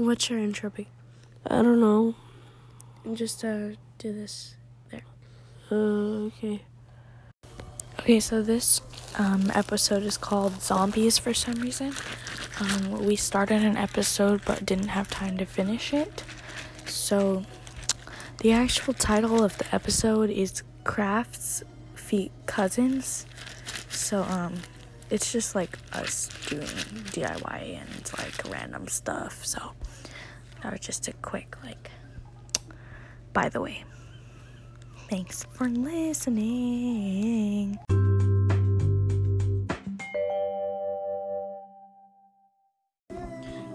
What's 0.00 0.30
your 0.30 0.38
intro 0.38 0.70
be? 0.70 0.88
I 1.46 1.60
don't 1.60 1.78
know. 1.78 2.14
Just 3.12 3.44
uh, 3.44 3.72
do 3.98 4.14
this 4.14 4.54
there. 4.90 5.02
Uh, 5.70 6.28
okay. 6.28 6.62
Okay, 7.98 8.18
so 8.18 8.40
this 8.40 8.80
um, 9.18 9.52
episode 9.54 10.02
is 10.02 10.16
called 10.16 10.62
Zombies 10.62 11.18
for 11.18 11.34
some 11.34 11.56
reason. 11.56 11.92
Um, 12.60 13.04
we 13.04 13.14
started 13.14 13.62
an 13.62 13.76
episode 13.76 14.40
but 14.46 14.64
didn't 14.64 14.88
have 14.88 15.10
time 15.10 15.36
to 15.36 15.44
finish 15.44 15.92
it. 15.92 16.24
So, 16.86 17.44
the 18.38 18.52
actual 18.52 18.94
title 18.94 19.44
of 19.44 19.58
the 19.58 19.66
episode 19.74 20.30
is 20.30 20.62
Crafts 20.82 21.62
Feet 21.94 22.32
Cousins. 22.46 23.26
So, 23.90 24.22
um, 24.22 24.54
it's 25.10 25.32
just 25.32 25.54
like 25.54 25.78
us 25.92 26.28
doing 26.46 26.66
DIY 26.66 27.80
and 27.80 28.12
like 28.18 28.50
random 28.50 28.88
stuff. 28.88 29.44
So, 29.44 29.72
that 30.62 30.72
was 30.72 30.80
just 30.80 31.08
a 31.08 31.12
quick, 31.14 31.56
like, 31.64 31.90
by 33.32 33.48
the 33.48 33.60
way. 33.60 33.84
Thanks 35.08 35.44
for 35.54 35.68
listening. 35.68 37.78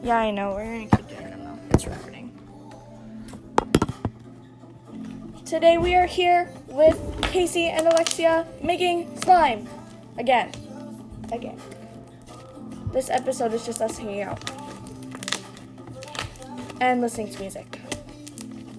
Yeah, 0.02 0.17
I 0.17 0.31
know. 0.31 0.54
We're 0.54 0.63
gonna 0.63 0.88
keep 0.95 1.07
doing 1.09 1.29
them 1.31 1.43
though. 1.43 1.59
It's 1.71 1.85
recording. 1.85 2.31
Today 5.45 5.77
we 5.77 5.95
are 5.95 6.05
here 6.05 6.49
with 6.67 6.98
Casey 7.23 7.65
and 7.65 7.88
Alexia 7.88 8.45
making 8.62 9.20
slime. 9.21 9.67
Again. 10.17 10.52
Again. 11.31 11.59
This 12.91 13.09
episode 13.09 13.53
is 13.53 13.65
just 13.65 13.81
us 13.81 13.97
hanging 13.97 14.21
out. 14.21 14.39
And 16.81 17.01
listening 17.01 17.31
to 17.31 17.39
music. 17.39 17.79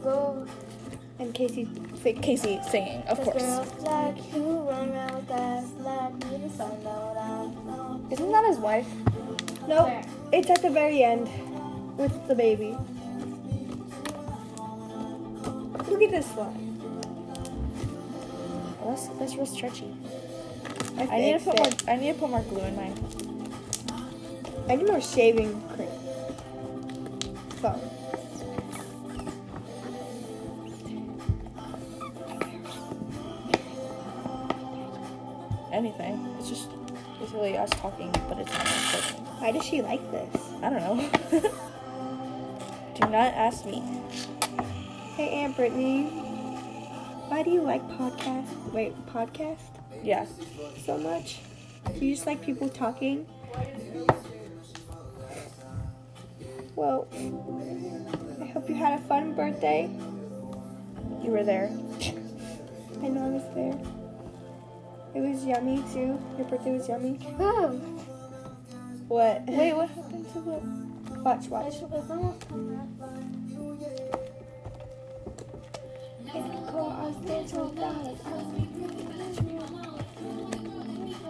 Go 0.02 0.47
And 1.19 1.34
Casey 1.34 1.69
Casey 2.22 2.61
singing, 2.70 3.02
of 3.08 3.20
course. 3.20 3.42
girls 3.42 3.72
like 3.83 4.34
you 4.34 4.61
run 4.61 4.91
around 4.91 5.14
with 5.17 5.30
us 5.30 5.70
like 5.80 6.14
me 6.30 6.47
the 6.47 6.50
sun 6.50 6.84
down. 6.84 8.06
Isn't 8.11 8.30
that 8.30 8.44
his 8.47 8.58
wife? 8.58 8.86
Nope. 9.67 10.05
It's 10.33 10.48
at 10.50 10.62
the 10.62 10.70
very 10.70 11.02
end 11.02 11.28
with 11.97 12.28
the 12.28 12.34
baby. 12.34 12.77
Look 15.89 16.02
at 16.02 16.11
this 16.11 16.28
one. 16.28 16.62
Oh, 18.83 18.91
that's 18.91 19.08
that's 19.19 19.34
real 19.34 19.47
stretchy. 19.47 19.95
I, 20.98 21.02
I 21.02 21.20
need 21.20 21.39
to 21.39 21.44
put 21.44 21.61
it. 21.61 21.84
more 21.84 21.94
I 21.94 21.97
need 21.98 22.12
to 22.14 22.19
put 22.19 22.30
more 22.30 22.42
glue 22.42 22.62
in 22.62 22.75
mine. 22.75 22.94
I 24.69 24.77
need 24.77 24.86
more 24.86 25.00
shaving 25.00 25.61
cream. 25.69 25.89
So. 27.61 27.78
Anything. 35.70 36.34
It's 36.39 36.48
just 36.48 36.70
it's 37.20 37.33
really 37.33 37.58
us 37.58 37.69
talking, 37.70 38.11
but 38.28 38.39
it's 38.39 38.52
not 38.52 38.64
recording. 38.64 39.27
Why 39.39 39.52
does 39.52 39.64
she 39.64 39.83
like 39.83 40.11
this? 40.11 40.34
I 40.62 40.70
don't 40.70 40.80
know. 40.80 41.11
Do 42.94 43.00
not 43.11 43.34
ask 43.34 43.67
me. 43.67 43.83
Hey, 45.17 45.28
Aunt 45.28 45.55
Brittany. 45.56 46.05
Why 47.28 47.42
do 47.42 47.50
you 47.50 47.61
like 47.61 47.86
podcast? 47.98 48.72
Wait, 48.72 48.94
podcast 49.08 49.75
Yeah. 50.02 50.27
so 50.84 50.98
much? 50.98 51.41
Do 51.98 52.05
you 52.05 52.14
just 52.14 52.27
like 52.27 52.42
people 52.42 52.69
talking? 52.69 53.27
Well, 56.75 57.08
I 58.41 58.47
hope 58.47 58.69
you 58.69 58.74
had 58.74 58.98
a 59.00 59.02
fun 59.05 59.34
birthday. 59.34 59.91
You 61.22 61.30
were 61.30 61.44
there. 61.44 61.70
I 63.02 63.08
know 63.08 63.24
I 63.24 63.30
was 63.30 63.55
there. 63.55 63.78
It 65.14 65.20
was 65.20 65.45
yummy 65.45 65.83
too. 65.92 66.20
Your 66.36 66.46
birthday 66.48 66.73
was 66.73 66.89
yummy. 66.89 67.18
Oh. 67.39 67.68
What? 69.08 69.45
Wait, 69.46 69.73
what 69.73 69.89
happened 69.89 70.27
to 70.33 70.40
the 70.40 70.86
Watch, 71.27 71.48
watch. 71.48 71.74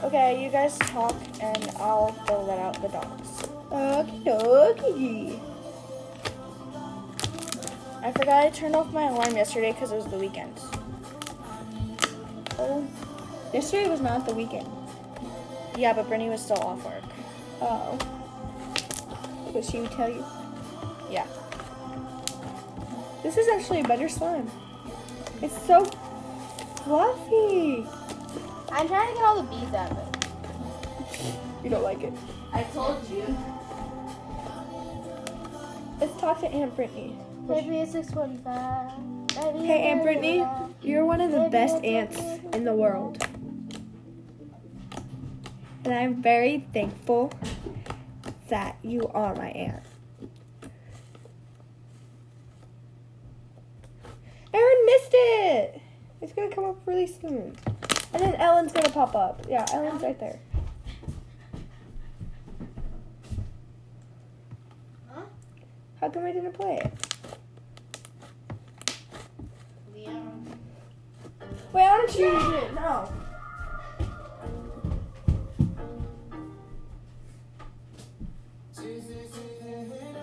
Okay, 0.00 0.44
you 0.44 0.48
guys 0.48 0.78
talk 0.78 1.16
and 1.40 1.70
I'll 1.80 2.12
go 2.28 2.40
let 2.42 2.60
out 2.60 2.80
the 2.80 2.88
dogs. 2.88 3.48
Okie 3.70 4.22
dokie. 4.22 5.40
I 8.00 8.12
forgot 8.12 8.46
I 8.46 8.50
turned 8.50 8.76
off 8.76 8.92
my 8.92 9.08
alarm 9.08 9.34
yesterday 9.34 9.72
because 9.72 9.90
it 9.90 9.96
was 9.96 10.06
the 10.06 10.16
weekend. 10.16 10.54
Oh, 12.60 12.86
yesterday 13.52 13.90
was 13.90 14.00
not 14.00 14.24
the 14.24 14.34
weekend. 14.34 14.68
Yeah, 15.76 15.92
but 15.92 16.06
Brittany 16.06 16.30
was 16.30 16.42
still 16.42 16.58
off 16.58 16.84
work. 16.84 17.02
Oh. 17.60 17.98
So 19.52 19.62
she 19.62 19.80
would 19.80 19.90
tell 19.90 20.08
you. 20.08 20.24
Yeah. 21.10 21.26
This 23.24 23.36
is 23.36 23.48
actually 23.48 23.80
a 23.80 23.84
better 23.84 24.08
slime. 24.08 24.48
It's 25.42 25.60
so 25.66 25.84
fluffy. 26.84 27.84
I'm 28.70 28.86
trying 28.86 29.08
to 29.08 29.14
get 29.14 29.24
all 29.24 29.42
the 29.42 29.48
bees 29.48 29.74
out 29.74 29.90
of 29.90 29.98
it. 29.98 31.38
You 31.64 31.70
don't 31.70 31.82
like 31.82 32.02
it. 32.02 32.12
I 32.52 32.62
told 32.64 33.08
you. 33.08 33.36
Let's 36.00 36.20
talk 36.20 36.40
to 36.40 36.46
Aunt 36.46 36.76
Brittany. 36.76 37.18
Maybe 37.48 37.78
it's 37.78 37.92
645. 37.92 39.54
Maybe 39.54 39.66
Hey, 39.66 39.88
Aunt 39.88 40.00
it's 40.00 40.04
Brittany, 40.04 40.46
you're 40.82 41.04
one 41.04 41.20
of 41.20 41.30
the 41.30 41.38
Maybe 41.38 41.50
best 41.50 41.76
it's 41.82 42.20
aunts 42.20 42.54
in 42.54 42.64
the 42.64 42.74
world. 42.74 43.26
And 45.84 45.94
I'm 45.94 46.22
very 46.22 46.66
thankful 46.72 47.32
that 48.48 48.76
you 48.82 49.08
are 49.14 49.34
my 49.34 49.48
aunt. 49.50 49.82
Erin 54.52 54.86
missed 54.86 55.10
it! 55.12 55.80
It's 56.20 56.32
gonna 56.32 56.54
come 56.54 56.64
up 56.64 56.76
really 56.86 57.06
soon. 57.06 57.56
And 58.14 58.22
then 58.22 58.34
Ellen's 58.36 58.72
gonna 58.72 58.88
pop 58.90 59.14
up. 59.14 59.44
Yeah, 59.48 59.66
Ellen's 59.72 60.02
right 60.02 60.18
there. 60.18 60.38
Huh? 65.10 65.22
How 66.00 66.08
come 66.08 66.24
I 66.24 66.32
didn't 66.32 66.52
play 66.52 66.76
it? 66.76 66.92
Wait, 71.72 71.82
I 71.82 71.98
wanna 71.98 72.08
choose 72.08 72.62
it. 72.62 72.74
No. 72.74 73.12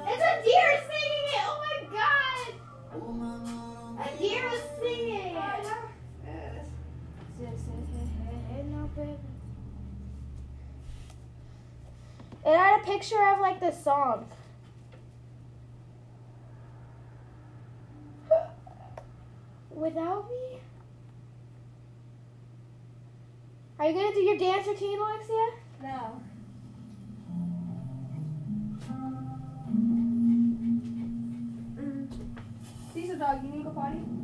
It's 0.07 0.23
a 0.23 0.43
deer 0.43 0.94
it! 8.97 9.19
Had 12.45 12.81
a 12.81 12.83
picture 12.83 13.21
of 13.27 13.39
like 13.39 13.59
the 13.59 13.71
song. 13.71 14.27
Without 19.71 20.29
me? 20.29 20.59
Are 23.77 23.89
you 23.89 23.93
gonna 23.93 24.13
do 24.13 24.21
your 24.21 24.37
dance 24.37 24.67
routine, 24.67 24.99
Alexia? 24.99 25.49
No. 25.83 26.21
Mm. 31.77 32.07
Caesar 32.93 33.17
dog, 33.17 33.43
you 33.43 33.49
need 33.51 33.57
to 33.57 33.63
go 33.65 33.71
potty? 33.71 34.14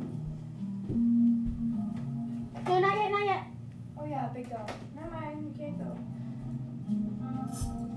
Big 4.34 4.48
dog. 4.48 4.70
Never 4.94 5.10
mind, 5.10 5.44
you 5.44 5.52
can't 5.58 5.78
go. 5.78 5.98
Casey, 7.50 7.91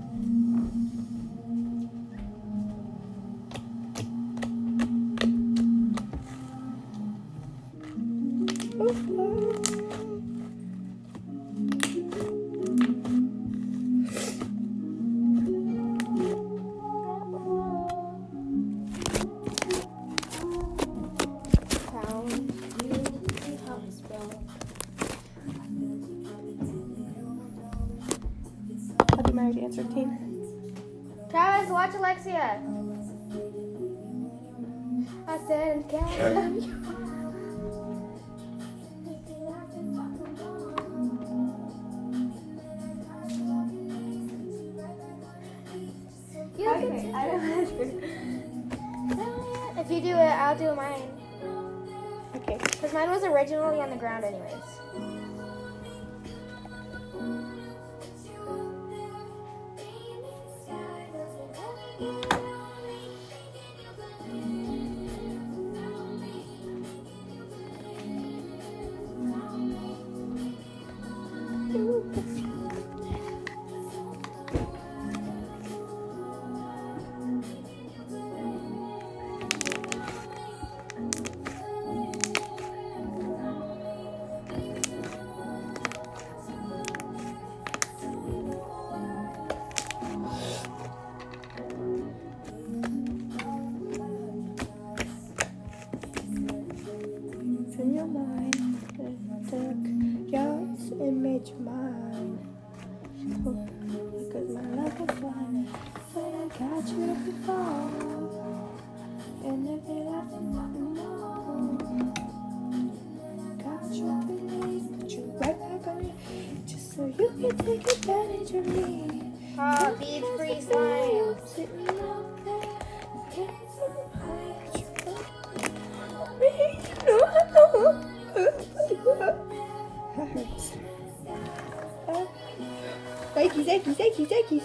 Zeki, 133.66 133.92
Zeki, 133.94 134.26
Zeki. 134.28 134.62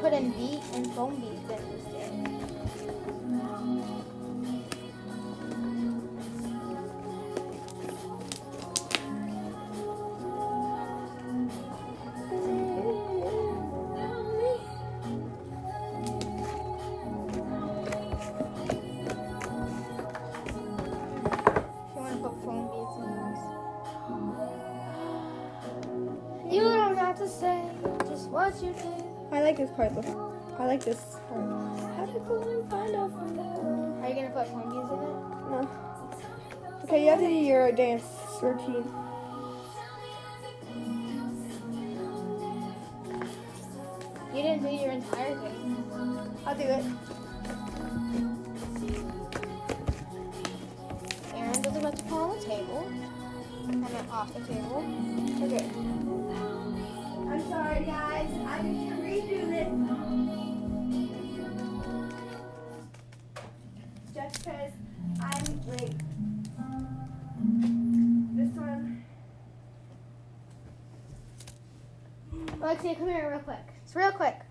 Put 0.00 0.12
in 0.12 0.30
beat 0.32 0.60
and 0.74 0.92
foam 0.94 1.14
beats 1.20 1.48
in. 1.48 1.63
13th. 38.44 39.23
Alexia, 72.84 73.00
come 73.02 73.14
here 73.14 73.30
real 73.30 73.38
quick. 73.40 73.66
It's 73.82 73.96
real 73.96 74.12
quick. 74.12 74.43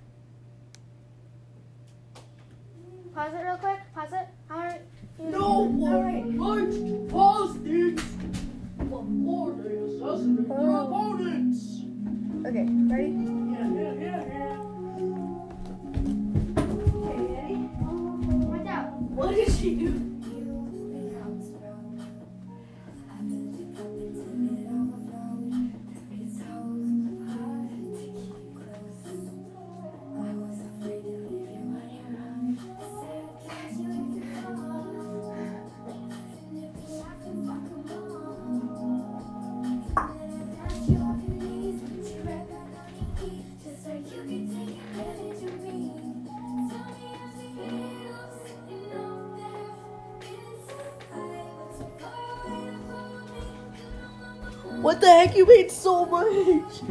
Thank 55.24 55.38
you, 55.38 55.46
mate, 55.46 55.72
so 55.72 56.06
much. 56.06 56.82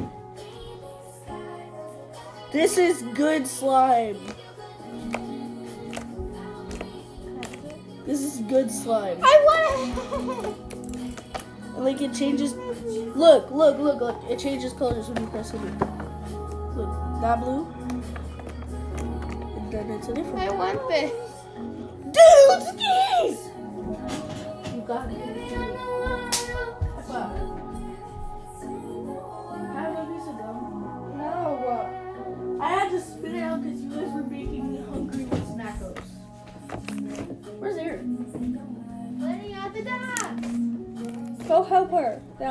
This 2.51 2.79
is 2.79 3.03
good 3.13 3.47
slime. 3.47 4.17
This 8.07 8.23
is 8.23 8.41
good 8.49 8.71
slime. 8.71 9.19
I 9.23 9.37
want 9.45 10.49
it. 10.49 10.57
Like 11.77 12.01
it 12.01 12.15
changes. 12.15 12.55
Look, 12.55 13.51
look, 13.51 13.79
look, 13.79 14.01
look. 14.01 14.23
It 14.31 14.39
changes 14.39 14.73
colors 14.73 15.09
when 15.09 15.23
you 15.23 15.29
press 15.29 15.53
it. 15.53 15.61
Look, 15.61 16.89
not 17.21 17.41
blue. 17.41 17.67
And 19.57 19.71
then 19.71 19.91
it's 19.91 20.09
a 20.09 20.15
different. 20.15 20.39
I 20.39 20.51
want 20.55 20.89
this. 20.89 21.32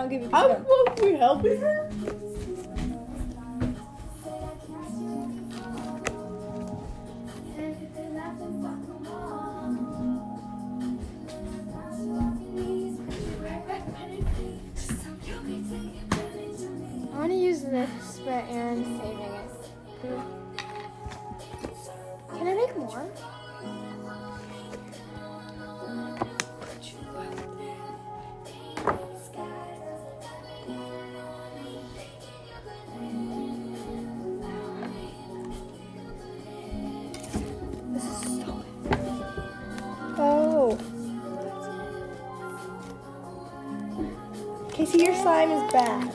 I'll 0.01 0.10
give 0.10 0.24
you. 0.24 0.29
I 0.34 0.48
will 0.48 0.96
be 0.96 1.13
helping 1.13 1.62
her. 1.62 1.89
I 17.13 17.17
want 17.17 17.31
to 17.31 17.38
use 17.38 17.62
this, 17.62 18.22
but 18.25 18.43
Erin's 18.50 18.88
saving 19.00 19.20
it. 19.20 19.51
Can 22.31 22.48
I 22.48 22.53
make 22.55 22.75
more? 22.75 23.05
Your 45.01 45.15
slime 45.15 45.50
is 45.50 45.74
bad. 45.74 46.12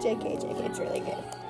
JK, 0.00 0.40
JK, 0.40 0.66
it's 0.66 0.78
really 0.78 1.00
good. 1.00 1.41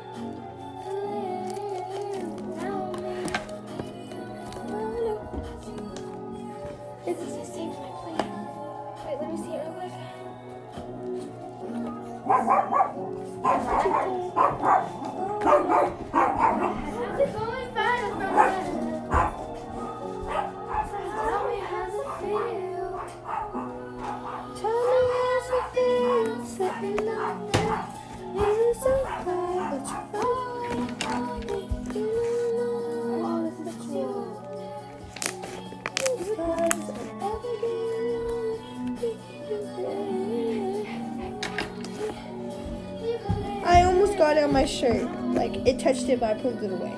Like, 46.03 46.11
it 46.11 46.11
touched 46.11 46.11
it, 46.11 46.21
but 46.21 46.37
I 46.37 46.41
pulled 46.41 46.63
it 46.63 46.71
away. 46.71 46.95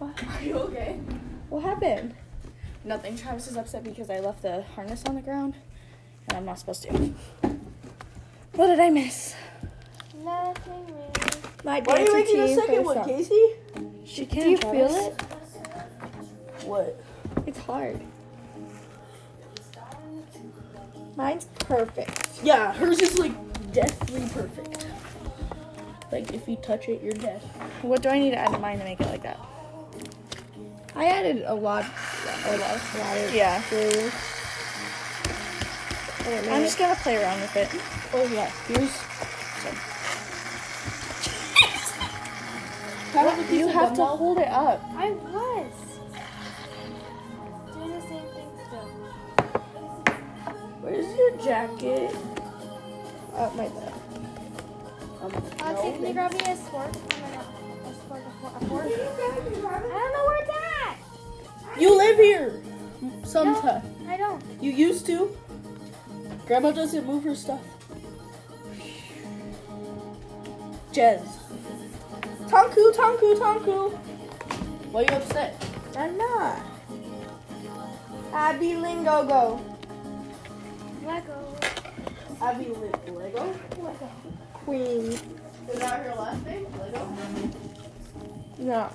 Are 0.00 0.42
you 0.42 0.54
okay? 0.58 1.00
What 1.48 1.62
happened? 1.62 2.14
Nothing. 2.84 3.16
Travis 3.16 3.48
is 3.48 3.56
upset 3.56 3.84
because 3.84 4.10
I 4.10 4.20
left 4.20 4.42
the 4.42 4.62
harness 4.74 5.04
on 5.06 5.14
the 5.14 5.22
ground, 5.22 5.54
and 6.28 6.36
I'm 6.38 6.44
not 6.44 6.58
supposed 6.58 6.82
to. 6.84 6.92
What 8.54 8.68
did 8.68 8.80
I 8.80 8.90
miss? 8.90 9.34
Nothing 10.24 10.86
really. 10.86 11.10
My 11.64 11.80
Why 11.80 11.94
are 11.94 12.00
you 12.00 12.12
making 12.14 12.40
a 12.40 12.54
second 12.54 12.84
one, 12.84 13.04
Casey? 13.04 13.54
She 14.04 14.26
can't. 14.26 14.44
Do 14.44 14.50
you 14.50 14.56
feel 14.56 14.94
it? 14.94 15.22
What? 16.64 17.05
Hard. 17.66 18.00
Mine's 21.16 21.46
perfect. 21.58 22.40
Yeah, 22.42 22.72
hers 22.74 23.00
is 23.00 23.18
like 23.18 23.32
deathly 23.72 24.28
perfect. 24.32 24.86
Like 26.12 26.32
if 26.32 26.46
you 26.46 26.56
touch 26.56 26.88
it, 26.88 27.02
you're 27.02 27.12
dead. 27.14 27.40
What 27.82 28.02
do 28.02 28.08
I 28.08 28.18
need 28.18 28.30
to 28.30 28.36
add 28.36 28.52
to 28.52 28.58
mine 28.58 28.78
to 28.78 28.84
make 28.84 29.00
it 29.00 29.06
like 29.08 29.22
that? 29.22 29.38
I 30.94 31.06
added 31.06 31.42
a 31.46 31.54
lot, 31.54 31.84
a 32.46 32.56
lot, 32.56 32.80
a 32.94 32.98
lot 32.98 33.16
of 33.18 33.34
Yeah. 33.34 33.60
glue. 33.68 34.10
And 36.26 36.50
I'm 36.50 36.62
just 36.62 36.78
gonna 36.78 36.96
play 36.96 37.16
around 37.16 37.40
with 37.40 37.56
it. 37.56 37.68
Oh 38.14 38.26
yeah, 38.32 38.50
here's 38.68 38.90
What? 43.12 43.50
You 43.50 43.68
have 43.68 43.94
to 43.94 44.04
hold 44.04 44.38
it 44.38 44.48
up. 44.48 44.82
I 44.94 45.10
was 45.10 45.45
your 51.16 51.36
jacket? 51.38 52.10
it 52.10 52.36
up 53.36 53.54
my 53.54 53.68
butt. 53.68 53.92
Um, 55.22 55.32
Alexi, 55.32 55.94
can 55.94 56.06
you 56.06 56.12
grab 56.12 56.32
me 56.32 56.38
a 56.40 56.56
fork? 56.56 56.90
Oh 56.94 57.20
my 57.20 57.30
god. 57.30 57.44
A 57.82 57.94
fork, 58.08 58.22
a 58.24 58.30
fork, 58.40 58.62
a 58.62 58.66
fork? 58.66 58.86
I 58.86 59.88
don't 59.88 60.12
know 60.12 60.24
where 60.26 60.42
it's 60.42 60.50
at. 61.66 61.80
You 61.80 61.96
live 61.96 62.16
here. 62.16 62.62
Sometimes. 63.24 63.84
I 64.08 64.16
don't. 64.16 64.42
You 64.60 64.70
used 64.72 65.06
to. 65.06 65.36
Grandma 66.46 66.70
doesn't 66.70 67.06
move 67.06 67.24
her 67.24 67.34
stuff. 67.34 67.60
Jez. 70.92 71.26
Tonku, 72.46 72.94
Tonku, 72.94 73.36
Tonku. 73.36 73.92
Why 74.92 75.02
you 75.02 75.08
upset? 75.08 75.62
I'm 75.96 76.16
not. 76.16 76.60
Abby 78.32 78.68
Lingogo. 78.68 79.75
Lego. 81.06 81.56
Abby 82.42 82.64
Li- 82.66 83.12
Lego? 83.12 83.54
Queen. 84.52 85.12
Is 85.12 85.78
that 85.78 86.04
her 86.04 86.14
last 86.16 86.44
name? 86.44 86.66
Lego? 86.80 87.08
No. 88.58 88.90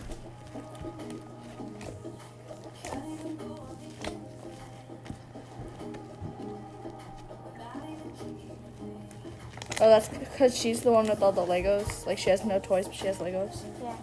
Oh, 9.83 9.89
that's 9.89 10.09
because 10.09 10.55
she's 10.55 10.81
the 10.81 10.91
one 10.91 11.07
with 11.07 11.23
all 11.23 11.31
the 11.31 11.41
Legos. 11.41 12.05
Like 12.05 12.17
she 12.19 12.29
has 12.29 12.45
no 12.45 12.59
toys, 12.59 12.85
but 12.85 12.95
she 12.95 13.07
has 13.07 13.17
Legos. 13.17 13.61
Yeah. 13.81 13.95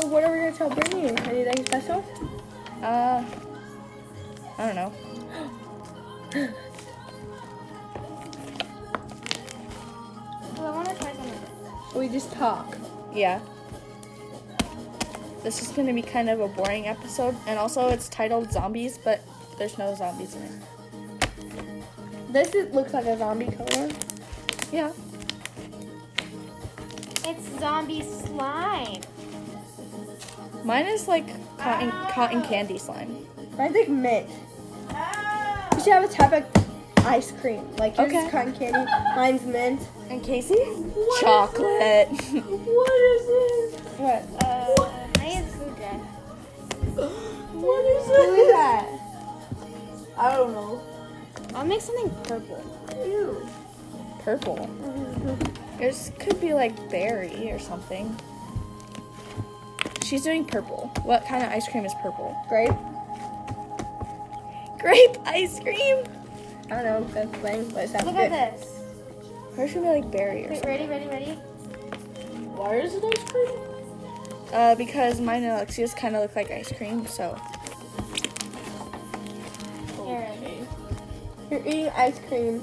So 0.00 0.08
what 0.08 0.24
are 0.24 0.32
we 0.32 0.38
gonna 0.38 0.52
tell 0.52 0.70
Brittany? 0.70 1.08
Anything 1.08 1.66
special? 1.66 2.04
Uh, 2.82 3.24
I 4.58 4.66
don't 4.66 4.74
know. 4.74 4.92
Well, 10.56 10.72
I 10.72 10.76
want 10.76 10.88
to 10.88 10.94
try 10.94 11.12
something. 11.12 12.00
We 12.00 12.08
just 12.08 12.32
talk. 12.32 12.78
Yeah. 13.12 13.40
This 15.42 15.60
is 15.60 15.68
gonna 15.68 15.92
be 15.92 16.00
kind 16.00 16.30
of 16.30 16.40
a 16.40 16.48
boring 16.48 16.86
episode, 16.86 17.36
and 17.46 17.58
also 17.58 17.88
it's 17.88 18.08
titled 18.08 18.50
Zombies, 18.50 18.98
but 18.98 19.20
there's 19.58 19.76
no 19.78 19.94
zombies 19.94 20.34
in 20.34 20.42
it. 20.42 20.52
This 22.32 22.54
is, 22.54 22.74
looks 22.74 22.94
like 22.94 23.04
a 23.04 23.18
zombie 23.18 23.46
color. 23.46 23.90
Yeah. 24.72 24.92
It's 27.26 27.60
zombie 27.60 28.02
slime. 28.02 29.02
Mine 30.64 30.86
is 30.86 31.06
like 31.08 31.26
cotton 31.58 31.90
cotton 32.10 32.42
candy 32.42 32.78
slime. 32.78 33.16
Mine's 33.58 33.74
like 33.74 33.88
mint. 33.88 34.28
We 35.74 35.80
should 35.82 35.92
have 35.92 36.04
a 36.04 36.08
type 36.08 36.32
of 36.32 37.06
ice 37.06 37.32
cream. 37.32 37.70
Like 37.76 37.96
yours 37.98 38.08
Okay. 38.10 38.24
is 38.24 38.30
cotton 38.30 38.52
candy, 38.54 38.90
mine's 39.14 39.42
mint. 39.44 39.80
And 40.10 40.22
Casey? 40.22 40.56
Chocolate. 41.20 42.08
What 42.08 42.92
is 43.02 43.26
this? 43.26 43.80
What? 43.98 44.22
Uh, 44.42 44.90
I 45.20 45.24
have 45.24 45.50
food 45.52 45.76
jet. 45.76 46.00
What 46.96 47.84
is 47.84 48.06
Who 48.06 48.12
is 48.12 48.36
this? 48.36 48.52
that? 48.52 48.88
I 50.16 50.32
don't 50.36 50.52
know. 50.52 50.80
I'll 51.54 51.64
make 51.66 51.80
something 51.80 52.10
purple. 52.24 52.62
Ew. 53.04 53.46
Purple. 54.20 54.68
Yours 55.80 56.10
could 56.18 56.40
be 56.40 56.54
like 56.54 56.74
berry 56.90 57.50
or 57.52 57.58
something. 57.58 58.16
She's 60.04 60.22
doing 60.22 60.44
purple. 60.44 60.90
What 61.04 61.24
kind 61.26 61.42
of 61.42 61.50
ice 61.50 61.66
cream 61.66 61.86
is 61.86 61.94
purple? 62.02 62.36
Grape? 62.48 62.70
Grape 64.78 65.16
ice 65.24 65.58
cream. 65.60 66.04
I 66.70 66.82
don't 66.82 66.84
know. 66.84 67.04
That's 67.14 67.42
lame, 67.42 67.68
but 67.70 67.84
it 67.84 67.90
sounds 67.90 68.04
Look 68.04 68.14
good. 68.16 68.30
at 68.30 68.58
this. 68.58 68.80
Hers 69.56 69.70
should 69.70 69.82
be 69.82 69.88
like 69.88 70.10
berry 70.10 70.44
or 70.46 70.50
Wait, 70.50 70.56
something. 70.62 70.70
ready, 70.70 70.86
ready, 70.86 71.06
ready? 71.06 71.30
Why 72.54 72.76
is 72.80 72.94
it 72.94 73.02
ice 73.04 73.24
cream? 73.30 73.48
Uh, 74.52 74.74
because 74.74 75.20
mine 75.20 75.42
and 75.42 75.52
Alexia's 75.52 75.94
kind 75.94 76.14
of 76.14 76.22
look 76.22 76.36
like 76.36 76.50
ice 76.50 76.70
cream, 76.70 77.06
so. 77.06 77.40
Erin. 80.06 80.68
You're 81.50 81.60
eating 81.60 81.88
ice 81.96 82.20
cream. 82.28 82.62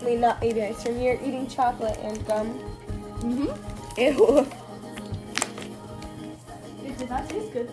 I 0.00 0.04
mean, 0.04 0.20
not 0.20 0.42
eating 0.42 0.64
ice 0.64 0.82
cream. 0.82 1.00
You're 1.00 1.20
eating 1.22 1.46
chocolate 1.46 1.98
and 2.02 2.26
gum. 2.26 2.58
Mm-hmm. 3.20 4.00
Ew. 4.00 4.46
It 6.94 6.98
did 6.98 7.10
not 7.10 7.28
taste 7.28 7.52
good, 7.52 7.68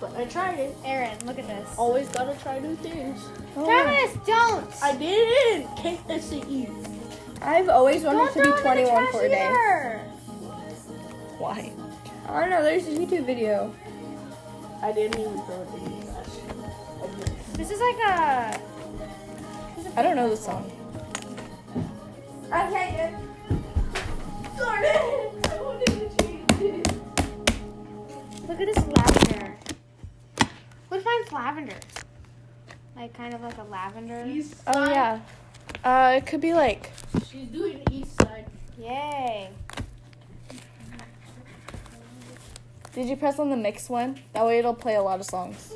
but 0.00 0.16
I 0.16 0.24
tried 0.24 0.58
it. 0.58 0.76
Erin, 0.84 1.16
look 1.26 1.38
at 1.38 1.46
this. 1.46 1.68
Always 1.78 2.08
gotta 2.08 2.36
try 2.42 2.58
new 2.58 2.74
things. 2.74 3.22
Oh. 3.56 3.66
Travis, 3.66 4.16
don't! 4.26 4.68
I 4.82 4.96
didn't. 4.96 5.76
K 5.76 6.00
S 6.08 6.32
A 6.32 6.44
E. 6.48 6.68
I've 7.40 7.68
always 7.68 8.02
don't 8.02 8.16
wanted 8.16 8.32
to 8.32 8.38
be 8.40 8.44
throw 8.62 8.72
it 8.72 8.78
in 8.78 8.84
the 8.84 8.90
21 8.90 9.12
for 9.12 9.22
a 9.22 9.28
day. 9.28 9.46
either. 9.46 9.98
Why? 11.38 11.72
I 12.28 12.40
don't 12.40 12.50
know. 12.50 12.62
There's 12.64 12.88
a 12.88 12.90
YouTube 12.90 13.26
video. 13.26 13.72
I 14.82 14.90
didn't 14.90 15.20
even 15.20 15.40
throw 15.42 15.62
it 15.62 15.68
in 15.74 16.00
the 16.00 16.06
trash. 16.06 16.26
I 17.00 17.06
didn't. 17.06 17.52
This 17.54 17.70
is 17.70 17.78
like 17.78 17.98
a. 18.08 18.60
I 19.96 20.02
don't 20.02 20.16
know 20.16 20.28
the 20.28 20.36
song. 20.36 20.68
I 22.50 22.68
can't 22.70 23.14
Darn 24.58 24.84
it! 24.84 25.48
I 25.48 25.60
wanted 25.62 25.86
to 25.86 26.24
change 26.24 26.60
it. 26.60 26.94
Look 28.56 28.68
at 28.68 28.74
this 28.76 28.86
lavender. 28.86 29.56
What 30.86 30.98
if 30.98 31.04
mine's 31.04 31.32
lavender? 31.32 31.74
Like 32.94 33.12
kind 33.12 33.34
of 33.34 33.40
like 33.40 33.58
a 33.58 33.64
lavender. 33.64 34.22
These 34.22 34.54
Oh 34.68 34.88
yeah. 34.88 35.18
Uh, 35.82 36.14
it 36.16 36.24
could 36.24 36.40
be 36.40 36.54
like 36.54 36.92
She's 37.28 37.48
doing 37.48 37.82
east 37.90 38.14
side. 38.22 38.46
Yay. 38.78 39.50
Did 42.92 43.08
you 43.08 43.16
press 43.16 43.40
on 43.40 43.50
the 43.50 43.56
mix 43.56 43.90
one? 43.90 44.20
That 44.34 44.46
way 44.46 44.60
it'll 44.60 44.72
play 44.72 44.94
a 44.94 45.02
lot 45.02 45.18
of 45.18 45.26
songs. 45.26 45.74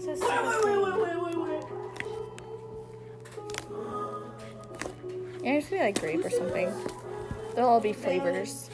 So 0.00 0.10
Wait, 0.10 0.20
wait, 0.20 0.64
wait, 0.64 0.82
wait, 0.82 0.98
wait, 0.98 1.16
wait, 1.22 1.38
wait. 1.38 1.62
Yeah, 5.44 5.52
it 5.52 5.60
should 5.60 5.70
be 5.70 5.78
like 5.78 6.00
grape 6.00 6.24
or 6.24 6.30
something. 6.30 6.72
They'll 7.54 7.66
all 7.66 7.78
be 7.78 7.92
flavors. 7.92 8.68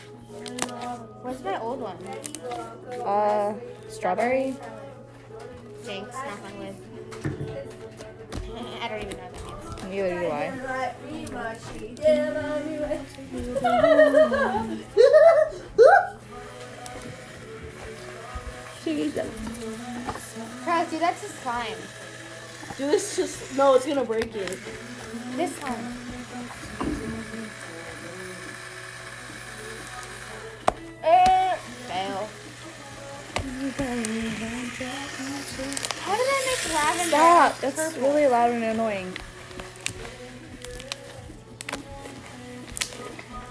Where's 1.23 1.43
my 1.43 1.59
old 1.61 1.81
one? 1.81 1.97
Uh, 3.05 3.55
strawberry. 3.89 4.55
Jinx, 5.85 6.15
knock 6.15 6.45
on 6.45 6.59
wood. 6.59 6.77
I 8.83 8.89
don't 8.89 9.03
even 9.03 9.17
know 9.17 9.23
what 9.25 9.35
that. 9.45 9.91
Neither 9.91 10.21
do 10.21 10.27
I. 10.31 10.43
Crowd, 20.65 20.91
dude, 20.91 21.01
that's 21.01 21.21
just 21.21 21.35
fine. 21.35 21.77
Do 22.77 22.87
this 22.87 23.17
just 23.17 23.57
no, 23.57 23.75
it's 23.75 23.87
gonna 23.87 24.05
break 24.05 24.35
it. 24.35 24.59
This 25.37 25.59
time. 25.59 26.00
Uh, 31.03 31.55
fail. 31.89 32.29
How 36.01 36.17
did 36.17 36.27
I 36.27 36.47
make 36.47 36.75
lavender? 36.75 37.09
Stop! 37.09 37.59
That's 37.61 37.77
purple? 37.77 38.03
really 38.03 38.27
loud 38.27 38.51
and 38.53 38.65
annoying. 38.65 39.13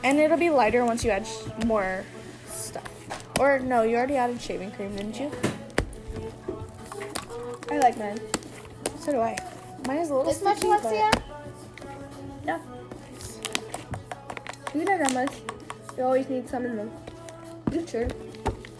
And 0.03 0.18
it'll 0.20 0.38
be 0.38 0.50
lighter 0.50 0.86
once 0.86 1.03
you 1.03 1.12
add 1.12 1.27
sh- 1.27 1.65
more 1.65 2.06
stuff. 2.48 2.88
Or 3.39 3.60
no, 3.60 3.82
you 3.84 3.98
already 3.98 4.15
added 4.15 4.41
shaving 4.41 4.72
cream, 4.72 4.96
didn't 4.96 5.20
you? 5.20 5.32
I 7.72 7.77
like 7.79 7.98
mine. 7.98 8.20
So 9.00 9.12
do 9.12 9.20
I. 9.20 9.38
Mine 9.88 9.98
is 9.98 10.09
a 10.09 10.16
little 10.16 10.31
This 10.31 10.42
much, 10.44 10.57
sticky, 10.57 10.72
but- 10.74 10.85
Alexia? 10.85 11.12
Yeah. 12.46 12.59
You 14.74 14.85
know 14.85 14.98
that 14.98 15.14
much. 15.14 15.33
You 15.98 16.03
always 16.03 16.29
need 16.29 16.48
some 16.50 16.66
in 16.66 16.75
the 16.77 16.88
future. 17.70 18.08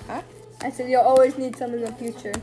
Huh? 0.08 0.22
I 0.62 0.70
said 0.70 0.90
you'll 0.90 1.02
always 1.02 1.38
need 1.38 1.56
some 1.56 1.74
in 1.74 1.82
the 1.82 1.92
future. 1.94 2.34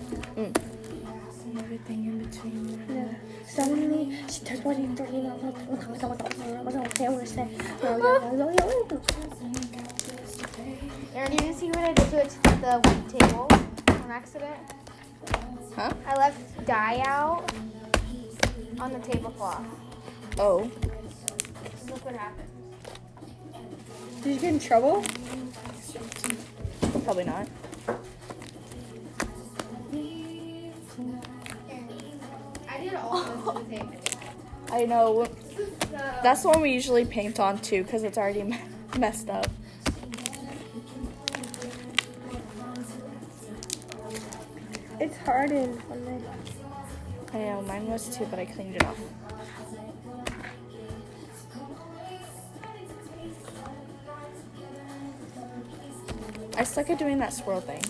Everything 1.59 2.05
in 2.07 2.19
between. 2.25 2.85
Yeah. 2.89 3.15
Suddenly, 3.49 4.19
she 4.29 4.45
turned 4.45 4.63
23 4.63 5.07
and 5.07 5.27
I 5.27 5.35
was 5.35 5.43
like, 5.43 5.57
okay, 6.87 7.07
I'm 7.07 7.15
gonna 7.15 7.27
say, 7.27 7.49
Erin, 11.15 11.31
did 11.31 11.47
you 11.47 11.55
see 11.55 11.69
what 11.69 11.79
I 11.79 11.93
did 11.93 12.11
to 12.11 12.17
it 12.19 12.29
to 12.29 12.39
the 12.61 12.81
white 12.85 13.09
table 13.09 13.49
on 13.89 14.11
accident? 14.11 14.57
Huh? 15.75 15.93
I 16.07 16.17
left 16.17 16.67
dye 16.67 17.03
out 17.07 17.51
on 18.79 18.93
the 18.93 18.99
tablecloth. 18.99 19.65
Oh. 20.39 20.71
Look 21.89 22.05
what 22.05 22.15
happened. 22.15 22.49
Did 24.23 24.35
you 24.35 24.41
get 24.41 24.53
in 24.55 24.61
trouble? 24.61 25.05
Probably 27.05 27.25
not. 27.25 27.49
I 32.69 32.79
did 32.81 32.95
all 32.95 33.23
this 33.23 33.43
to 33.55 33.65
the. 33.71 34.75
I 34.75 34.85
know. 34.85 35.27
That's 36.23 36.43
the 36.43 36.49
one 36.49 36.61
we 36.63 36.73
usually 36.73 37.05
paint 37.05 37.39
on 37.41 37.59
too, 37.59 37.83
because 37.85 38.03
it's 38.05 38.19
already 38.19 38.43
me- 38.51 38.59
messed 38.99 39.31
up. 39.31 39.47
It's 44.99 45.17
hardened. 45.19 45.81
I 47.33 47.39
know, 47.39 47.63
mine 47.63 47.87
was 47.87 48.17
too, 48.17 48.27
but 48.31 48.39
I 48.39 48.47
cleaned 48.47 48.77
it 48.77 48.85
off. 48.85 48.99
I 56.59 56.64
suck 56.64 56.88
at 56.88 56.99
doing 56.99 57.19
that 57.19 57.35
swirl 57.35 57.61
thing. 57.61 57.83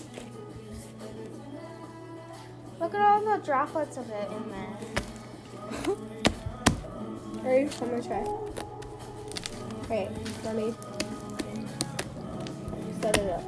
Look 2.79 2.93
at 2.93 3.01
all 3.01 3.21
the 3.21 3.37
droplets 3.43 3.97
of 3.97 4.09
it 4.09 4.29
in 4.31 4.49
there. 4.51 4.77
Ready? 7.43 7.69
I'm 7.81 7.89
gonna 7.89 8.03
try. 8.03 8.23
Wait, 9.89 10.09
let 10.43 10.55
me 10.55 10.73
set 13.01 13.17
it 13.17 13.29
up. 13.31 13.43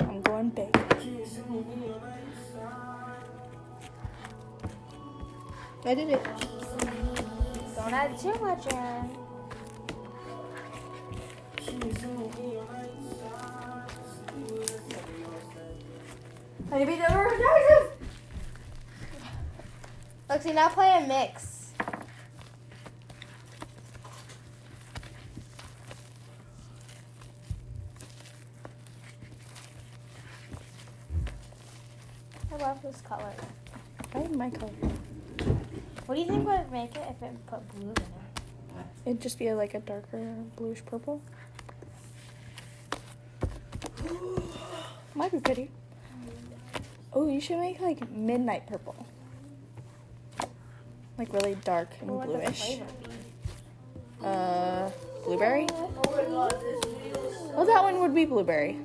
I'm 0.00 0.22
going 0.22 0.50
big. 0.50 0.76
I 5.84 5.94
did 5.94 6.10
it. 6.10 6.24
Don't 7.74 7.92
add 7.92 8.18
too 8.18 8.34
much, 8.40 8.66
Beat 16.84 16.98
the. 16.98 17.90
Lexi, 20.28 20.54
now 20.54 20.68
play 20.68 21.02
a 21.02 21.06
mix. 21.06 21.72
I 32.52 32.56
love 32.58 32.82
this 32.82 33.00
color. 33.00 33.32
I 34.14 34.18
like 34.18 34.30
my 34.32 34.50
color. 34.50 34.70
What 36.04 36.16
do 36.16 36.20
you 36.20 36.26
think 36.26 36.46
would 36.46 36.70
make 36.70 36.94
it 36.94 37.02
if 37.08 37.22
it 37.22 37.46
put 37.46 37.66
blue 37.74 37.88
in 37.88 37.90
it? 37.90 38.86
It'd 39.06 39.22
just 39.22 39.38
be 39.38 39.50
like 39.54 39.72
a 39.72 39.80
darker 39.80 40.34
bluish 40.56 40.84
purple. 40.84 41.22
Might 45.14 45.32
be 45.32 45.40
pretty. 45.40 45.70
Oh, 47.18 47.26
you 47.26 47.40
should 47.40 47.58
make 47.58 47.80
like 47.80 48.10
midnight 48.10 48.66
purple. 48.66 48.94
Like 51.16 51.32
really 51.32 51.54
dark 51.64 51.88
and 52.02 52.10
What 52.10 52.26
bluish. 52.26 52.80
Uh, 54.22 54.90
blueberry? 55.24 55.66
Oh 55.70 55.90
my 56.14 56.24
god, 56.24 56.60
this 56.60 56.84
video 56.84 57.26
is 57.26 57.36
Oh, 57.56 57.64
that 57.64 57.82
one 57.82 58.00
would 58.00 58.14
be 58.14 58.26
blueberry. 58.26 58.76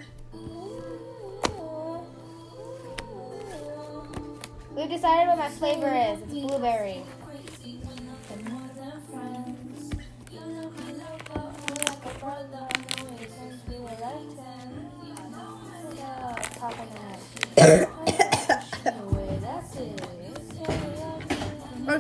We've 4.77 4.89
decided 4.89 5.27
what 5.27 5.37
my 5.37 5.49
flavor 5.49 5.93
is. 5.93 6.21
It's 6.21 6.31
blueberry. 6.31 7.03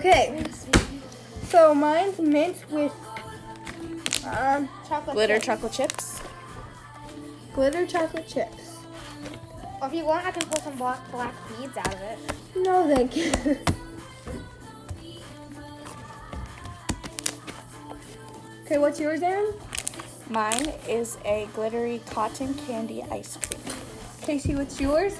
Okay. 0.01 0.43
So 1.43 1.75
mine's 1.75 2.17
mint 2.17 2.57
with 2.71 2.91
um, 4.25 4.67
Chocolate 4.87 5.13
Glitter 5.13 5.35
chip. 5.35 5.43
chocolate 5.43 5.73
chips. 5.73 6.21
glitter 7.53 7.85
chocolate 7.85 8.27
chips. 8.27 8.79
Or 9.79 9.87
if 9.89 9.93
you 9.93 10.03
want, 10.03 10.25
I 10.25 10.31
can 10.31 10.41
pull 10.49 10.59
some 10.63 10.75
black, 10.75 11.11
black 11.11 11.35
beads 11.49 11.77
out 11.77 11.93
of 11.93 12.01
it. 12.01 12.17
No, 12.55 12.87
thank 12.91 13.15
you. 13.15 13.31
okay, 18.65 18.79
what's 18.79 18.99
yours, 18.99 19.21
Erin? 19.21 19.53
Mine 20.31 20.73
is 20.89 21.19
a 21.25 21.47
glittery 21.53 22.01
cotton 22.09 22.55
candy 22.55 23.03
ice 23.11 23.37
cream. 23.37 23.61
Casey, 24.23 24.55
what's 24.55 24.81
yours? 24.81 25.15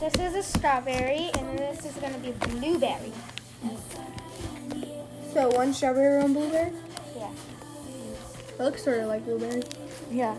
This 0.00 0.14
is 0.14 0.34
a 0.36 0.42
strawberry, 0.42 1.30
and 1.38 1.58
this 1.58 1.84
is 1.84 1.92
gonna 1.96 2.16
be 2.16 2.30
blueberry. 2.30 3.12
So 5.36 5.50
one 5.50 5.74
strawberry, 5.74 6.22
one 6.22 6.32
blueberry. 6.32 6.72
Yeah. 7.14 7.30
It 8.48 8.58
looks 8.58 8.82
sort 8.82 9.00
of 9.00 9.08
like 9.08 9.22
blueberry. 9.26 9.62
Yeah. 10.10 10.34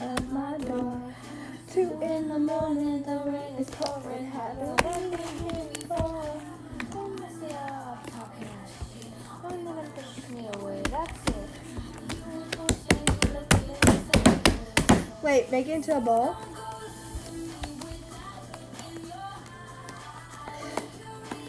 At 0.00 0.30
my 0.30 0.58
door. 0.58 1.00
Two 1.72 1.98
in 2.02 2.28
the 2.28 2.38
morning, 2.38 3.02
the 3.04 3.22
rain 3.24 3.54
is 3.58 3.70
pouring. 3.70 4.26
Haven't 4.26 4.82
been 4.82 5.18
here 5.48 5.64
before. 5.72 6.18
Wait, 15.22 15.50
make 15.50 15.66
it 15.66 15.72
into 15.72 15.96
a 15.96 16.00
ball. 16.00 16.36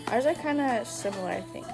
Ours 0.07 0.25
are 0.25 0.33
kind 0.33 0.59
of 0.59 0.87
similar, 0.87 1.29
I 1.29 1.41
think. 1.41 1.65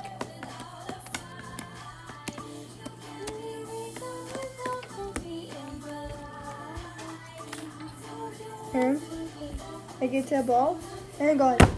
Here. 8.73 8.99
Make 10.01 10.11
it 10.11 10.17
into 10.17 10.39
a 10.39 10.43
ball. 10.43 10.77
And 11.19 11.39
go 11.39 11.55
ahead. 11.55 11.74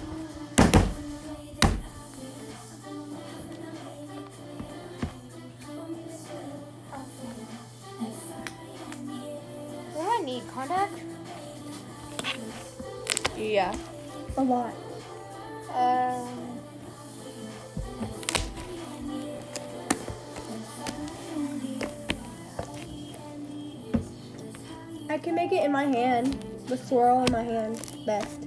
Swirl 26.88 27.26
in 27.26 27.32
my 27.32 27.43
hand. 27.43 27.82
Best. 28.06 28.43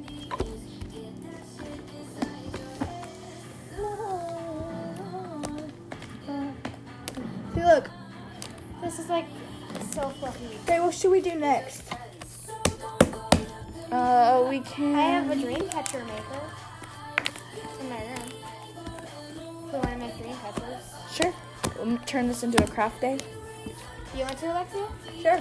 See, 7.55 7.65
look. 7.65 7.91
This 8.83 8.99
is 8.99 9.09
like 9.11 9.27
so 9.93 10.09
fluffy. 10.09 10.57
Okay, 10.65 10.81
what 10.81 10.95
should 10.95 11.11
we 11.11 11.21
do 11.21 11.35
next? 11.35 11.83
Uh, 13.93 14.47
we 14.49 14.61
can. 14.61 14.95
I 14.95 15.03
have 15.03 15.31
a 15.31 15.37
dream 15.37 15.69
catcher 15.69 16.03
maker 16.05 16.41
in 17.81 17.91
my 17.91 18.03
room. 18.03 18.33
We 19.67 19.73
want 19.73 19.91
to 19.91 19.97
make 19.99 20.17
dream 20.17 20.37
catchers. 20.37 20.85
Sure. 21.13 21.35
We'll 21.85 21.99
turn 21.99 22.29
this 22.29 22.43
into 22.43 22.63
a 22.65 22.67
craft 22.67 23.03
day. 23.03 23.19
You 24.15 24.25
want 24.25 24.39
to, 24.39 24.53
Alexia? 24.53 24.87
Sure. 25.21 25.41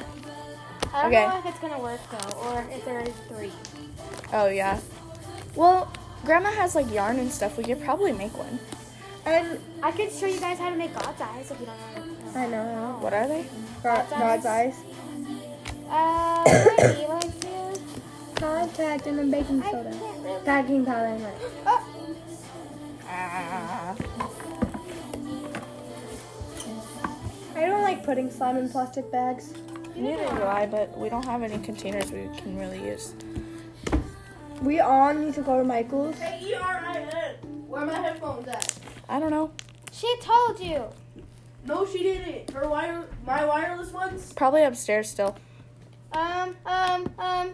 I 0.94 1.04
don't 1.04 1.14
Okay. 1.14 1.28
know 1.28 1.38
if 1.40 1.46
it's 1.46 1.60
gonna 1.60 1.80
work 1.80 2.00
though, 2.12 2.40
or 2.50 2.66
if 2.72 2.84
there 2.86 3.00
is 3.02 3.14
three. 3.28 3.52
Oh 4.34 4.48
yeah. 4.48 4.80
Well, 5.56 5.92
Grandma 6.26 6.50
has 6.52 6.76
like 6.76 6.92
yarn 6.92 7.20
and 7.20 7.32
stuff. 7.32 7.58
We 7.58 7.64
could 7.64 7.82
probably 7.84 8.12
make 8.12 8.36
one. 8.38 8.60
And 9.26 9.60
I 9.84 9.92
could 9.92 10.12
show 10.12 10.26
you 10.26 10.40
guys 10.40 10.58
how 10.58 10.70
to 10.70 10.76
make 10.76 10.94
God's 10.94 11.22
eyes 11.22 11.52
if 11.52 11.60
you 11.60 11.66
don't 11.68 12.34
know. 12.34 12.40
I 12.40 12.48
know. 12.48 12.98
What 13.02 13.14
are 13.14 13.28
they? 13.28 13.46
God, 13.84 14.06
God's 14.10 14.46
eyes. 14.46 14.76
Uh, 15.90 16.44
maybe, 16.78 17.04
Alexia. 17.04 17.74
Contact 18.36 19.08
and 19.08 19.20
then 19.20 19.30
baking 19.32 19.62
soda. 19.64 19.92
really. 20.24 20.44
Baking 20.46 20.86
powder 20.86 21.06
and 21.06 21.24
rice. 21.24 21.34
Oh, 21.66 21.86
Ah. 23.12 23.96
I 27.56 27.66
don't 27.66 27.82
like 27.82 28.04
putting 28.06 28.30
slime 28.32 28.58
in 28.58 28.70
plastic 28.70 29.12
bags. 29.12 29.54
Neither 30.00 30.26
do 30.36 30.44
I, 30.44 30.66
but 30.66 30.98
we 30.98 31.10
don't 31.10 31.26
have 31.26 31.44
any 31.44 31.58
containers 31.60 32.12
we 32.12 32.30
can 32.38 32.58
really 32.58 32.80
use. 32.88 33.14
We 34.62 34.80
all 34.80 35.14
need 35.14 35.34
to 35.36 35.42
go 35.42 35.58
to 35.58 35.64
Michael's. 35.64 36.18
Hey, 36.18 36.40
E-R-I-N. 36.44 37.36
Where 37.68 37.82
are 37.82 37.86
my 37.86 37.94
headphones 38.00 38.48
at? 38.48 38.74
I 39.08 39.20
don't 39.20 39.32
know. 39.32 39.52
she 39.92 40.14
told 40.22 40.60
you. 40.60 40.86
No, 41.66 41.86
she 41.86 42.00
didn't. 42.04 42.52
Her 42.52 42.68
wire, 42.70 43.06
my 43.26 43.44
wireless 43.46 43.92
ones. 43.92 44.34
Probably 44.34 44.64
upstairs 44.64 45.10
still. 45.10 45.36
Um, 46.14 46.56
um, 46.66 47.10
um, 47.20 47.52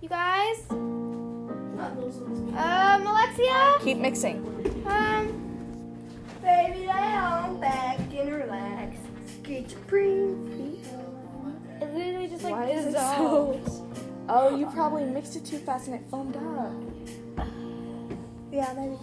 you 0.00 0.08
guys. 0.08 0.68
Not 0.70 1.96
those 2.00 2.16
ones. 2.16 2.40
Um, 2.56 3.06
Alexia. 3.06 3.76
Keep 3.82 3.98
mixing. 3.98 4.84
Um, 4.86 5.40
Baby, 6.42 6.80
lay 6.86 7.14
on 7.14 7.58
back 7.58 7.98
and 8.12 8.32
relax. 8.34 8.96
Get 9.42 9.70
your 9.70 9.80
pretty 9.80 10.34
feet. 10.50 10.60
it 10.60 10.63
literally 11.94 12.28
just 12.28 12.44
like 12.44 12.52
Why 12.52 12.70
is 12.70 12.86
it 12.86 12.92
dissolves. 12.92 13.80
Oh, 14.26 14.56
you 14.56 14.64
probably 14.66 15.04
mixed 15.04 15.36
it 15.36 15.44
too 15.44 15.58
fast 15.58 15.86
and 15.86 15.96
it 15.96 16.02
foamed 16.10 16.36
up. 16.36 17.46
Yeah, 18.50 18.72
maybe. 18.76 18.96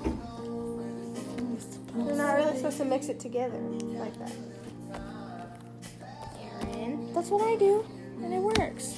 You're 1.97 2.15
not 2.15 2.37
really 2.37 2.55
supposed 2.55 2.77
to 2.77 2.85
mix 2.85 3.09
it 3.09 3.19
together 3.19 3.59
like 3.59 4.17
that. 4.19 4.31
Erin. 6.69 7.13
That's 7.13 7.29
what 7.29 7.41
I 7.43 7.55
do, 7.57 7.85
and 8.23 8.33
it 8.33 8.39
works. 8.39 8.95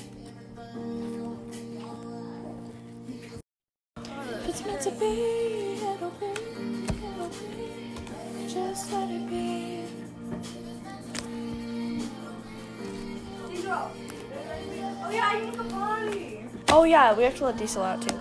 It's 4.47 4.65
meant 4.65 4.81
to 4.81 4.91
be, 4.91 5.79
it'll 5.81 6.11
be, 6.11 6.25
it'll 6.25 7.29
be. 7.29 8.47
Just 8.47 8.91
let 8.91 9.09
it 9.09 9.29
be. 9.29 9.83
Oh 13.75 15.09
yeah, 15.11 15.27
I 15.27 15.41
need 15.45 15.53
the 15.53 15.63
potty. 15.63 16.45
Oh 16.69 16.83
yeah, 16.83 17.13
we 17.13 17.23
have 17.23 17.35
to 17.37 17.45
let 17.45 17.57
Diesel 17.57 17.83
out 17.83 18.01
too. 18.01 18.15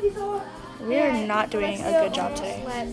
Diesel. 0.00 0.42
We 0.82 0.98
are 0.98 1.26
not 1.26 1.50
doing 1.50 1.80
a 1.80 1.90
good 1.90 2.14
job 2.14 2.34
today. 2.36 2.62
Let 2.66 2.88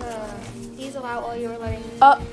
uh, 0.00 0.34
Diesel 0.76 1.04
out 1.04 1.22
while 1.22 1.36
you 1.36 1.48
were 1.48 1.58
letting. 1.58 1.82
Uh, 2.00 2.20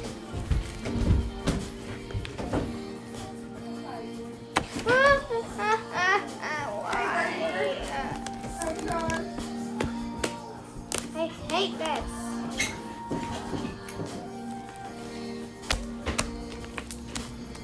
I 11.13 11.28
hate 11.50 11.78
this. 11.78 12.22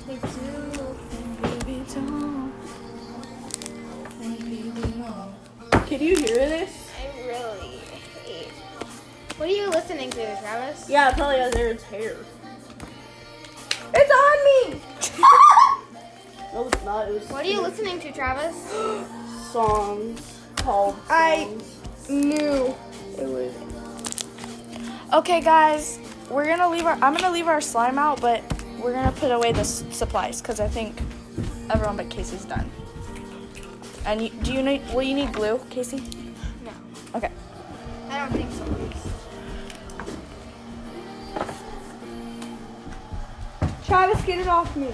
They 0.07 0.15
do. 0.15 0.76
Can 5.87 6.01
you 6.01 6.17
hear 6.17 6.35
this? 6.35 6.91
I 7.01 7.27
really 7.27 7.77
hate. 8.25 8.47
What 9.37 9.47
are 9.49 9.51
you 9.51 9.69
listening 9.69 10.09
to, 10.11 10.39
Travis? 10.41 10.89
Yeah, 10.89 11.13
probably 11.13 11.37
has 11.37 11.53
Erin's 11.55 11.83
hair. 11.83 12.17
It's 13.93 14.11
on 14.11 14.73
me! 14.73 14.81
No, 16.53 16.65
it's 16.69 16.83
not. 16.85 17.07
It 17.09 17.13
was 17.13 17.29
What 17.29 17.45
are 17.45 17.49
you 17.49 17.61
listening 17.61 17.99
to, 17.99 18.11
Travis? 18.11 18.55
songs 19.51 20.39
called. 20.55 20.95
I- 21.09 21.43
songs. 21.43 22.09
New. 22.09 22.73
It 23.19 23.27
was. 23.27 23.53
Okay, 25.13 25.41
guys, 25.41 25.99
we're 26.31 26.45
gonna 26.47 26.69
leave 26.69 26.85
our. 26.85 26.93
I'm 26.93 27.13
gonna 27.13 27.31
leave 27.31 27.47
our 27.47 27.61
slime 27.61 27.99
out, 27.99 28.21
but 28.21 28.41
we're 28.81 28.93
gonna 28.93 29.11
put 29.11 29.29
away 29.31 29.51
the 29.51 29.59
s- 29.59 29.83
supplies 29.91 30.41
because 30.41 30.59
I 30.59 30.67
think 30.69 30.99
everyone 31.69 31.97
but 31.97 32.09
Casey's 32.09 32.45
done. 32.45 32.71
And 34.07 34.21
you, 34.21 34.29
do 34.29 34.53
you 34.53 34.63
need? 34.63 34.81
Will 34.93 35.03
you 35.03 35.13
need 35.13 35.33
glue, 35.33 35.59
Casey? 35.69 36.01
No. 36.63 36.71
Okay. 37.13 37.29
I 38.09 38.19
don't 38.19 38.31
think 38.31 38.49
so. 38.53 38.63
Travis, 43.85 44.21
get 44.23 44.39
it 44.39 44.47
off 44.47 44.73
me. 44.77 44.87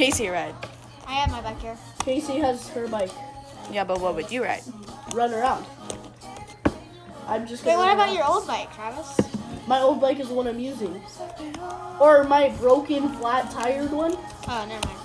Casey 0.00 0.28
ride? 0.28 0.54
I 1.06 1.12
have 1.12 1.30
my 1.30 1.42
bike 1.42 1.60
here. 1.60 1.76
Casey 1.98 2.38
has 2.38 2.70
her 2.70 2.88
bike. 2.88 3.10
Yeah, 3.70 3.84
but 3.84 4.00
what 4.00 4.14
would 4.14 4.32
you 4.32 4.42
ride? 4.42 4.62
Run 5.12 5.34
around. 5.34 5.66
I'm 7.28 7.46
just 7.46 7.66
Wait, 7.66 7.72
gonna. 7.74 7.84
what 7.84 7.92
about 7.92 8.06
around. 8.08 8.16
your 8.16 8.24
old 8.24 8.46
bike, 8.46 8.74
Travis? 8.74 9.20
My 9.66 9.80
old 9.80 10.00
bike 10.00 10.18
is 10.18 10.28
the 10.28 10.32
one 10.34 10.48
I'm 10.48 10.58
using. 10.58 11.02
Or 12.00 12.24
my 12.24 12.48
broken, 12.48 13.10
flat 13.16 13.50
tired 13.50 13.90
one. 13.92 14.16
Oh, 14.48 14.64
never 14.66 14.86
mind. 14.86 14.98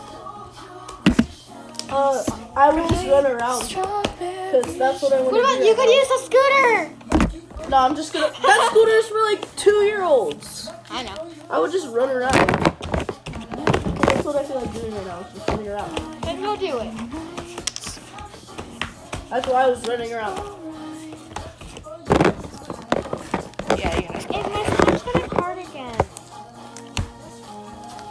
Uh, 1.90 2.24
I 2.56 2.70
will 2.74 2.88
just 2.88 3.06
run 3.06 3.26
around 3.26 3.68
because 3.68 4.78
that's 4.78 5.02
what 5.02 5.12
I 5.12 5.20
want 5.20 5.34
What 5.34 5.42
about 5.42 5.58
do. 5.58 5.66
you 5.66 5.76
could 5.76 5.90
use 5.90 6.10
a 6.10 6.20
scooter? 6.24 7.70
No, 7.70 7.78
I'm 7.80 7.98
just 7.98 8.14
gonna. 8.14 8.32
That 8.32 8.70
scooter's 8.72 9.08
for 9.10 9.22
like 9.24 9.56
two 9.58 9.84
year 9.84 10.04
olds. 10.04 10.70
I 10.90 11.04
know. 11.04 11.30
I 11.50 11.60
would 11.60 11.74
just 11.74 11.90
run 11.90 12.10
around. 12.10 12.76
That's 14.26 14.34
what 14.34 14.44
I 14.44 14.48
feel 14.48 14.60
like 14.60 14.74
doing 14.74 14.96
right 14.96 15.06
now. 15.06 15.20
is 15.20 15.34
Just 15.36 15.48
running 15.50 15.68
around. 15.68 16.22
Then 16.24 16.42
go 16.42 16.56
do 16.56 16.80
it. 16.80 16.92
That's 19.30 19.48
why 19.48 19.64
I 19.66 19.70
was 19.70 19.88
running 19.88 20.12
around. 20.14 20.38
Yeah, 23.78 23.96
you 24.00 24.10
know. 24.10 24.20
If 24.32 24.50
my 24.52 24.66
son's 24.66 25.04
got 25.04 25.16
a 25.16 25.30
cardigan, 25.30 25.96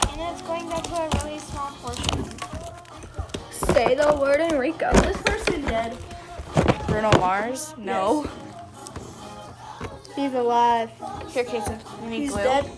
and 0.08 0.20
it's 0.30 0.42
going 0.42 0.68
down 0.68 0.82
to 0.84 0.94
a 0.94 1.08
really 1.24 1.38
small 1.40 1.70
portion. 1.82 2.24
Say 3.74 3.96
the 3.96 4.16
word 4.20 4.40
Enrico. 4.40 4.92
This 4.92 5.20
person 5.22 5.62
dead. 5.62 5.98
Bruno 6.86 7.10
Mars? 7.18 7.74
No. 7.76 8.24
He's 10.14 10.32
alive. 10.32 10.90
Here, 11.30 11.42
Casey. 11.42 11.72
You 12.04 12.08
need 12.08 12.20
He's 12.20 12.30
glue. 12.30 12.44
dead. 12.44 12.70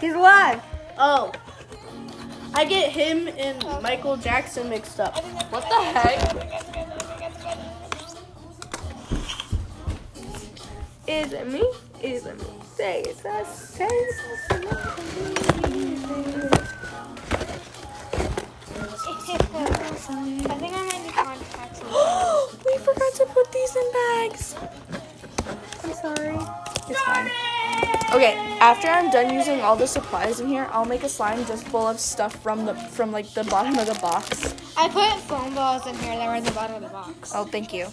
He's 0.00 0.14
alive. 0.14 0.60
Oh. 0.98 1.30
I 2.56 2.64
get 2.64 2.92
him 2.92 3.28
and 3.36 3.82
Michael 3.82 4.16
Jackson 4.16 4.68
mixed 4.68 5.00
up. 5.00 5.16
What 5.50 5.68
the 5.68 5.74
heck? 5.74 6.54
Is 11.08 11.32
it 11.32 11.50
me? 11.50 11.68
Is 12.00 12.26
it 12.26 12.38
me? 12.38 12.46
Say 12.76 13.02
it's 13.02 13.24
us. 13.24 13.70
Say 13.70 13.88
it's 13.88 14.20
us. 14.20 14.84
I 20.46 20.54
think 20.58 20.74
I 20.74 20.82
might 20.82 21.02
need 21.02 21.12
contacts. 21.12 21.80
we 22.66 22.78
forgot 22.78 23.14
to 23.14 23.26
put 23.26 23.50
these 23.52 23.76
in 23.76 23.92
bags. 23.92 24.54
I'm 25.84 25.92
sorry. 25.92 26.38
It's 26.88 27.00
fine. 27.02 27.26
Okay, 28.14 28.36
after 28.60 28.88
I'm 28.88 29.10
done 29.10 29.34
using 29.34 29.60
all 29.60 29.76
the 29.76 29.86
supplies 29.86 30.40
in 30.40 30.48
here, 30.48 30.66
I'll 30.70 30.84
make 30.86 31.02
a 31.02 31.08
slime 31.08 31.44
just 31.44 31.66
full 31.68 31.86
of 31.86 32.00
stuff 32.00 32.34
from 32.42 32.64
the 32.64 32.74
from 32.74 33.12
like 33.12 33.28
the 33.34 33.44
bottom 33.44 33.78
of 33.78 33.86
the 33.86 33.98
box. 34.00 34.54
I 34.76 34.88
put 34.88 35.20
foam 35.22 35.54
balls 35.54 35.86
in 35.86 35.94
here 35.96 36.16
that 36.16 36.26
were 36.26 36.36
in 36.36 36.44
the 36.44 36.52
bottom 36.52 36.76
of 36.76 36.82
the 36.82 36.88
box. 36.88 37.32
Oh, 37.34 37.44
thank 37.44 37.72
you. 37.74 37.86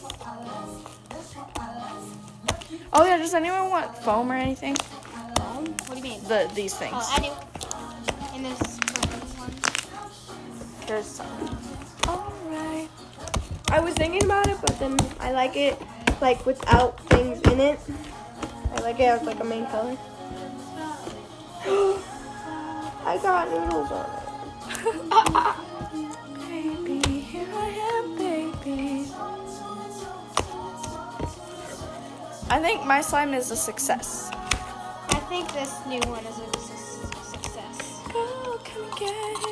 Oh 2.93 3.05
yeah, 3.05 3.17
does 3.17 3.33
anyone 3.33 3.69
want 3.69 3.97
foam 3.97 4.31
or 4.31 4.35
anything? 4.35 4.75
Foam? 4.75 5.65
What 5.65 5.91
do 5.91 5.97
you 5.97 6.03
mean? 6.03 6.23
The 6.23 6.49
these 6.53 6.75
things. 6.75 6.93
Oh, 6.95 7.15
I 7.15 7.19
do. 7.19 8.37
In 8.37 8.43
this 8.43 8.79
one. 9.37 9.51
There's 10.87 11.05
some. 11.05 11.27
Alright. 12.07 12.89
I 13.69 13.79
was 13.79 13.93
thinking 13.95 14.23
about 14.23 14.47
it, 14.47 14.57
but 14.61 14.79
then 14.79 14.97
I 15.19 15.31
like 15.31 15.55
it 15.55 15.81
like 16.21 16.45
without 16.45 16.99
things 17.09 17.41
in 17.51 17.59
it. 17.59 17.79
I 18.75 18.81
like 18.81 18.99
it 18.99 19.05
as 19.05 19.23
like 19.23 19.39
a 19.39 19.43
main 19.43 19.65
color. 19.65 19.97
I 23.03 23.17
got 23.21 23.49
noodles 23.49 23.91
on 23.91 24.05
it. 24.05 24.21
Baby, 26.47 27.19
here 27.19 27.47
I 27.51 27.67
am, 27.93 28.15
baby. 28.17 29.11
I 32.49 32.59
think 32.59 32.85
my 32.85 33.01
slime 33.01 33.33
is 33.33 33.49
a 33.49 33.55
success. 33.55 34.29
I 34.33 35.19
think 35.27 35.51
this 35.53 35.73
new 35.87 36.01
one 36.11 36.25
is 36.25 36.37
a 36.37 36.59
success. 37.23 38.01
Oh, 38.13 38.13
Girl, 38.13 38.59
come 38.63 38.99
get 38.99 39.47
it. 39.47 39.50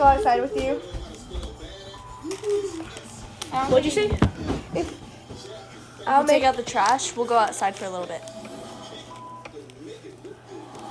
Go 0.00 0.06
outside 0.06 0.40
with 0.40 0.56
you. 0.56 0.80
I 3.52 3.62
don't 3.62 3.70
What'd 3.70 3.84
you 3.84 3.90
think 3.90 4.18
say? 4.18 4.86
I'll 6.06 6.20
I'll 6.22 6.26
take 6.26 6.42
out 6.42 6.56
the 6.56 6.62
trash. 6.62 7.14
We'll 7.14 7.26
go 7.26 7.36
outside 7.36 7.76
for 7.76 7.84
a 7.84 7.90
little 7.90 8.06
bit. 8.06 8.22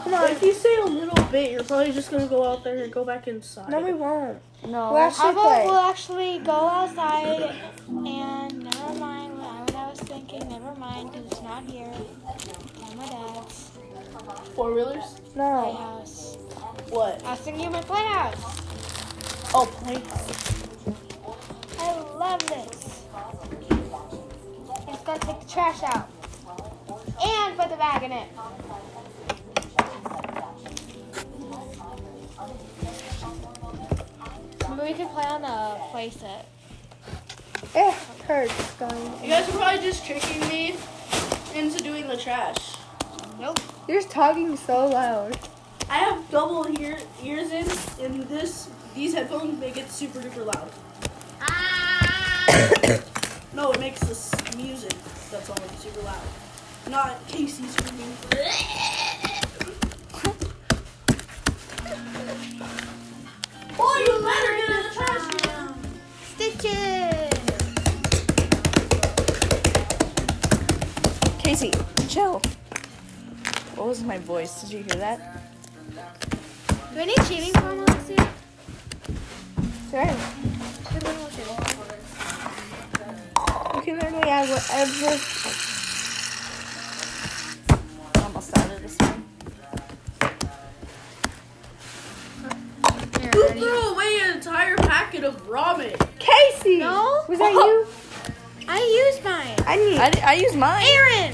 Come 0.04 0.14
on. 0.14 0.30
If 0.30 0.44
you 0.44 0.54
say 0.54 0.76
a 0.82 0.86
little 0.86 1.24
bit, 1.32 1.52
you're 1.52 1.64
probably 1.64 1.92
just 1.92 2.12
gonna 2.12 2.28
go 2.28 2.46
out 2.46 2.64
there 2.64 2.78
and 2.84 2.94
go 2.94 3.04
back 3.04 3.28
inside. 3.28 3.70
No, 3.70 3.80
we 3.80 3.94
won't. 3.94 4.38
No. 4.64 4.94
We'll 4.94 4.98
How 5.02 5.08
actually 5.08 5.30
about 5.32 5.44
play. 5.44 5.66
we'll 5.66 5.76
actually 5.94 6.40
go 6.40 6.52
outside 6.52 7.56
and 7.88 8.60
never 8.64 8.94
mind 9.00 9.40
what 9.40 9.76
I 9.76 9.90
was 9.90 10.00
thinking. 10.02 10.48
Never 10.50 10.76
mind, 10.76 11.14
'cause 11.14 11.24
it's 11.32 11.42
not 11.42 11.64
here. 11.64 11.92
At 12.86 12.96
my 12.96 13.08
dad's 13.08 13.72
Four 14.56 14.74
wheelers? 14.74 15.16
No. 15.36 15.74
house. 15.74 16.38
What? 16.90 17.24
I 17.26 17.32
was 17.32 17.40
thinking 17.40 17.66
of 17.66 17.72
my 17.74 17.82
playhouse. 17.82 18.69
Oh, 19.52 19.66
playhouse. 19.82 20.54
I 21.80 22.00
love 22.18 22.40
this. 22.48 23.04
It's 24.88 25.04
gonna 25.04 25.20
take 25.20 25.40
the 25.40 25.48
trash 25.48 25.82
out 25.84 26.08
and 27.24 27.58
put 27.58 27.70
the 27.70 27.76
bag 27.76 28.04
in 28.04 28.12
it. 28.12 28.28
Maybe 34.70 34.82
we 34.82 34.94
could 34.94 35.10
play 35.10 35.26
on 35.26 35.42
the 35.42 35.80
playset. 35.92 36.46
Eh, 37.76 37.92
hurts 38.28 38.74
going. 38.76 39.24
You 39.24 39.30
guys 39.30 39.50
are 39.50 39.54
probably 39.54 39.82
just 39.82 40.06
tricking 40.06 40.48
me 40.48 40.76
into 41.56 41.84
doing 41.84 42.08
the 42.08 42.18
trash. 42.18 42.78
Nope. 43.40 43.60
You're 43.88 44.00
just 44.00 44.12
talking 44.12 44.56
so 44.56 44.88
loud. 44.88 45.40
I 45.90 45.98
have 45.98 46.30
double 46.30 46.68
ear 46.80 47.00
ears 47.24 47.52
in, 47.52 47.68
and 48.06 48.24
this 48.30 48.70
these 49.00 49.14
headphones 49.14 49.58
make 49.62 49.78
it 49.78 49.90
super 49.90 50.20
duper 50.20 50.46
loud. 50.46 50.70
No, 53.54 53.72
it 53.72 53.80
makes 53.80 54.02
this 54.02 54.30
music. 54.58 54.94
That's 55.32 55.50
all 55.50 55.56
like 55.62 55.72
super 55.80 56.02
loud. 56.02 56.22
Not 56.90 57.26
Casey 57.28 57.64
screaming. 57.68 58.14
Oh, 63.82 63.96
you 64.06 64.12
better 64.28 64.54
get 64.60 64.70
in 64.70 64.76
the 64.84 64.92
trash 64.94 65.26
can. 65.40 65.68
Stitches. 66.36 67.40
Casey, 71.40 71.72
chill. 72.10 72.42
What 73.76 73.88
was 73.88 74.04
my 74.04 74.18
voice? 74.18 74.62
Did 74.62 74.72
you 74.72 74.80
hear 74.80 74.98
that? 75.00 75.20
Do 76.94 76.98
we 77.00 77.06
need 77.06 77.24
shaving 77.26 77.54
foam, 77.54 77.80
Alexia? 77.80 78.39
Sure. 79.90 80.06
We 80.06 81.00
need 81.00 81.18
more 81.18 81.32
shaving. 81.32 81.58
You 83.76 83.82
can 83.82 83.96
literally 84.00 84.30
add 84.30 84.50
whatever. 84.50 85.20
I'm 87.70 88.24
almost 88.24 88.58
out 88.58 88.72
of 88.72 88.82
this 88.82 88.98
one. 89.00 89.24
Here, 93.20 93.32
Who 93.34 93.48
threw 93.60 93.80
away 93.94 94.20
an 94.24 94.38
entire 94.38 94.76
packet 94.78 95.24
of 95.24 95.48
ramen? 95.48 95.96
Casey! 96.20 96.78
No? 96.80 97.24
Was 97.28 97.40
that 97.40 97.52
you? 97.52 97.88
I 98.68 98.80
used 99.12 99.24
mine. 99.24 99.56
I 99.66 99.76
need. 99.78 99.98
I, 100.00 100.12
I 100.24 100.34
use 100.36 100.56
mine. 100.56 100.86
Erin! 100.86 101.34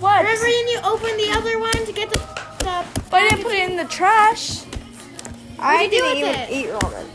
What? 0.00 0.24
Remember 0.24 0.44
when 0.44 0.68
you 0.68 0.80
opened 0.82 1.18
the 1.20 1.30
other 1.36 1.58
one 1.58 1.84
to 1.86 1.92
get 1.92 2.10
the, 2.10 2.18
the 2.18 2.84
But 3.10 3.22
I 3.22 3.28
didn't 3.28 3.44
put 3.44 3.52
it 3.52 3.70
in 3.70 3.76
the 3.76 3.84
trash. 3.84 4.64
I 5.64 5.84
do 5.86 5.90
didn't 5.90 6.08
with 6.10 6.18
even 6.18 6.34
it? 6.34 6.50
eat 6.50 6.66
ramen. 6.68 7.06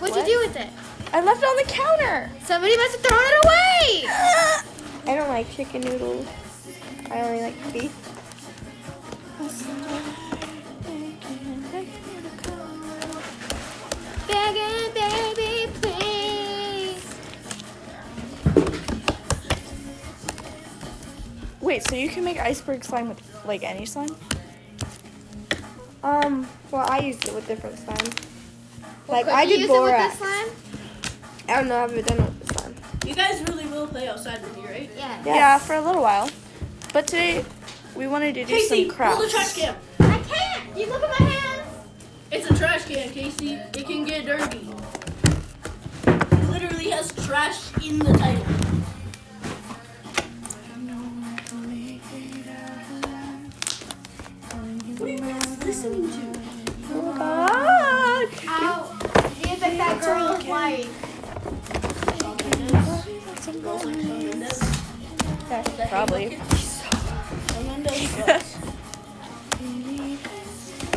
What'd 0.00 0.16
What? 0.16 0.28
you 0.28 0.34
do 0.34 0.46
with 0.46 0.56
it? 0.56 0.68
I 1.12 1.20
left 1.22 1.42
it 1.42 1.46
on 1.46 1.56
the 1.56 1.72
counter. 1.72 2.30
Somebody 2.44 2.76
must 2.76 2.92
have 2.96 3.00
thrown 3.06 3.20
it 3.24 3.44
away! 3.44 4.04
I 5.12 5.16
don't 5.16 5.28
like 5.28 5.50
chicken 5.50 5.80
noodles. 5.80 6.26
I 7.10 7.22
only 7.22 7.40
like 7.42 7.72
beef. 7.72 7.92
Begging, 14.26 14.92
baby, 14.94 15.72
please. 15.80 17.14
Wait, 21.60 21.88
so 21.88 21.96
you 21.96 22.08
can 22.08 22.24
make 22.24 22.38
iceberg 22.38 22.84
slime 22.84 23.08
with 23.08 23.20
like 23.46 23.62
any 23.62 23.86
slime? 23.86 24.14
Um, 26.08 26.48
well, 26.70 26.86
I 26.90 27.00
used 27.00 27.28
it 27.28 27.34
with 27.34 27.46
different 27.46 27.78
slime. 27.78 28.14
Like 29.08 29.26
Could 29.26 29.34
I 29.34 29.42
you 29.42 29.48
did 29.50 29.60
use 29.60 29.68
it 29.68 29.72
with 29.72 29.80
borax. 29.82 30.18
this 30.18 30.26
slime? 30.26 30.48
I 31.48 31.54
don't 31.60 31.68
know. 31.68 31.76
I 31.76 31.80
haven't 31.82 32.06
done 32.06 32.18
it 32.18 32.24
with 32.24 32.46
the 32.46 32.54
slime. 32.54 32.74
You 33.06 33.14
guys 33.14 33.42
really 33.46 33.66
will 33.66 33.86
play 33.86 34.08
outside 34.08 34.40
with 34.40 34.56
me, 34.56 34.64
right? 34.64 34.90
Yeah. 34.96 35.22
Yes. 35.22 35.26
Yeah, 35.26 35.58
for 35.58 35.74
a 35.74 35.82
little 35.82 36.00
while. 36.00 36.30
But 36.94 37.06
today 37.08 37.44
we 37.94 38.06
wanted 38.06 38.34
to 38.36 38.44
do 38.46 38.54
Casey, 38.54 38.88
some 38.88 38.96
crafts. 38.96 39.16
pull 39.16 39.26
the 39.26 39.30
trash 39.30 39.52
can. 39.54 39.76
I 40.00 40.18
can't. 40.20 40.78
You 40.78 40.86
look 40.86 41.02
at 41.02 41.20
my 41.20 41.26
hands. 41.26 41.88
It's 42.32 42.50
a 42.50 42.54
trash 42.56 42.86
can, 42.86 43.10
Casey. 43.10 43.54
It 43.74 43.86
can 43.86 44.06
get 44.06 44.24
dirty. 44.24 44.66
It 46.06 46.50
literally 46.50 46.88
has 46.88 47.12
trash 47.26 47.70
in 47.86 47.98
the 47.98 48.14
title. 48.14 48.77
Probably. 65.48 66.36
Shawn 66.36 67.82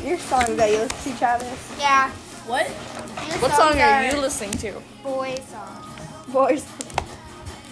Your 0.04 0.18
song 0.20 0.58
that 0.58 0.70
you 0.72 0.78
listen 0.80 1.14
to, 1.14 1.18
Travis. 1.18 1.76
Yeah. 1.80 2.10
What? 2.48 2.68
Your 2.68 3.38
What 3.40 3.52
song 3.54 3.80
are 3.80 4.06
you 4.06 4.18
listening 4.20 4.52
to? 4.52 4.82
Boy 5.04 5.36
songs. 5.48 5.86
Boys. 6.28 6.66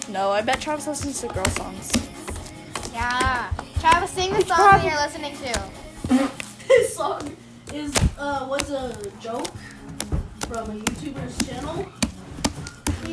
No, 0.08 0.30
I 0.32 0.42
bet 0.42 0.62
Travis 0.62 0.88
listens 0.88 1.20
to 1.20 1.28
girl 1.28 1.46
songs. 1.50 1.92
Yeah. 2.94 3.52
Travis, 3.82 4.12
sing 4.12 4.32
the 4.32 4.42
song 4.46 4.58
that 4.58 4.86
you're 4.86 4.96
listening 4.96 5.36
to. 5.38 6.30
This 6.70 6.96
song 6.96 7.36
is 7.74 7.92
uh 8.20 8.46
was 8.48 8.70
a 8.70 8.96
joke 9.20 9.48
from 10.48 10.70
a 10.70 10.76
YouTuber's 10.76 11.48
channel. 11.48 11.92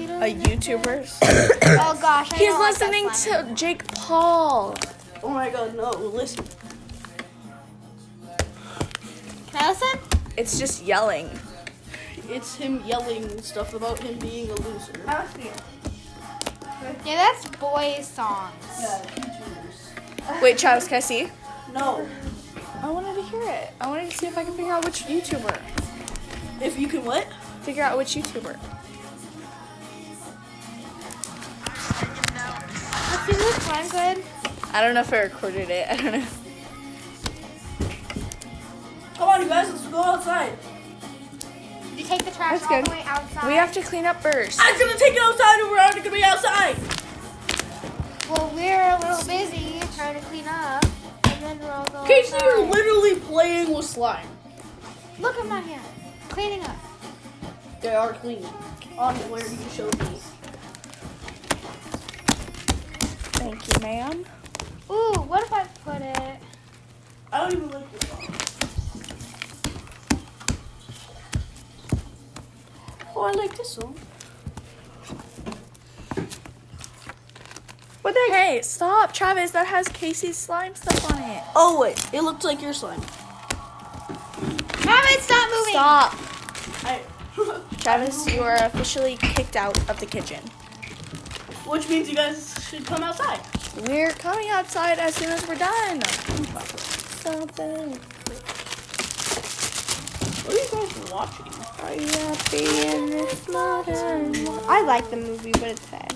A 0.05 0.35
YouTuber. 0.35 1.07
Oh 1.79 1.99
gosh, 2.01 2.33
I 2.33 2.37
He's 2.37 2.49
don't 2.49 2.61
like 2.61 2.81
listening 2.81 3.11
to 3.11 3.55
Jake 3.55 3.87
Paul. 3.95 4.77
Oh 5.23 5.29
my 5.29 5.51
god, 5.51 5.75
no, 5.75 5.91
listen. 5.91 6.45
Can 9.51 9.65
I 9.65 9.69
listen? 9.71 10.01
It's 10.37 10.59
just 10.59 10.85
yelling. 10.85 11.29
It's 12.29 12.55
him 12.57 12.83
yelling 12.85 13.41
stuff 13.43 13.75
about 13.75 13.99
him 13.99 14.19
being 14.19 14.51
a 14.51 14.55
loser. 14.55 14.93
Yeah, 17.05 17.17
that's 17.17 17.47
boy 17.57 17.99
songs. 18.03 18.53
Yeah, 18.81 19.03
YouTubers. 19.17 20.43
Wait, 20.43 20.59
Travis, 20.59 20.87
can 20.87 20.99
I 20.99 21.01
see? 21.01 21.29
No. 21.73 22.07
I 22.83 22.91
wanted 22.91 23.15
to 23.17 23.23
hear 23.23 23.43
it. 23.43 23.71
I 23.81 23.89
wanted 23.89 24.11
to 24.11 24.17
see 24.17 24.27
if 24.27 24.37
I 24.37 24.45
can 24.45 24.55
figure 24.55 24.73
out 24.73 24.85
which 24.85 25.05
YouTuber. 25.05 25.59
If 26.61 26.79
you 26.79 26.87
can 26.89 27.05
what? 27.05 27.27
Figure 27.63 27.83
out 27.83 27.97
which 27.97 28.15
YouTuber. 28.15 28.76
Let's 33.29 33.39
this 33.39 33.65
slime 33.65 33.89
good. 33.89 34.25
I 34.73 34.81
don't 34.81 34.95
know 34.95 35.01
if 35.01 35.13
I 35.13 35.23
recorded 35.23 35.69
it. 35.69 35.89
I 35.91 35.97
don't 35.97 36.13
know. 36.13 36.27
Come 39.17 39.29
on, 39.29 39.43
you 39.43 39.49
guys, 39.49 39.69
let's 39.69 39.87
go 39.89 40.01
outside. 40.01 40.53
You 41.97 42.05
take 42.05 42.25
the 42.25 42.31
trash 42.31 42.61
That's 42.61 42.71
all 42.71 42.83
good. 42.83 42.87
the 42.87 42.91
way 42.91 43.03
outside. 43.05 43.49
We 43.49 43.55
have 43.55 43.73
to 43.73 43.83
clean 43.83 44.05
up 44.05 44.23
first. 44.23 44.61
I'm 44.63 44.79
gonna 44.79 44.97
take 44.97 45.15
it 45.15 45.23
outside 45.23 45.59
and 45.61 45.71
we're 45.71 45.77
not 45.77 45.97
gonna 45.97 46.11
be 46.11 46.23
outside. 46.23 46.77
Well, 48.29 48.53
we're 48.55 48.91
a 48.91 48.99
little 49.01 49.25
busy 49.27 49.81
trying 49.97 50.21
to 50.21 50.27
clean 50.27 50.47
up, 50.47 50.85
and 51.25 51.43
then 51.43 51.59
we'll 51.59 51.85
go. 51.87 52.05
Casey, 52.07 52.37
you're 52.43 52.67
literally 52.67 53.17
playing 53.17 53.75
with 53.75 53.87
slime. 53.87 54.27
Look, 55.19 55.37
I'm 55.41 55.49
not 55.49 55.65
here. 55.65 55.81
Cleaning 56.29 56.63
up. 56.63 56.77
They 57.81 57.95
are 57.95 58.13
clean. 58.13 58.45
On 58.99 59.15
where 59.31 59.47
you 59.47 59.71
showed 59.75 59.99
me. 59.99 60.19
Thank 63.37 63.67
you, 63.69 63.81
ma'am. 63.83 64.25
Ooh, 64.91 65.15
what 65.27 65.43
if 65.45 65.53
I 65.53 65.65
put 65.85 66.03
it? 66.03 66.37
I 67.33 67.39
don't 67.39 67.53
even 67.53 67.71
like 67.71 67.93
this 67.93 68.09
song. 68.11 68.35
Oh, 73.15 73.23
I 73.23 73.33
like 73.33 73.57
this 73.57 73.79
one. 73.79 73.95
What 78.03 78.15
the 78.15 78.21
heck? 78.33 78.47
Hey, 78.47 78.63
stop, 78.63 79.13
Travis. 79.13 79.51
That 79.53 79.67
has 79.67 79.89
Casey's 79.89 80.37
slime 80.37 80.75
stuff 80.75 81.13
on 81.13 81.19
it. 81.23 81.43
Oh 81.57 81.81
wait, 81.81 81.99
it 82.13 82.23
looks 82.23 82.45
like 82.45 82.63
your 82.63 82.73
slime. 82.73 83.01
Travis, 84.69 85.23
stop 85.23 85.51
moving. 85.51 85.73
Stop. 85.73 86.15
I, 86.85 87.01
Travis, 87.81 88.27
you 88.33 88.43
are 88.43 88.57
officially 88.57 89.17
kicked 89.17 89.57
out 89.57 89.77
of 89.91 89.99
the 89.99 90.07
kitchen. 90.07 90.43
which 91.67 91.89
means 91.89 92.09
you 92.09 92.15
guys 92.15 92.56
should 92.69 92.85
come 92.85 93.03
outside. 93.05 93.41
We're 93.87 94.11
coming 94.11 94.49
outside 94.51 94.99
as 94.99 95.15
soon 95.15 95.31
as 95.31 95.47
we're 95.47 95.55
done. 95.55 96.03
Something. 97.23 97.93
What 100.43 100.55
are 100.55 100.59
you 100.59 100.69
guys 100.73 101.13
watching? 101.13 101.53
Are 101.85 101.95
you 101.95 102.09
happy 102.27 102.89
in 102.89 103.11
this 103.11 103.49
modern 103.49 104.45
world? 104.45 104.65
I 104.67 104.83
like 104.83 105.09
the 105.11 105.17
movie, 105.17 105.53
but 105.53 105.63
it's 105.65 105.83
sad. 105.83 106.13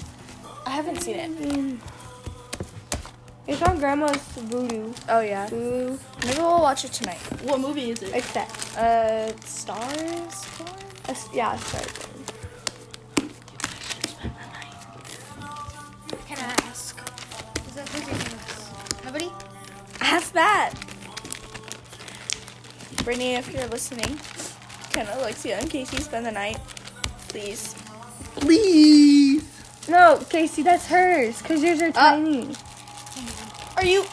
I 0.66 0.70
haven't 0.70 1.02
seen 1.02 1.16
it. 1.16 1.78
It's 3.46 3.62
on 3.62 3.78
Grandma's 3.78 4.16
Vudu. 4.36 4.94
Oh 5.08 5.20
yeah. 5.20 5.52
Ooh, 5.52 5.98
Maybe 6.24 6.38
we'll 6.38 6.62
watch 6.62 6.84
it 6.84 6.92
tonight. 6.92 7.18
What 7.42 7.60
movie 7.60 7.90
is 7.90 8.02
it? 8.02 8.14
it's 8.14 8.32
that. 8.32 8.48
Uh, 8.76 9.40
stars. 9.44 10.46
Uh, 11.08 11.14
yeah, 11.32 11.54
it's 11.54 12.09
Is 17.70 17.76
that 17.76 17.88
who's 17.90 18.08
using 18.08 18.38
this? 18.38 19.04
Nobody? 19.04 19.30
Ask 20.00 20.32
that. 20.32 20.74
Brittany, 23.04 23.34
if 23.36 23.52
you're 23.54 23.68
listening, 23.68 24.18
can 24.90 25.06
Alexia 25.16 25.56
and 25.56 25.70
Casey 25.70 25.98
spend 25.98 26.26
the 26.26 26.32
night, 26.32 26.58
please? 27.28 27.76
Please. 28.34 29.44
No, 29.88 30.20
Casey, 30.28 30.64
that's 30.64 30.88
hers. 30.88 31.40
Cause 31.42 31.62
yours 31.62 31.80
are 31.80 31.90
uh, 31.90 31.92
tiny. 31.92 32.56
Are 33.76 33.84
you? 33.84 34.04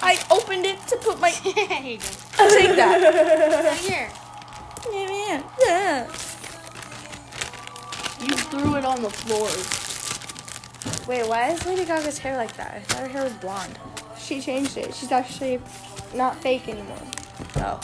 I 0.00 0.18
opened 0.30 0.64
it 0.64 0.78
to 0.86 0.96
put 0.96 1.20
my. 1.20 1.28
here 1.30 1.52
you 1.82 1.98
go. 1.98 2.48
Take 2.48 2.76
that. 2.76 3.62
Right 3.62 3.78
here. 3.78 4.10
Yeah, 4.90 5.42
yeah. 5.60 6.06
You 8.22 8.36
threw 8.36 8.76
it 8.76 8.86
on 8.86 9.02
the 9.02 9.10
floor. 9.10 9.81
Wait, 11.06 11.26
why 11.28 11.50
is 11.50 11.64
Lady 11.66 11.84
Gaga's 11.84 12.18
hair 12.18 12.36
like 12.36 12.56
that? 12.56 12.74
I 12.74 12.80
thought 12.80 13.00
her 13.02 13.08
hair 13.08 13.24
was 13.24 13.32
blonde. 13.34 13.78
She 14.18 14.40
changed 14.40 14.76
it. 14.76 14.94
She's 14.94 15.12
actually 15.12 15.60
not 16.14 16.36
fake 16.36 16.68
anymore. 16.68 16.98
Oh. 17.56 17.80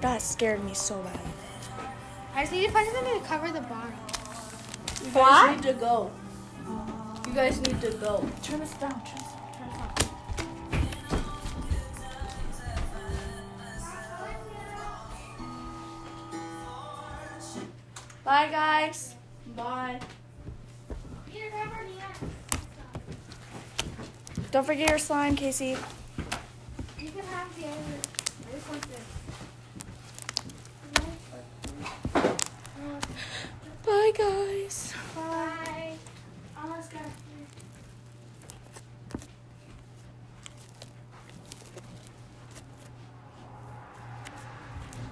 That 0.00 0.22
scared 0.22 0.64
me 0.64 0.74
so 0.74 0.98
bad. 1.02 1.20
I 2.34 2.42
just 2.42 2.52
need 2.52 2.66
to 2.66 2.72
find 2.72 2.88
something 2.92 3.20
to 3.20 3.26
cover 3.26 3.50
the 3.52 3.60
bottom. 3.62 3.92
You 5.04 5.10
guys 5.10 5.14
What? 5.14 5.50
need 5.56 5.62
to 5.64 5.72
go. 5.74 6.10
You 7.26 7.34
guys 7.34 7.60
need 7.60 7.80
to 7.82 7.90
go. 7.92 8.26
Turn 8.42 8.60
this 8.60 8.72
down. 8.74 8.90
Turn 8.92 9.14
this, 9.16 9.32
turn 9.58 9.68
this 9.68 9.80
off. 9.80 11.10
Bye, 18.24 18.48
guys. 18.50 19.14
Bye. 19.56 20.00
Don't 24.50 24.66
forget 24.66 24.90
your 24.90 24.98
slime, 24.98 25.36
Casey. 25.36 25.76
You 26.98 27.10
can 27.10 27.24
have 27.26 27.56
the 27.56 27.66
other. 27.66 27.76
This 28.50 28.68
one's 28.68 28.86
this. 28.86 29.00
Bye, 33.86 34.12
guys. 34.18 34.92
Bye. 35.14 35.92
Almost 36.60 36.90
got 36.90 37.02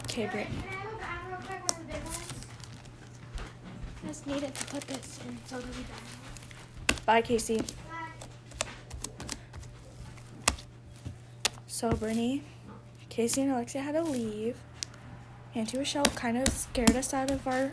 Okay, 0.03 0.27
Britt. 0.27 0.47
Can 0.49 0.57
I 0.69 0.73
have 0.73 0.93
a 0.93 0.97
bag 0.97 1.21
real 1.29 1.39
quick, 1.47 1.71
one 1.71 1.81
of 1.81 1.87
the 1.87 1.93
big 1.93 2.03
ones? 2.03 2.33
I 4.03 4.09
just 4.09 4.27
need 4.27 4.43
it 4.43 4.55
to 4.55 4.65
put 4.67 4.83
this 4.89 5.21
in 5.29 5.39
so 5.47 5.59
it'll 5.59 5.69
be 5.69 5.75
done. 5.75 6.97
Bye, 7.07 7.23
Casey. 7.23 7.61
So, 11.79 11.93
Brittany, 11.93 12.43
Casey 13.09 13.43
and 13.43 13.53
Alexia 13.53 13.83
had 13.83 13.93
to 13.93 14.03
leave. 14.03 14.57
Auntie 15.55 15.79
Rochelle 15.79 16.07
kind 16.07 16.37
of 16.37 16.49
scared 16.49 16.97
us 16.97 17.15
out 17.15 17.31
of 17.31 17.47
our 17.47 17.73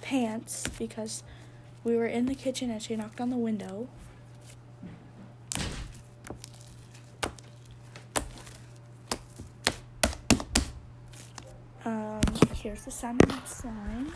pants 0.00 0.68
because 0.78 1.24
we 1.82 1.96
were 1.96 2.06
in 2.06 2.26
the 2.26 2.36
kitchen 2.36 2.70
and 2.70 2.80
she 2.80 2.94
knocked 2.94 3.20
on 3.20 3.30
the 3.30 3.36
window. 3.36 3.88
Um, 11.84 12.20
here's 12.54 12.84
the 12.84 12.92
and 13.04 13.42
slime. 13.44 14.12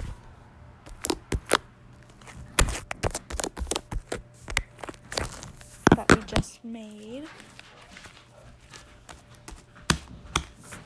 That 5.96 6.14
we 6.14 6.22
just 6.22 6.64
made. 6.64 7.24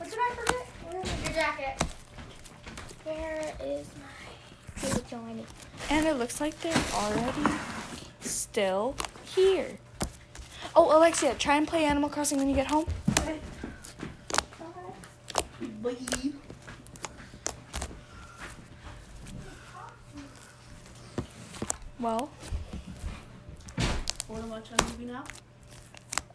did 0.11 0.19
I 0.19 0.35
forget? 0.35 0.67
Where 0.91 1.01
is 1.01 1.23
your 1.23 1.33
jacket? 1.33 1.83
Where 3.03 3.53
is 3.63 3.87
my? 3.97 4.07
And 5.89 6.05
it 6.07 6.15
looks 6.17 6.39
like 6.41 6.59
they're 6.61 6.83
already 6.93 7.55
still 8.21 8.95
here. 9.25 9.77
Oh, 10.75 10.95
Alexia, 10.97 11.33
try 11.35 11.55
and 11.55 11.67
play 11.67 11.85
Animal 11.85 12.09
Crossing 12.09 12.37
when 12.37 12.49
you 12.49 12.55
get 12.55 12.67
home. 12.67 12.85
Bye. 13.15 13.39
Well, 21.99 22.29
Want 24.27 24.43
to 24.43 24.49
watch 24.49 24.67
a 24.79 24.83
movie 24.83 25.05
now? 25.05 25.23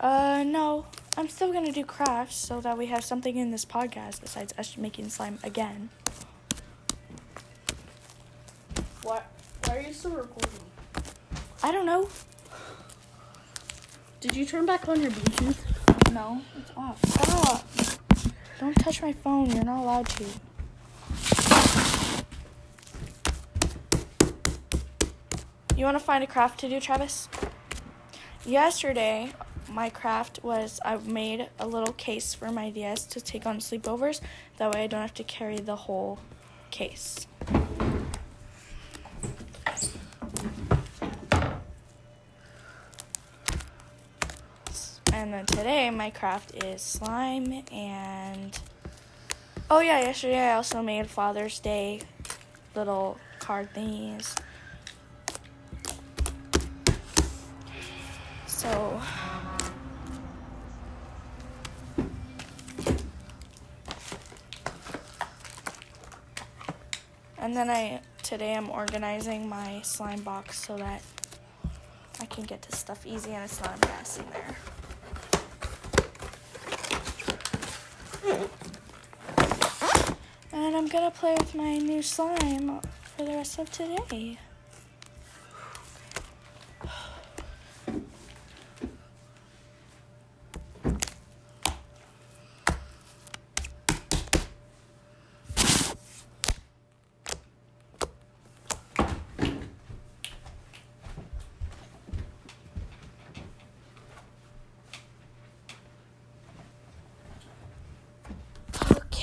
uh, 0.01 0.45
no. 0.47 0.85
I'm 1.19 1.29
still 1.29 1.51
gonna 1.51 1.73
do 1.73 1.85
crafts 1.85 2.37
so 2.37 2.61
that 2.61 2.77
we 2.77 2.87
have 2.87 3.03
something 3.03 3.37
in 3.37 3.51
this 3.51 3.64
podcast 3.64 4.21
besides 4.21 4.53
us 4.59 4.77
making 4.77 5.09
slime 5.09 5.39
again. 5.43 5.89
Why? 9.03 9.23
Why 9.64 9.77
are 9.77 9.81
you 9.81 9.93
still 9.95 10.11
recording? 10.11 10.61
I 11.62 11.73
don't 11.73 11.87
know. 11.87 12.09
Did 14.21 14.37
you 14.37 14.45
turn 14.45 14.67
back 14.67 14.89
on 14.89 15.01
your 15.01 15.11
Bluetooth? 15.11 16.12
No, 16.12 16.43
it's 16.59 16.71
off. 16.77 17.01
Stop. 17.07 17.67
Don't 18.61 18.75
touch 18.75 19.01
my 19.01 19.12
phone. 19.12 19.51
You're 19.51 19.64
not 19.64 19.83
allowed 19.83 20.07
to. 20.09 20.25
You 25.77 25.85
want 25.85 25.99
to 25.99 26.05
find 26.05 26.25
a 26.25 26.27
craft 26.27 26.61
to 26.61 26.69
do, 26.69 26.81
Travis? 26.81 27.29
Yesterday, 28.45 29.33
my 29.69 29.91
craft 29.91 30.41
was 30.43 30.81
I 30.85 30.97
made 30.97 31.49
a 31.59 31.67
little 31.67 31.93
case 31.95 32.35
for 32.35 32.51
my 32.51 32.71
DS 32.71 33.05
to 33.07 33.21
take 33.21 33.47
on 33.47 33.59
sleepovers. 33.59 34.21
That 34.59 34.73
way, 34.75 34.85
I 34.85 34.87
don't 34.87 35.01
have 35.01 35.14
to 35.14 35.25
carry 35.25 35.59
the 35.59 35.77
whole 35.77 36.19
case. 36.71 37.27
And 45.12 45.33
then 45.33 45.47
today, 45.47 45.91
my 45.91 46.11
craft 46.11 46.62
is 46.62 46.83
slime 46.83 47.64
and. 47.73 48.59
Oh, 49.71 49.81
yeah, 49.81 49.99
yesterday 50.01 50.51
I 50.51 50.55
also 50.55 50.83
made 50.83 51.09
Father's 51.09 51.59
Day 51.59 52.01
little 52.75 53.19
card 53.41 53.73
thingies. 53.75 54.39
So. 58.47 59.01
And 67.47 67.57
then 67.57 67.70
I 67.70 68.01
today 68.24 68.57
I'm 68.57 68.68
organizing 68.70 69.49
my 69.49 69.80
slime 69.82 70.20
box 70.22 70.59
so 70.66 70.76
that 70.78 71.01
I 72.18 72.24
can 72.24 72.42
get 72.42 72.61
to 72.62 72.74
stuff 72.74 73.07
easy 73.07 73.30
and 73.30 73.44
it's 73.44 73.62
not 73.62 73.84
a 73.84 73.86
mess 73.86 74.18
in 74.18 74.24
there. 74.32 74.57
And 80.55 80.74
I'm 80.76 80.88
gonna 80.88 81.12
play 81.12 81.36
with 81.38 81.55
my 81.55 81.78
new 81.78 82.03
slime 82.03 82.80
for 83.16 83.24
the 83.24 83.30
rest 83.30 83.61
of 83.61 83.70
today. 83.70 84.40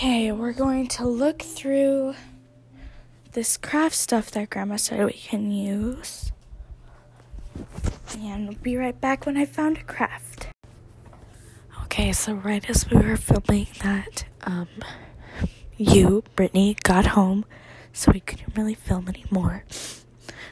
Okay, 0.04 0.34
we're 0.34 0.52
going 0.52 0.90
to 0.90 1.08
look 1.08 1.42
through 1.42 2.16
this 3.32 3.56
craft 3.56 3.96
stuff 3.96 4.32
that 4.32 4.50
Grandma 4.50 4.76
said 4.76 5.06
we 5.06 5.14
can 5.14 5.50
use. 5.50 6.34
And 8.20 8.50
we'll 8.50 8.58
be 8.58 8.76
right 8.76 9.00
back 9.00 9.26
when 9.26 9.38
I 9.38 9.46
found 9.46 9.78
a 9.78 9.84
craft. 9.84 10.48
Okay, 11.84 12.12
so 12.12 12.34
right 12.34 12.70
as 12.70 12.92
we 12.92 12.98
were 12.98 13.16
filming 13.16 13.68
that, 13.82 14.26
um, 14.42 14.68
you, 15.78 16.26
Brittany, 16.36 16.76
got 16.84 17.06
home, 17.06 17.46
so 17.94 18.12
we 18.12 18.20
couldn't 18.20 18.58
really 18.58 18.76
film 18.76 19.08
anymore. 19.08 19.64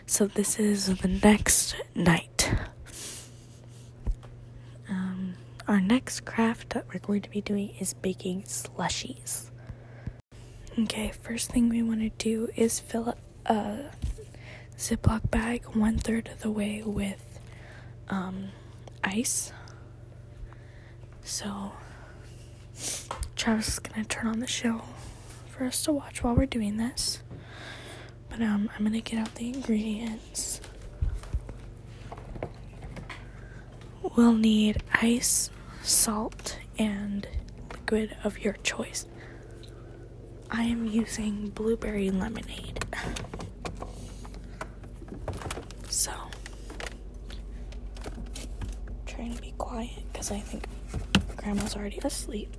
So 0.06 0.28
this 0.28 0.62
is 0.62 0.86
the 0.99 1.10
next 1.10 1.76
night. 1.93 2.54
Um, 4.89 5.34
our 5.82 5.88
next 5.88 6.25
craft 6.25 6.71
that 6.71 6.86
we're 6.93 6.99
going 6.99 7.21
to 7.21 7.29
be 7.29 7.41
doing 7.41 7.69
is 7.79 7.93
baking 7.93 8.43
slushies. 8.43 9.49
Okay, 10.77 11.11
first 11.21 11.51
thing 11.51 11.69
we 11.69 11.82
want 11.82 12.01
to 12.01 12.09
do 12.09 12.49
is 12.55 12.79
fill 12.79 13.15
a 13.45 13.86
Ziploc 14.77 15.29
bag 15.32 15.65
one 15.73 15.97
third 15.97 16.27
of 16.27 16.41
the 16.41 16.51
way 16.51 16.84
with 16.86 17.39
um, 18.09 18.49
ice. 19.03 19.51
So, 21.23 21.71
Travis 23.36 23.67
is 23.69 23.79
gonna 23.79 24.05
turn 24.05 24.27
on 24.27 24.39
the 24.39 24.47
show 24.47 24.82
for 25.47 25.65
us 25.65 25.84
to 25.84 25.91
watch 25.91 26.23
while 26.23 26.36
we're 26.36 26.45
doing 26.45 26.77
this. 26.77 27.21
But 28.29 28.41
um, 28.41 28.69
I'm 28.77 28.84
gonna 28.86 29.01
get 29.01 29.19
out 29.19 29.36
the 29.36 29.49
ingredients. 29.49 30.61
We'll 34.15 34.34
need 34.34 34.84
ice, 35.01 35.49
salt, 35.84 36.57
and 36.77 37.27
liquid 37.71 38.15
of 38.23 38.39
your 38.39 38.53
choice. 38.63 39.05
I 40.49 40.63
am 40.63 40.86
using 40.88 41.49
blueberry 41.49 42.09
lemonade. 42.11 42.86
So, 45.89 46.11
trying 49.05 49.34
to 49.36 49.41
be 49.41 49.53
quiet 49.57 50.03
because 50.11 50.32
I 50.32 50.39
think 50.39 50.65
grandma's 51.38 51.75
already 51.75 51.99
asleep. 52.03 52.55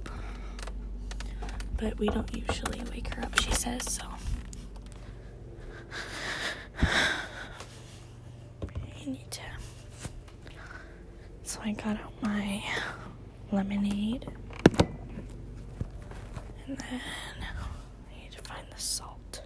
But 1.78 1.98
we 1.98 2.06
don't 2.08 2.34
usually 2.36 2.82
wake 2.92 3.12
her 3.14 3.22
up, 3.24 3.38
she 3.40 3.50
says, 3.52 3.82
so. 3.90 4.04
I 6.80 6.86
need 9.04 9.30
to. 9.30 9.40
So 11.53 11.61
I 11.62 11.72
got 11.72 11.98
out 12.00 12.14
my 12.22 12.64
lemonade. 13.50 14.26
And 16.66 16.78
then 16.78 17.00
I 17.42 18.18
need 18.18 18.32
to 18.32 18.40
find 18.42 18.66
the 18.74 18.80
salt. 18.80 19.42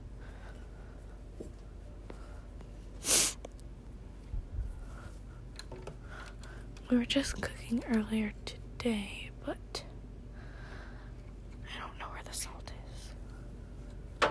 We 6.88 6.96
were 6.96 7.04
just 7.06 7.40
cooking 7.40 7.82
earlier 7.92 8.32
today, 8.44 9.30
but 9.44 9.82
I 11.64 11.80
don't 11.80 11.98
know 11.98 12.06
where 12.12 12.22
the 12.24 12.32
salt 12.32 12.70
is. 12.86 14.28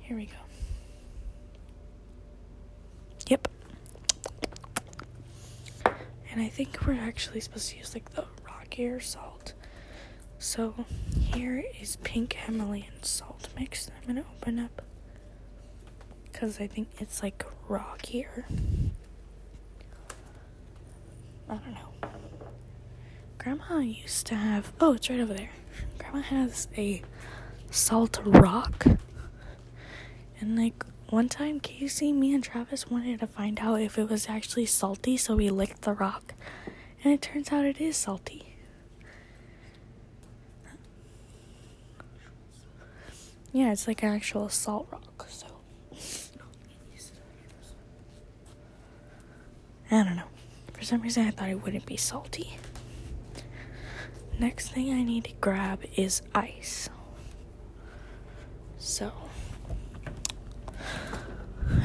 Here 0.00 0.14
we 0.18 0.26
go. 0.26 0.32
Yep. 3.28 3.48
And 6.36 6.44
I 6.44 6.48
think 6.50 6.86
we're 6.86 6.92
actually 6.92 7.40
supposed 7.40 7.70
to 7.70 7.78
use 7.78 7.94
like 7.94 8.10
the 8.10 8.26
rockier 8.46 9.00
salt. 9.00 9.54
So 10.38 10.84
here 11.18 11.64
is 11.80 11.96
pink 12.02 12.34
Himalayan 12.34 13.02
salt 13.02 13.48
mix 13.58 13.86
that 13.86 13.94
I'm 14.02 14.06
gonna 14.06 14.26
open 14.36 14.58
up. 14.58 14.82
Because 16.24 16.60
I 16.60 16.66
think 16.66 16.88
it's 16.98 17.22
like 17.22 17.46
rockier. 17.68 18.44
I 21.48 21.54
don't 21.54 21.72
know. 21.72 22.10
Grandma 23.38 23.78
used 23.78 24.26
to 24.26 24.34
have. 24.34 24.74
Oh, 24.78 24.92
it's 24.92 25.08
right 25.08 25.20
over 25.20 25.32
there. 25.32 25.52
Grandma 25.96 26.20
has 26.20 26.68
a 26.76 27.00
salt 27.70 28.20
rock. 28.22 28.84
And 30.38 30.54
like 30.54 30.84
one 31.08 31.28
time, 31.28 31.60
Casey, 31.60 32.12
me, 32.12 32.34
and 32.34 32.42
Travis 32.42 32.90
wanted 32.90 33.20
to 33.20 33.26
find 33.26 33.60
out 33.60 33.80
if 33.80 33.98
it 33.98 34.08
was 34.08 34.28
actually 34.28 34.66
salty, 34.66 35.16
so 35.16 35.36
we 35.36 35.50
licked 35.50 35.82
the 35.82 35.92
rock. 35.92 36.34
And 37.04 37.12
it 37.12 37.22
turns 37.22 37.52
out 37.52 37.64
it 37.64 37.80
is 37.80 37.96
salty. 37.96 38.54
Yeah, 43.52 43.72
it's 43.72 43.86
like 43.86 44.02
an 44.02 44.10
actual 44.10 44.48
salt 44.48 44.88
rock, 44.90 45.26
so. 45.30 45.46
I 49.90 50.02
don't 50.02 50.16
know. 50.16 50.24
For 50.72 50.84
some 50.84 51.00
reason, 51.00 51.26
I 51.26 51.30
thought 51.30 51.48
it 51.48 51.62
wouldn't 51.62 51.86
be 51.86 51.96
salty. 51.96 52.58
Next 54.38 54.72
thing 54.72 54.92
I 54.92 55.02
need 55.02 55.24
to 55.24 55.32
grab 55.40 55.80
is 55.96 56.20
ice. 56.34 56.90
So, 58.78 59.12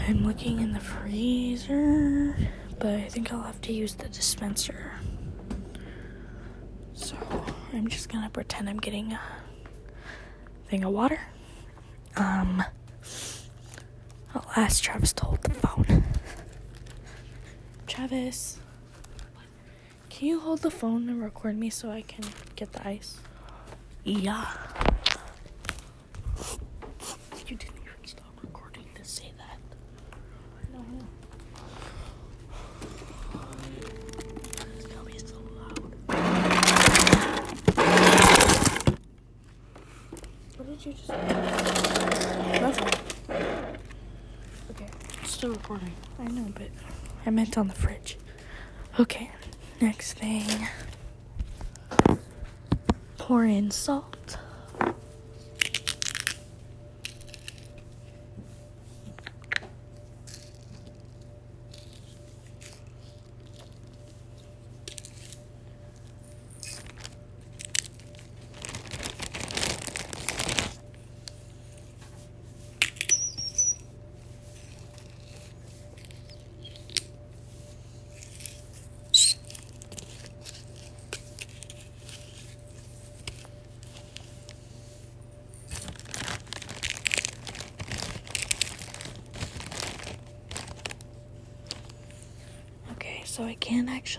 I'm 0.07 0.25
looking 0.25 0.59
in 0.59 0.73
the 0.73 0.79
freezer, 0.79 2.35
but 2.79 2.95
I 2.95 3.07
think 3.07 3.31
I'll 3.31 3.41
have 3.43 3.61
to 3.61 3.73
use 3.73 3.95
the 3.95 4.09
dispenser. 4.09 4.93
So, 6.93 7.15
I'm 7.73 7.87
just 7.87 8.09
gonna 8.09 8.29
pretend 8.29 8.69
I'm 8.69 8.79
getting 8.79 9.13
a 9.13 9.19
thing 10.69 10.83
of 10.83 10.91
water. 10.93 11.19
Um, 12.17 12.63
I'll 14.35 14.51
ask 14.55 14.83
Travis 14.83 15.13
to 15.13 15.25
hold 15.25 15.41
the 15.43 15.51
phone. 15.51 16.03
Travis, 17.87 18.59
can 20.09 20.27
you 20.27 20.39
hold 20.39 20.61
the 20.61 20.71
phone 20.71 21.09
and 21.09 21.21
record 21.21 21.57
me 21.57 21.69
so 21.69 21.89
I 21.89 22.01
can 22.01 22.23
get 22.55 22.71
the 22.73 22.87
ice? 22.87 23.17
Yeah. 24.03 24.45
You 27.47 27.57
didn't 27.57 27.75
even 27.83 28.05
stop 28.05 28.33
recording 28.41 28.85
to 28.95 29.03
say 29.03 29.31
that. 29.37 29.57
I 30.57 30.77
know. 30.77 30.85
It's 34.77 34.85
gonna 34.87 35.05
be 35.05 35.17
so 35.19 35.35
loud. 35.57 35.95
What 40.57 40.67
did 40.69 40.85
you 40.85 40.93
just 40.93 41.09
Nothing. 42.61 42.87
Okay. 44.71 44.87
Still 45.41 45.53
recording. 45.53 45.93
I 46.19 46.25
know, 46.25 46.53
but 46.53 46.69
I 47.25 47.31
meant 47.31 47.57
on 47.57 47.67
the 47.67 47.73
fridge. 47.73 48.15
Okay, 48.99 49.31
next 49.81 50.13
thing. 50.13 50.67
Pour 53.17 53.43
in 53.43 53.71
salt. 53.71 54.37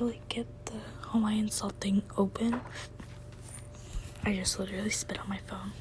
Actually 0.03 0.21
get 0.29 0.67
the 0.67 0.79
Hawaiian 1.11 1.49
salt 1.49 1.75
thing 1.81 2.03
open. 2.17 2.61
I 4.25 4.35
just 4.35 4.59
literally 4.59 4.91
spit 4.91 5.21
on 5.21 5.29
my 5.29 5.39
phone. 5.47 5.73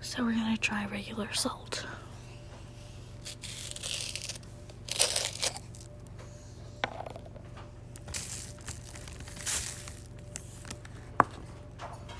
So 0.00 0.24
we're 0.24 0.32
gonna 0.32 0.56
try 0.56 0.86
regular 0.86 1.30
salt. 1.34 1.84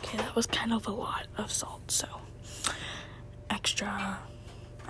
Okay, 0.02 0.18
that 0.18 0.36
was 0.36 0.46
kind 0.46 0.74
of 0.74 0.86
a 0.86 0.90
lot 0.90 1.26
of 1.38 1.50
salt, 1.50 1.90
so 1.90 2.06
extra, 3.82 4.18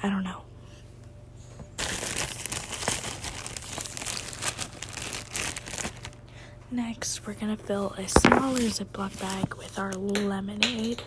I 0.02 0.08
don't 0.08 0.24
know. 0.24 0.42
Next, 6.70 7.26
we're 7.26 7.34
gonna 7.34 7.56
fill 7.56 7.94
a 7.98 8.08
smaller 8.08 8.60
Ziploc 8.60 9.18
bag 9.20 9.54
with 9.54 9.78
our 9.78 9.92
lemonade. 9.92 11.02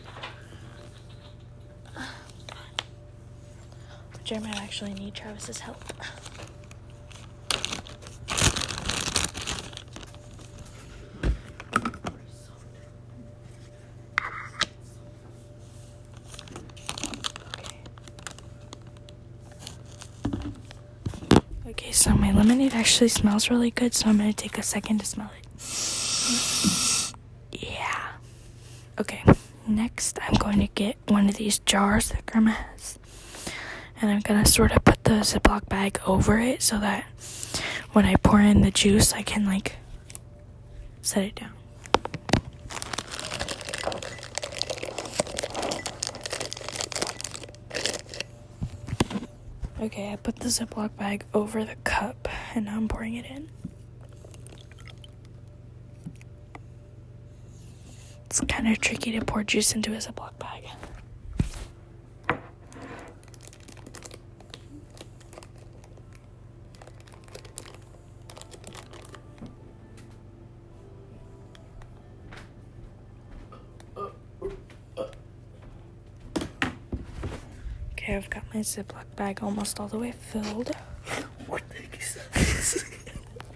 Which 4.14 4.34
I 4.34 4.40
might 4.40 4.58
actually 4.62 4.94
need 4.94 5.14
Travis's 5.16 5.60
help. 5.60 5.84
Okay. 17.48 17.78
Okay, 21.68 21.92
so 21.92 22.12
my 22.16 22.32
lemonade 22.32 22.74
actually 22.96 23.10
smells 23.10 23.50
really 23.50 23.72
good, 23.72 23.94
so 23.94 24.08
I'm 24.08 24.18
gonna 24.18 24.32
take 24.32 24.58
a 24.58 24.64
second 24.64 25.00
to 25.00 25.06
smell 25.06 25.30
it. 25.38 27.14
Yeah. 27.52 28.14
Okay, 28.98 29.22
next 29.68 30.18
I'm 30.22 30.36
going 30.36 30.62
to 30.62 30.68
get 30.68 30.96
one 31.10 31.28
of 31.28 31.36
these 31.36 31.60
jars 31.60 32.08
that 32.12 32.26
Grandma 32.26 32.52
has. 32.52 32.98
And 34.02 34.10
I'm 34.10 34.22
gonna 34.22 34.46
sort 34.46 34.72
of 34.72 34.86
put 34.86 35.04
the 35.04 35.26
Ziploc 35.26 35.68
bag 35.68 36.00
over 36.08 36.40
it 36.40 36.62
so 36.62 36.80
that 36.80 37.04
when 37.92 38.06
I 38.06 38.16
pour 38.16 38.40
in 38.40 38.62
the 38.62 38.72
juice, 38.72 39.12
I 39.12 39.24
can 39.24 39.46
like 39.46 39.76
set 41.02 41.26
it 41.26 41.36
down. 41.36 41.52
Okay, 49.82 50.14
I 50.14 50.16
put 50.16 50.38
the 50.38 50.48
Ziploc 50.48 50.96
bag 50.96 51.26
over 51.34 51.66
the 51.66 51.76
cup 51.84 52.25
and 52.56 52.66
now 52.66 52.78
I'm 52.78 52.88
pouring 52.88 53.16
it 53.16 53.26
in. 53.26 53.50
It's 58.26 58.40
kind 58.48 58.68
of 58.68 58.80
tricky 58.80 59.12
to 59.18 59.24
pour 59.24 59.44
juice 59.44 59.74
into 59.76 59.94
a 59.94 59.98
Ziploc 59.98 60.38
bag. 60.40 60.64
Okay, 77.94 78.16
I've 78.16 78.30
got 78.30 78.44
my 78.54 78.60
Ziploc 78.62 79.06
bag 79.16 79.40
almost 79.42 79.80
all 79.80 79.88
the 79.88 79.98
way 79.98 80.12
filled. 80.12 80.72
What 81.48 81.64
the 81.70 81.76
heck 81.76 82.00
is 82.00 82.16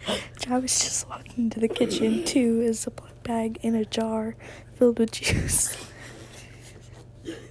that? 0.08 0.39
Travis 0.50 0.80
just 0.84 1.08
walking 1.08 1.52
to 1.52 1.60
the 1.60 1.68
kitchen 1.68 2.24
to 2.24 2.62
is 2.62 2.88
a 2.88 2.90
Ziploc 2.90 3.22
bag 3.22 3.60
in 3.62 3.76
a 3.76 3.86
jar 3.86 4.36
filled 4.74 4.98
with 4.98 5.12
juice. 5.12 5.78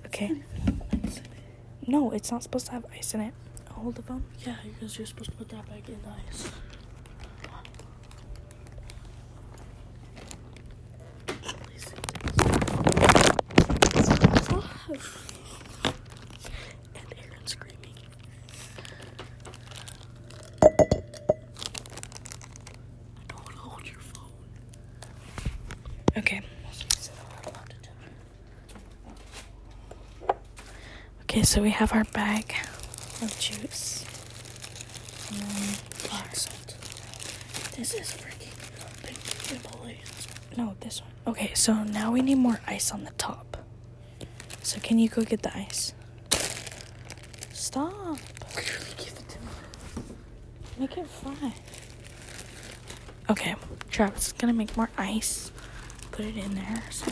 Okay. 0.07 0.43
No, 1.87 2.11
it's 2.11 2.33
not 2.33 2.43
supposed 2.43 2.67
to 2.67 2.73
have 2.73 2.85
ice 2.93 3.15
in 3.15 3.21
it. 3.21 3.35
Hold 3.71 3.95
the 3.95 4.03
phone. 4.03 4.25
yeah, 4.45 4.57
because 4.65 4.99
you're 4.99 5.07
supposed 5.07 5.31
to 5.31 5.37
put 5.37 5.49
that 5.51 5.69
bag 5.69 5.89
in 5.89 5.99
the 6.03 6.09
ice. 6.29 6.51
And 16.95 17.15
Erin 17.19 17.47
screaming. 17.47 17.95
Don't 23.29 23.55
hold 23.55 23.87
your 23.87 24.01
phone. 24.01 24.31
Okay. 26.17 26.41
Okay, 31.23 31.43
so 31.59 31.63
we 31.63 31.71
have 31.71 31.93
our 31.93 32.05
bag 32.05 32.55
of 33.21 33.37
juice. 33.41 34.05
Salt. 36.33 36.77
This 37.77 37.95
is 37.95 38.13
freaking 38.13 38.55
No, 40.57 40.77
this 40.79 41.03
one. 41.03 41.11
Okay, 41.27 41.51
so 41.55 41.83
now 41.83 42.13
we 42.13 42.23
need 42.23 42.37
more 42.37 42.61
ice 42.69 42.93
on 42.93 43.03
the 43.03 43.11
top. 43.19 43.57
So 44.63 44.79
can 44.79 45.01
you 45.01 45.09
go 45.09 45.25
get 45.25 45.43
the 45.43 45.53
ice? 45.57 45.95
Stop. 47.53 48.19
Make 50.79 50.97
it 50.97 51.09
fun. 51.09 51.53
Okay, 53.29 53.57
Travis 53.91 54.29
is 54.29 54.33
gonna 54.33 54.53
make 54.53 54.77
more 54.77 54.91
ice. 54.97 55.51
Put 56.13 56.25
it 56.25 56.37
in 56.37 56.55
there. 56.55 56.85
So. 56.91 57.11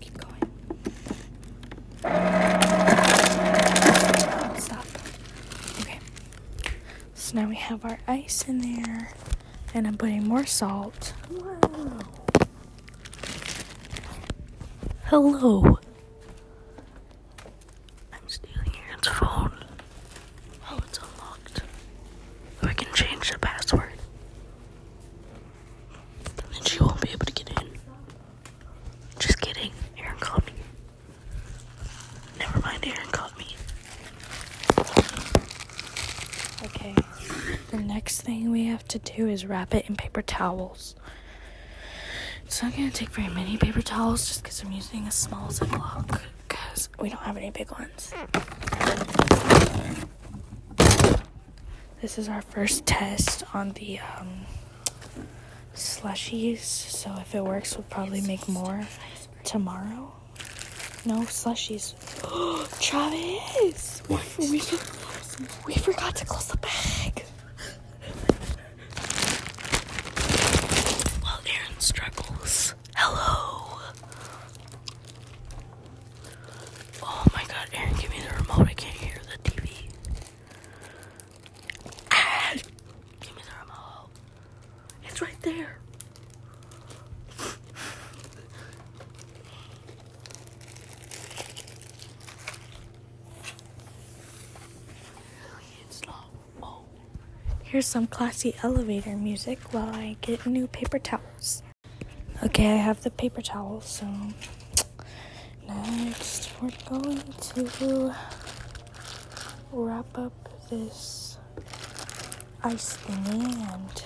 Keep 0.00 0.18
going. 0.18 0.40
Stop. 4.58 4.86
Okay. 5.80 5.98
So 7.14 7.36
now 7.36 7.48
we 7.48 7.56
have 8.32 8.48
our 8.48 8.48
ice 8.48 8.48
in 8.48 8.58
there, 8.58 9.08
and 9.74 9.86
I'm 9.86 9.96
putting 9.96 10.26
more 10.26 10.46
salt. 10.46 11.14
Wow. 11.30 11.98
Hello. 15.04 15.78
I'm 18.12 18.28
stealing 18.28 18.72
Erin's 18.88 19.08
phone. 19.08 19.52
Oh, 20.70 20.78
it's 20.88 20.98
unlocked. 20.98 21.62
We 22.62 22.74
can 22.74 22.92
change 22.94 23.30
the 23.30 23.38
password. 23.38 23.92
And 26.54 26.66
she 26.68 26.80
won't 26.80 27.00
be 27.00 27.10
able 27.10 27.26
to 27.26 27.32
get 27.32 27.50
in. 27.60 27.68
Just 29.18 29.40
kidding. 29.40 29.72
Erin 29.98 30.16
caught 30.18 30.46
me. 30.46 30.52
Never 32.38 32.60
mind, 32.60 32.86
Erin 32.86 33.08
caught 33.12 33.36
me. 33.38 33.56
Okay. 36.64 36.94
The 37.70 37.78
next 37.78 38.22
thing 38.22 38.50
we 38.50 38.66
have 38.66 38.86
to 38.88 38.91
do 39.04 39.28
is 39.28 39.46
wrap 39.46 39.74
it 39.74 39.88
in 39.88 39.96
paper 39.96 40.22
towels. 40.22 40.94
It's 42.44 42.62
not 42.62 42.72
gonna 42.76 42.90
take 42.90 43.08
very 43.10 43.28
many 43.28 43.56
paper 43.56 43.82
towels 43.82 44.26
just 44.26 44.42
because 44.42 44.62
I'm 44.62 44.72
using 44.72 45.06
a 45.06 45.10
small 45.10 45.48
Ziploc 45.48 46.20
because 46.48 46.88
we 47.00 47.08
don't 47.08 47.22
have 47.22 47.36
any 47.36 47.50
big 47.50 47.70
ones. 47.70 48.12
This 52.00 52.18
is 52.18 52.28
our 52.28 52.42
first 52.42 52.84
test 52.84 53.44
on 53.54 53.70
the 53.72 54.00
um, 54.18 54.28
slushies, 55.74 56.58
so 56.58 57.14
if 57.20 57.34
it 57.34 57.44
works, 57.44 57.76
we'll 57.76 57.84
probably 57.88 58.20
make 58.22 58.48
more 58.48 58.82
tomorrow. 59.44 60.12
No 61.06 61.20
slushies. 61.22 61.94
Travis! 62.80 64.02
We, 64.08 64.16
we, 64.50 64.62
we 65.66 65.74
forgot 65.80 66.16
to 66.16 66.24
close 66.26 66.48
the 66.48 66.56
bag. 66.58 67.24
While 71.22 71.40
Erin 71.46 71.80
struggles. 71.80 72.74
Hello. 72.96 73.78
Oh 77.02 77.24
my 77.34 77.44
god, 77.44 77.68
Erin, 77.72 77.94
give 77.98 78.10
me 78.10 78.20
the 78.20 78.34
remote. 78.42 78.68
I 78.68 78.74
can't 78.74 78.94
hear 78.94 79.16
the 79.32 79.50
TV. 79.50 79.70
Ah, 82.10 82.52
give 83.20 83.36
me 83.36 83.42
the 83.42 83.54
remote. 83.62 84.10
It's 85.04 85.20
right 85.20 85.40
there. 85.42 85.78
It's 95.86 96.06
not. 96.06 96.24
Oh. 96.62 96.84
Here's 97.62 97.81
some 97.92 98.06
classy 98.06 98.54
elevator 98.62 99.14
music 99.14 99.58
while 99.74 99.94
I 99.94 100.16
get 100.22 100.46
new 100.46 100.66
paper 100.66 100.98
towels. 100.98 101.62
Okay, 102.42 102.72
I 102.72 102.76
have 102.76 103.02
the 103.02 103.10
paper 103.10 103.42
towels, 103.42 103.84
so 103.84 104.06
next 105.68 106.50
we're 106.62 106.70
going 106.88 107.20
to 107.52 108.14
wrap 109.72 110.16
up 110.16 110.32
this 110.70 111.36
ice 112.64 112.96
thingy 112.96 113.60
and 113.74 114.04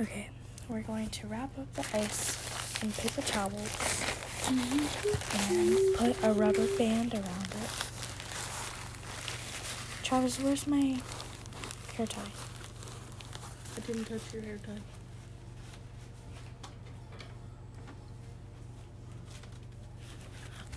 okay, 0.00 0.30
we're 0.70 0.80
going 0.80 1.10
to 1.10 1.26
wrap 1.26 1.50
up 1.58 1.70
the 1.74 1.84
ice 1.92 2.82
in 2.82 2.92
paper 2.92 3.20
towels 3.20 3.76
and 4.48 5.96
put 5.98 6.16
a 6.24 6.32
rubber 6.32 6.66
band 6.78 7.12
around 7.12 7.52
it. 7.62 7.70
Travis, 10.02 10.40
where's 10.40 10.66
my 10.66 10.96
hair 11.98 12.06
tie? 12.06 12.22
I 13.76 13.80
didn't 13.80 14.04
touch 14.04 14.20
your 14.32 14.42
hair 14.42 14.58
tie. 14.64 14.78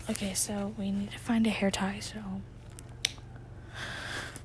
Okay, 0.09 0.33
so 0.33 0.73
we 0.79 0.89
need 0.89 1.11
to 1.11 1.19
find 1.19 1.45
a 1.45 1.51
hair 1.51 1.69
tie, 1.69 1.99
so. 1.99 2.17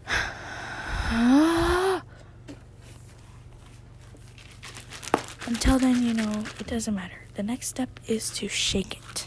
Until 5.46 5.78
then, 5.78 6.02
you 6.02 6.12
know, 6.12 6.44
it 6.60 6.66
doesn't 6.66 6.94
matter. 6.94 7.22
The 7.36 7.42
next 7.42 7.68
step 7.68 7.98
is 8.06 8.28
to 8.32 8.48
shake 8.48 8.98
it. 8.98 9.26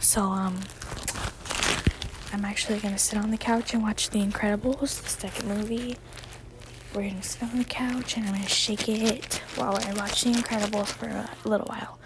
So, 0.00 0.22
um, 0.22 0.58
I'm 2.34 2.44
actually 2.44 2.80
gonna 2.80 2.98
sit 2.98 3.16
on 3.16 3.30
the 3.30 3.36
couch 3.38 3.74
and 3.74 3.82
watch 3.82 4.10
The 4.10 4.18
Incredibles, 4.18 5.00
the 5.02 5.08
second 5.08 5.48
movie. 5.48 5.96
We're 6.92 7.08
gonna 7.08 7.22
sit 7.22 7.44
on 7.44 7.58
the 7.58 7.64
couch 7.64 8.16
and 8.16 8.26
I'm 8.26 8.34
gonna 8.34 8.48
shake 8.48 8.88
it 8.88 9.36
while 9.54 9.76
I 9.76 9.92
watch 9.94 10.22
The 10.24 10.32
Incredibles 10.32 10.88
for 10.88 11.06
a 11.06 11.48
little 11.48 11.68
while. 11.68 11.98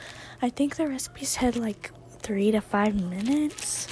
I 0.43 0.51
think 0.51 0.77
the 0.77 0.87
recipe 0.87 1.25
said 1.25 1.57
like 1.57 1.91
three 2.19 2.51
to 2.51 2.61
five 2.61 2.95
minutes. 2.95 3.87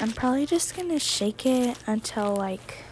I'm 0.00 0.12
probably 0.12 0.46
just 0.46 0.76
gonna 0.76 1.00
shake 1.00 1.46
it 1.46 1.76
until 1.86 2.36
like 2.36 2.84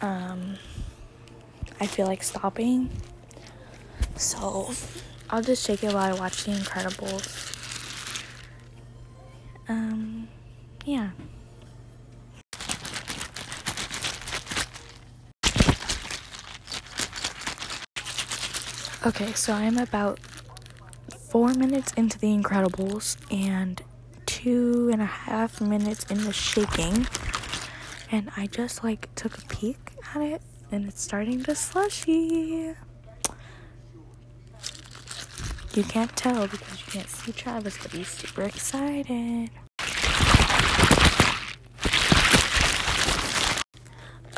um 0.00 0.56
I 1.80 1.86
feel 1.86 2.06
like 2.06 2.22
stopping. 2.22 2.88
So 4.16 4.70
I'll 5.28 5.42
just 5.42 5.66
shake 5.66 5.82
it 5.82 5.92
while 5.92 6.14
I 6.14 6.18
watch 6.18 6.44
The 6.44 6.52
Incredibles. 6.52 7.50
Um 9.68 10.28
yeah. 10.84 11.10
Okay, 19.06 19.34
so 19.34 19.52
I'm 19.52 19.76
about 19.76 20.18
four 21.28 21.52
minutes 21.52 21.92
into 21.92 22.18
The 22.18 22.28
Incredibles 22.28 23.18
and 23.30 23.82
two 24.24 24.88
and 24.90 25.02
a 25.02 25.04
half 25.04 25.60
minutes 25.60 26.04
into 26.04 26.32
shaking. 26.32 27.06
And 28.10 28.30
I 28.34 28.46
just 28.46 28.82
like 28.82 29.14
took 29.14 29.36
a 29.36 29.42
peek 29.42 29.76
at 30.14 30.22
it 30.22 30.42
and 30.72 30.88
it's 30.88 31.02
starting 31.02 31.42
to 31.44 31.54
slushy. 31.54 32.72
You 35.74 35.84
can't 35.84 36.16
tell 36.16 36.48
because 36.48 36.80
you 36.80 36.92
can't 36.92 37.08
see 37.10 37.32
Travis, 37.32 37.76
but 37.76 37.92
he's 37.92 38.08
super 38.08 38.44
excited. 38.44 39.50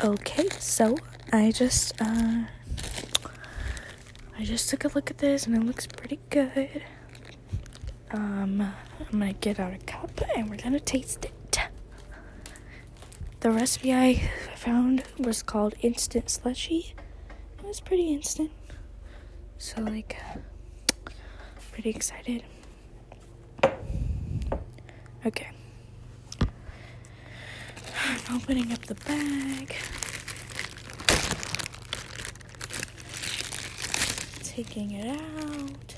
Okay, 0.03 0.49
so 0.59 0.97
I 1.31 1.51
just 1.51 1.93
uh 2.01 2.47
I 4.39 4.43
just 4.43 4.69
took 4.69 4.83
a 4.85 4.89
look 4.89 5.09
at 5.09 5.17
this 5.17 5.47
and 5.47 5.55
it 5.55 5.63
looks 5.63 5.87
pretty 5.87 6.19
good. 6.29 6.83
Um, 8.11 8.61
I'm 8.61 9.19
gonna 9.19 9.33
get 9.33 9.59
out 9.59 9.73
a 9.73 9.77
cup 9.79 10.11
and 10.35 10.49
we're 10.49 10.57
gonna 10.57 10.79
taste 10.79 11.25
it. 11.25 11.33
The 13.39 13.51
recipe 13.51 13.93
I 13.93 14.29
found 14.55 15.03
was 15.19 15.43
called 15.43 15.75
instant 15.81 16.29
slushy. 16.29 16.95
It 17.59 17.65
was 17.65 17.79
pretty 17.79 18.11
instant. 18.13 18.51
So, 19.59 19.81
like, 19.81 20.17
pretty 21.71 21.91
excited. 21.91 22.43
Okay. 25.25 25.49
I'm 28.01 28.35
opening 28.35 28.71
up 28.71 28.85
the 28.85 28.95
bag. 28.95 29.75
taking 34.57 34.89
it 34.89 35.07
out. 35.07 35.95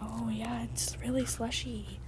Oh 0.00 0.28
yeah, 0.28 0.64
it's 0.64 0.98
really 1.00 1.24
slushy. 1.24 2.00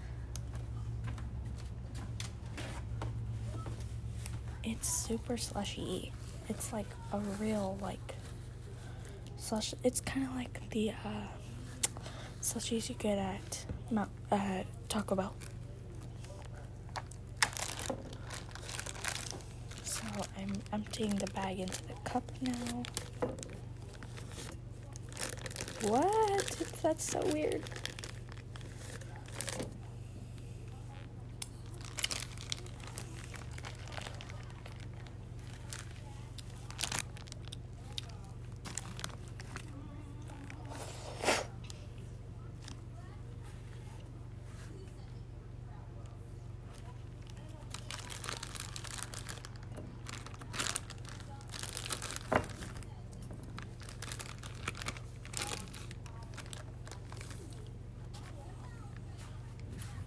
It's 4.65 4.89
super 4.89 5.37
slushy. 5.37 6.11
It's 6.49 6.73
like 6.73 6.89
a 7.13 7.21
real 7.39 7.79
like 7.81 8.17
slush. 9.37 9.75
It's 9.85 10.01
kind 10.01 10.27
of 10.27 10.35
like 10.35 10.71
the 10.71 10.91
uh, 10.91 11.29
slushies 12.43 12.89
you 12.89 12.97
get 12.97 13.19
at 13.19 13.65
Mount, 13.93 14.11
uh, 14.33 14.65
Taco 14.89 15.15
Bell. 15.15 15.35
I'm 20.45 20.53
emptying 20.75 21.17
the 21.17 21.27
bag 21.29 21.59
into 21.59 21.83
the 21.87 21.95
cup 22.05 22.31
now. 22.43 22.83
What? 25.89 26.57
That's 26.83 27.13
so 27.13 27.21
weird. 27.33 27.63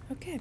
Okay. 0.10 0.40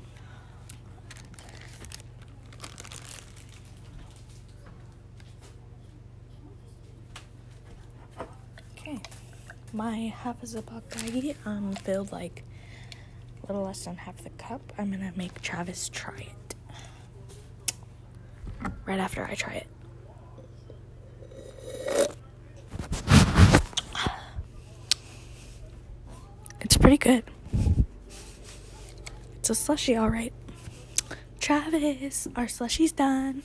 Okay. 8.78 9.00
My 9.76 10.10
half 10.22 10.42
is 10.42 10.54
a 10.54 10.62
Ziploc 10.62 10.88
baggie 10.88 11.34
um 11.44 11.74
filled 11.74 12.10
like 12.10 12.44
a 13.44 13.46
little 13.46 13.62
less 13.62 13.84
than 13.84 13.98
half 13.98 14.16
the 14.24 14.30
cup. 14.30 14.72
I'm 14.78 14.90
gonna 14.90 15.12
make 15.16 15.42
Travis 15.42 15.90
try 15.90 16.16
it. 16.16 16.54
Right 18.86 18.98
after 18.98 19.26
I 19.26 19.34
try 19.34 19.52
it. 19.52 19.66
It's 26.62 26.78
pretty 26.78 26.96
good. 26.96 27.24
It's 29.40 29.50
a 29.50 29.54
slushy, 29.54 29.98
alright. 29.98 30.32
Travis, 31.38 32.26
our 32.34 32.46
slushy's 32.46 32.92
done. 32.92 33.42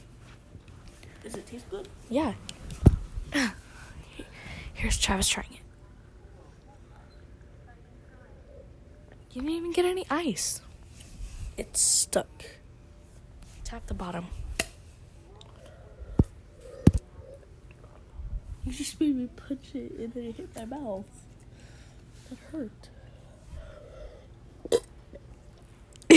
Does 1.24 1.36
it 1.36 1.46
taste 1.46 1.70
good? 1.70 1.90
Yeah. 2.10 2.36
Here's 4.74 4.98
Travis 4.98 5.28
trying 5.28 5.52
it. 5.52 5.61
You 9.34 9.42
didn't 9.42 9.56
even 9.56 9.72
get 9.72 9.86
any 9.86 10.06
ice. 10.10 10.60
It's 11.58 11.80
stuck. 11.80 12.46
Tap 13.64 13.86
the 13.88 13.94
bottom. 13.94 14.26
You 18.66 18.74
just 18.74 19.00
made 19.00 19.16
me 19.16 19.30
punch 19.36 19.74
it 19.74 19.94
and 19.94 20.14
then 20.14 20.24
it 20.26 20.36
hit 20.36 20.50
my 20.56 20.66
mouth. 20.66 21.06
That 22.30 22.40
hurt. 22.52 22.90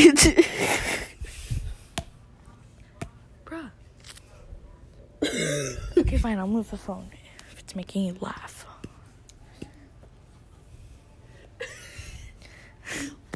Bruh. 3.44 3.70
okay, 5.96 6.18
fine, 6.18 6.38
I'll 6.38 6.48
move 6.48 6.68
the 6.70 6.76
phone 6.76 7.08
if 7.52 7.60
it's 7.60 7.76
making 7.76 8.06
you 8.06 8.16
laugh. 8.20 8.66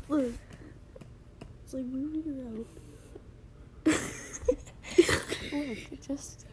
Look. 0.08 0.32
It's 1.64 1.74
like 1.74 1.84
moving 1.84 2.40
around. 2.40 2.64
Look, 5.52 5.92
it 5.92 6.02
just. 6.06 6.46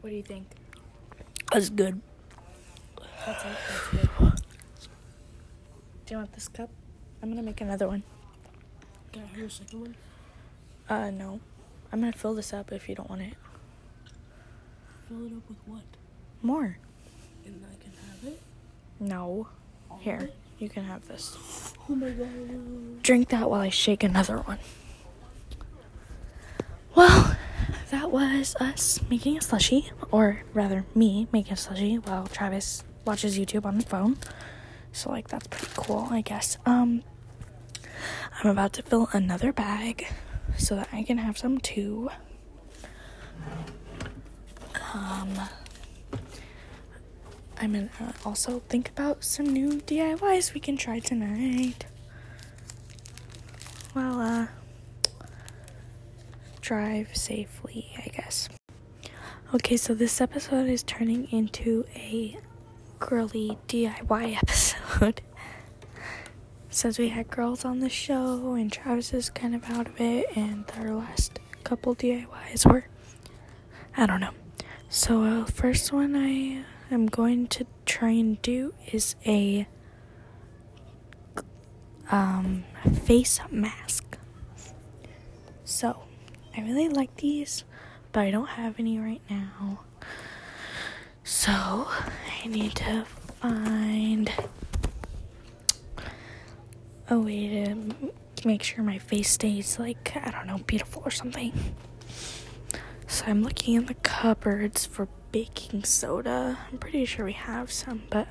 What 0.00 0.10
do 0.10 0.16
you 0.16 0.22
think? 0.22 0.46
That's 1.50 1.70
good. 1.70 2.00
That's 3.28 3.44
it. 3.44 3.50
That's 3.68 3.88
good. 4.18 4.40
Do 6.06 6.14
you 6.14 6.16
want 6.16 6.32
this 6.32 6.48
cup? 6.48 6.70
I'm 7.22 7.28
gonna 7.28 7.42
make 7.42 7.60
another 7.60 7.86
one. 7.86 8.02
Can 9.12 9.24
I 9.24 9.36
have 9.36 9.46
a 9.46 9.50
second 9.50 9.80
one? 9.80 9.96
Uh, 10.88 11.10
no. 11.10 11.38
I'm 11.92 12.00
gonna 12.00 12.12
fill 12.14 12.34
this 12.34 12.54
up 12.54 12.72
if 12.72 12.88
you 12.88 12.94
don't 12.94 13.10
want 13.10 13.20
it. 13.20 13.34
Fill 15.06 15.26
it 15.26 15.32
up 15.36 15.46
with 15.46 15.58
what? 15.66 15.82
More. 16.40 16.78
And 17.44 17.62
I 17.70 17.82
can 17.82 17.92
have 17.92 18.32
it? 18.32 18.40
No. 18.98 19.48
All 19.90 19.98
Here, 19.98 20.20
it? 20.20 20.34
you 20.58 20.70
can 20.70 20.84
have 20.84 21.06
this. 21.06 21.36
Oh 21.90 21.94
my 21.94 22.08
god. 22.08 23.02
Drink 23.02 23.28
that 23.28 23.50
while 23.50 23.60
I 23.60 23.68
shake 23.68 24.02
another 24.04 24.38
one. 24.38 24.58
Well, 26.94 27.36
that 27.90 28.10
was 28.10 28.56
us 28.58 29.00
making 29.10 29.36
a 29.36 29.42
slushy, 29.42 29.90
or 30.10 30.44
rather, 30.54 30.86
me 30.94 31.28
making 31.30 31.52
a 31.52 31.56
slushy 31.56 31.96
while 31.96 32.26
Travis 32.26 32.84
watches 33.08 33.38
YouTube 33.38 33.64
on 33.64 33.76
his 33.76 33.84
phone. 33.84 34.18
So, 34.92 35.10
like, 35.10 35.28
that's 35.28 35.46
pretty 35.46 35.72
cool, 35.74 36.08
I 36.10 36.20
guess. 36.20 36.58
Um, 36.66 37.02
I'm 38.44 38.50
about 38.50 38.74
to 38.74 38.82
fill 38.82 39.08
another 39.14 39.50
bag 39.50 40.06
so 40.58 40.76
that 40.76 40.90
I 40.92 41.02
can 41.02 41.16
have 41.16 41.38
some 41.38 41.56
too. 41.56 42.10
Um, 44.92 45.30
I'm 47.56 47.72
gonna 47.72 47.88
also 48.26 48.60
think 48.68 48.90
about 48.90 49.24
some 49.24 49.46
new 49.46 49.80
DIYs 49.80 50.52
we 50.52 50.60
can 50.60 50.76
try 50.76 50.98
tonight. 50.98 51.86
Well, 53.94 54.20
uh, 54.20 54.46
drive 56.60 57.16
safely, 57.16 57.90
I 57.96 58.08
guess. 58.08 58.50
Okay, 59.54 59.78
so 59.78 59.94
this 59.94 60.20
episode 60.20 60.68
is 60.68 60.82
turning 60.82 61.26
into 61.32 61.86
a 61.96 62.38
girly 62.98 63.58
DIY 63.68 64.36
episode. 64.36 65.22
Since 66.70 66.98
we 66.98 67.08
had 67.08 67.30
girls 67.30 67.64
on 67.64 67.80
the 67.80 67.88
show 67.88 68.54
and 68.54 68.70
Travis 68.70 69.12
is 69.14 69.30
kind 69.30 69.54
of 69.54 69.64
out 69.70 69.86
of 69.88 70.00
it, 70.00 70.26
and 70.36 70.64
our 70.78 70.90
last 70.94 71.40
couple 71.64 71.94
DIYs 71.94 72.70
were, 72.70 72.86
I 73.96 74.06
don't 74.06 74.20
know. 74.20 74.32
So, 74.88 75.24
uh, 75.24 75.44
first 75.44 75.92
one 75.92 76.14
I 76.14 76.64
am 76.92 77.06
going 77.06 77.46
to 77.48 77.66
try 77.84 78.10
and 78.10 78.40
do 78.42 78.74
is 78.92 79.16
a 79.26 79.66
um, 82.10 82.64
face 83.04 83.40
mask. 83.50 84.18
So, 85.64 86.02
I 86.56 86.62
really 86.62 86.88
like 86.88 87.16
these, 87.16 87.64
but 88.12 88.20
I 88.20 88.30
don't 88.30 88.48
have 88.48 88.78
any 88.78 88.98
right 88.98 89.22
now. 89.28 89.80
So, 91.30 91.52
I 91.52 92.46
need 92.46 92.74
to 92.76 93.04
find 93.42 94.32
a 97.10 97.18
way 97.18 97.66
to 98.34 98.48
make 98.48 98.62
sure 98.62 98.82
my 98.82 98.96
face 98.96 99.28
stays 99.32 99.78
like, 99.78 100.16
I 100.16 100.30
don't 100.30 100.46
know, 100.46 100.56
beautiful 100.66 101.02
or 101.04 101.10
something. 101.10 101.52
So, 103.06 103.26
I'm 103.26 103.42
looking 103.42 103.74
in 103.74 103.84
the 103.84 103.94
cupboards 103.94 104.86
for 104.86 105.06
baking 105.30 105.84
soda. 105.84 106.60
I'm 106.72 106.78
pretty 106.78 107.04
sure 107.04 107.26
we 107.26 107.34
have 107.34 107.70
some, 107.70 108.04
but 108.08 108.26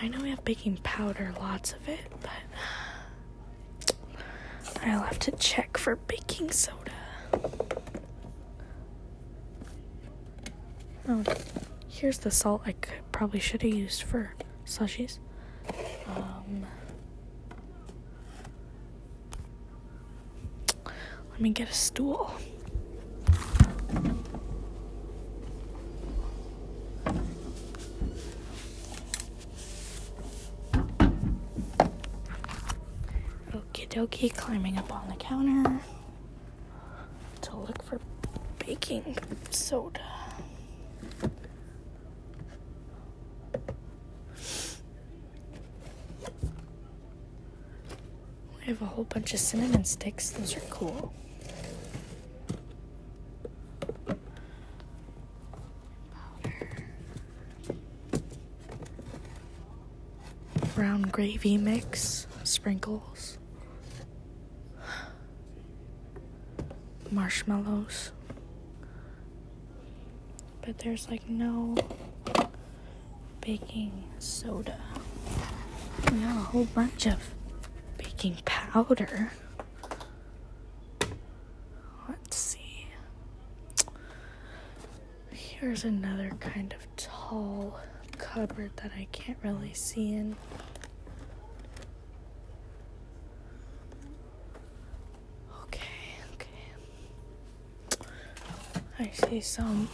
I 0.00 0.06
know 0.06 0.20
we 0.20 0.30
have 0.30 0.44
baking 0.44 0.78
powder, 0.84 1.34
lots 1.40 1.72
of 1.72 1.88
it, 1.88 2.06
but 2.20 3.94
I'll 4.84 5.00
have 5.00 5.18
to 5.18 5.32
check 5.32 5.76
for 5.76 5.96
baking 5.96 6.52
soda. 6.52 6.92
Oh, 11.06 11.22
here's 11.86 12.18
the 12.18 12.30
salt 12.30 12.62
I 12.64 12.72
could, 12.72 12.94
probably 13.12 13.38
should 13.38 13.60
have 13.60 13.74
used 13.74 14.02
for 14.04 14.34
slushies. 14.64 15.18
Um, 16.06 16.64
let 21.30 21.40
me 21.40 21.50
get 21.50 21.68
a 21.68 21.74
stool. 21.74 22.32
Okie 33.52 33.88
dokie, 33.88 34.34
climbing 34.34 34.78
up 34.78 34.90
on 34.90 35.06
the 35.08 35.16
counter 35.16 35.80
to 37.42 37.56
look 37.56 37.82
for 37.82 38.00
baking 38.58 39.18
soda. 39.50 40.00
We 48.66 48.72
have 48.72 48.80
a 48.80 48.86
whole 48.86 49.04
bunch 49.04 49.34
of 49.34 49.40
cinnamon 49.40 49.84
sticks. 49.84 50.30
Those 50.30 50.56
are 50.56 50.60
cool. 50.70 51.12
Brown 60.74 61.02
gravy 61.02 61.58
mix, 61.58 62.26
sprinkles, 62.42 63.38
marshmallows. 67.10 68.12
But 70.62 70.78
there's 70.78 71.08
like 71.10 71.28
no 71.28 71.76
baking 73.42 74.04
soda. 74.18 74.80
We 76.10 76.20
have 76.20 76.36
a 76.36 76.40
whole 76.40 76.64
bunch 76.64 77.06
of 77.06 77.18
baking 77.98 78.38
powder. 78.44 78.53
Let's 82.08 82.36
see. 82.36 82.86
Here's 85.30 85.84
another 85.84 86.30
kind 86.40 86.74
of 86.74 86.96
tall 86.96 87.78
cupboard 88.18 88.72
that 88.78 88.90
I 88.98 89.06
can't 89.12 89.38
really 89.44 89.72
see 89.74 90.14
in. 90.14 90.34
Okay, 95.62 96.16
okay. 96.32 98.02
I 98.98 99.10
see 99.12 99.40
some 99.40 99.88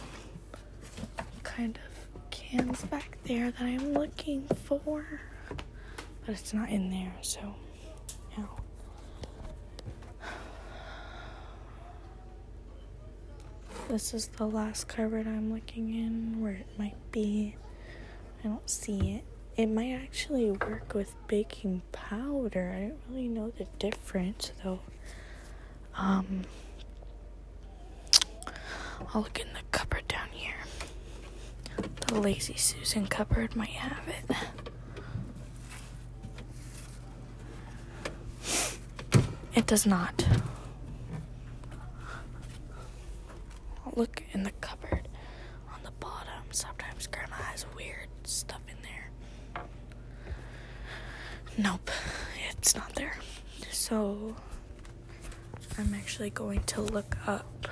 kind 1.43 1.77
of 1.77 2.31
cans 2.31 2.81
back 2.85 3.19
there 3.25 3.51
that 3.51 3.61
I'm 3.61 3.93
looking 3.93 4.47
for, 4.65 5.05
but 6.25 6.29
it's 6.29 6.51
not 6.53 6.69
in 6.69 6.89
there, 6.89 7.13
so 7.21 7.53
no. 8.37 8.60
This 13.91 14.13
is 14.13 14.27
the 14.27 14.47
last 14.47 14.87
cupboard 14.87 15.27
I'm 15.27 15.53
looking 15.53 15.93
in 15.93 16.39
where 16.41 16.53
it 16.53 16.67
might 16.79 16.95
be. 17.11 17.57
I 18.39 18.47
don't 18.47 18.69
see 18.69 19.15
it. 19.15 19.25
It 19.61 19.67
might 19.67 19.91
actually 19.91 20.49
work 20.49 20.93
with 20.93 21.13
baking 21.27 21.81
powder. 21.91 22.73
I 22.73 22.79
don't 22.83 23.01
really 23.09 23.27
know 23.27 23.49
the 23.49 23.65
difference 23.79 24.53
though. 24.63 24.79
Um, 25.97 26.43
I'll 29.13 29.23
look 29.23 29.41
in 29.41 29.47
the 29.51 29.59
cupboard 29.71 30.07
down 30.07 30.29
here. 30.31 30.55
The 32.07 32.17
Lazy 32.17 32.55
Susan 32.55 33.07
cupboard 33.07 33.57
might 33.57 33.71
have 33.71 34.07
it. 34.07 34.37
It 39.53 39.67
does 39.67 39.85
not. 39.85 40.25
I'll 43.80 43.80
look 43.95 44.23
in 44.31 44.43
the 44.43 44.51
cupboard 44.61 45.07
on 45.73 45.81
the 45.83 45.91
bottom. 45.91 46.43
Sometimes 46.51 47.07
Grandma 47.07 47.35
has 47.35 47.65
weird 47.75 48.07
stuff 48.23 48.61
in 48.67 48.75
there. 48.83 49.11
Nope, 51.57 51.89
it's 52.49 52.75
not 52.75 52.93
there. 52.95 53.17
So 53.71 54.35
I'm 55.77 55.93
actually 55.93 56.29
going 56.29 56.63
to 56.63 56.81
look 56.81 57.17
up 57.27 57.67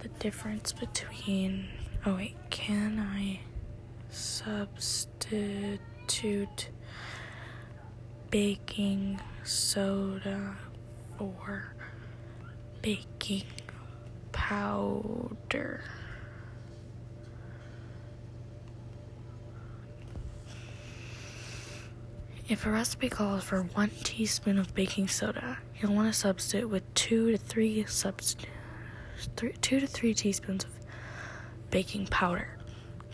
the 0.00 0.08
difference 0.08 0.72
between. 0.72 1.68
Oh, 2.04 2.16
wait, 2.16 2.34
can 2.50 2.98
I 2.98 3.40
substitute 4.10 5.30
baking 8.30 9.20
soda 9.44 10.56
for 11.16 11.74
baking 12.82 13.44
powder? 14.32 15.82
If 22.48 22.66
a 22.66 22.70
recipe 22.70 23.08
calls 23.08 23.44
for 23.44 23.62
one 23.62 23.90
teaspoon 24.02 24.58
of 24.58 24.74
baking 24.74 25.08
soda, 25.08 25.58
you'll 25.80 25.94
want 25.94 26.12
to 26.12 26.18
substitute 26.18 26.68
with 26.68 26.82
two 26.94 27.30
to 27.30 27.38
three 27.38 27.84
subst- 27.84 28.44
three, 29.36 29.52
two 29.62 29.80
to 29.80 29.86
three 29.86 30.12
teaspoons 30.12 30.64
of 30.64 30.70
baking 31.70 32.08
powder. 32.08 32.58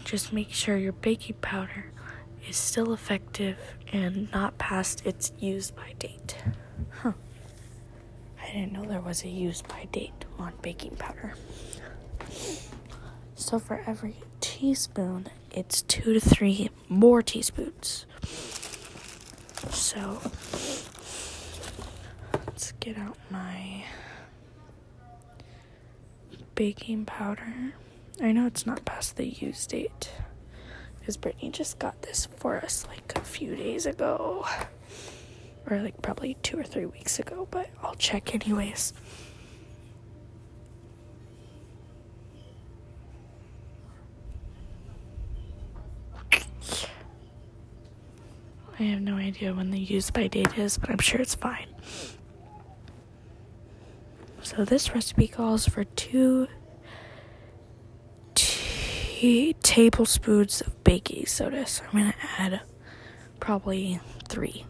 Just 0.04 0.32
make 0.32 0.50
sure 0.50 0.76
your 0.76 0.92
baking 0.92 1.36
powder 1.40 1.92
is 2.48 2.56
still 2.56 2.92
effective 2.94 3.58
and 3.92 4.32
not 4.32 4.56
past 4.58 5.04
its 5.06 5.32
use 5.38 5.70
by 5.70 5.92
date. 5.98 6.36
Huh. 6.90 7.12
I 8.48 8.52
didn't 8.52 8.72
know 8.72 8.84
there 8.84 9.00
was 9.00 9.24
a 9.24 9.28
use 9.28 9.60
by 9.62 9.88
date 9.92 10.24
on 10.38 10.54
baking 10.62 10.96
powder. 10.96 11.34
So 13.34 13.58
for 13.58 13.82
every 13.86 14.16
teaspoon, 14.40 15.28
it's 15.50 15.82
two 15.82 16.14
to 16.14 16.20
three 16.20 16.70
more 16.88 17.20
teaspoons. 17.22 18.06
So 19.70 20.20
let's 22.46 22.72
get 22.80 22.96
out 22.96 23.18
my 23.30 23.84
baking 26.54 27.04
powder. 27.04 27.74
I 28.20 28.32
know 28.32 28.46
it's 28.46 28.66
not 28.66 28.84
past 28.84 29.16
the 29.16 29.26
use 29.26 29.66
date 29.66 30.10
because 30.98 31.16
Brittany 31.16 31.50
just 31.50 31.78
got 31.78 32.02
this 32.02 32.26
for 32.36 32.56
us 32.56 32.86
like 32.88 33.12
a 33.16 33.20
few 33.20 33.54
days 33.56 33.86
ago, 33.86 34.46
or 35.70 35.80
like 35.82 36.00
probably 36.02 36.34
two 36.42 36.58
or 36.58 36.62
three 36.64 36.86
weeks 36.86 37.18
ago, 37.18 37.46
but 37.50 37.68
I'll 37.82 37.94
check 37.94 38.34
anyways. 38.34 38.92
I 48.80 48.82
have 48.84 49.00
no 49.00 49.16
idea 49.16 49.52
when 49.52 49.72
the 49.72 49.78
use 49.78 50.10
by 50.10 50.28
date 50.28 50.56
is, 50.56 50.78
but 50.78 50.88
I'm 50.88 50.98
sure 50.98 51.20
it's 51.20 51.34
fine. 51.34 51.66
So 54.42 54.64
this 54.64 54.94
recipe 54.94 55.26
calls 55.26 55.66
for 55.68 55.82
two 55.84 56.46
tablespoons 59.62 60.60
of 60.60 60.84
baking 60.84 61.26
soda. 61.26 61.66
So 61.66 61.82
I'm 61.92 61.98
gonna 61.98 62.14
add 62.38 62.60
probably 63.40 64.00
three. 64.28 64.64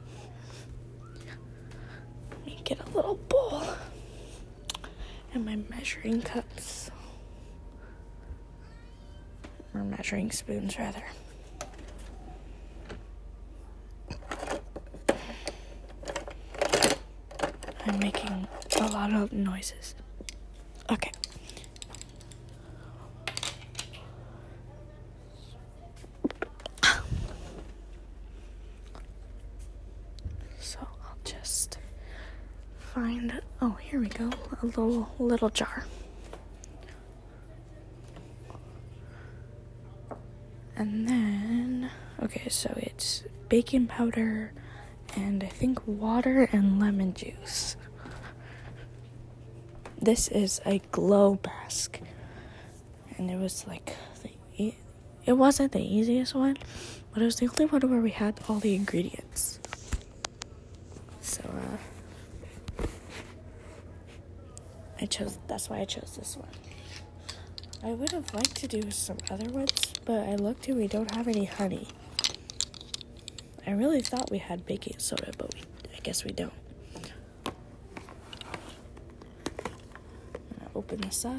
Get 2.68 2.86
a 2.86 2.90
little 2.90 3.14
bowl 3.14 3.62
and 5.32 5.44
my 5.46 5.56
measuring 5.70 6.20
cups 6.20 6.90
or 9.74 9.82
measuring 9.84 10.30
spoons 10.30 10.78
rather. 10.78 11.02
I'm 17.86 17.98
making 17.98 18.46
a 18.80 18.86
lot 18.88 19.14
of 19.14 19.32
noises. 19.32 19.94
Okay. 20.90 21.10
So 30.60 30.78
I'll 30.80 31.16
just 31.24 31.78
find 32.78 33.40
oh 33.62 33.72
here 33.80 34.00
we 34.00 34.08
a 34.78 35.22
little 35.22 35.50
jar 35.50 35.84
and 40.76 41.08
then 41.08 41.90
okay 42.22 42.48
so 42.48 42.72
it's 42.76 43.24
baking 43.48 43.86
powder 43.86 44.52
and 45.16 45.42
I 45.42 45.48
think 45.48 45.86
water 45.86 46.48
and 46.52 46.78
lemon 46.80 47.14
juice. 47.14 47.76
This 50.00 50.28
is 50.28 50.60
a 50.64 50.80
glow 50.92 51.38
mask, 51.44 52.00
and 53.16 53.30
it 53.30 53.36
was 53.36 53.66
like 53.66 53.96
the 54.22 54.74
it 55.26 55.32
wasn't 55.32 55.72
the 55.72 55.80
easiest 55.80 56.34
one, 56.34 56.56
but 57.12 57.22
it 57.22 57.24
was 57.24 57.36
the 57.36 57.48
only 57.48 57.66
one 57.66 57.90
where 57.90 58.00
we 58.00 58.10
had 58.10 58.40
all 58.48 58.58
the 58.60 58.74
ingredients. 58.74 59.58
So 61.20 61.42
uh, 61.42 62.86
I 65.00 65.06
chose. 65.06 65.38
That's 65.46 65.70
why 65.70 65.78
I 65.80 65.84
chose 65.84 66.16
this 66.18 66.36
one. 66.36 66.48
I 67.82 67.92
would 67.92 68.10
have 68.12 68.32
liked 68.34 68.56
to 68.56 68.66
do 68.68 68.90
some 68.90 69.18
other 69.30 69.48
ones, 69.50 69.92
but 70.04 70.28
I 70.28 70.34
looked 70.34 70.66
and 70.68 70.76
we 70.76 70.88
don't 70.88 71.14
have 71.14 71.28
any 71.28 71.44
honey. 71.44 71.86
I 73.66 73.72
really 73.72 74.00
thought 74.00 74.30
we 74.30 74.38
had 74.38 74.66
baking 74.66 74.98
soda, 74.98 75.32
but 75.38 75.54
we, 75.54 75.60
I 75.96 76.00
guess 76.02 76.24
we 76.24 76.32
don't. 76.32 76.52
Open 80.74 81.00
this 81.00 81.24
up. 81.24 81.34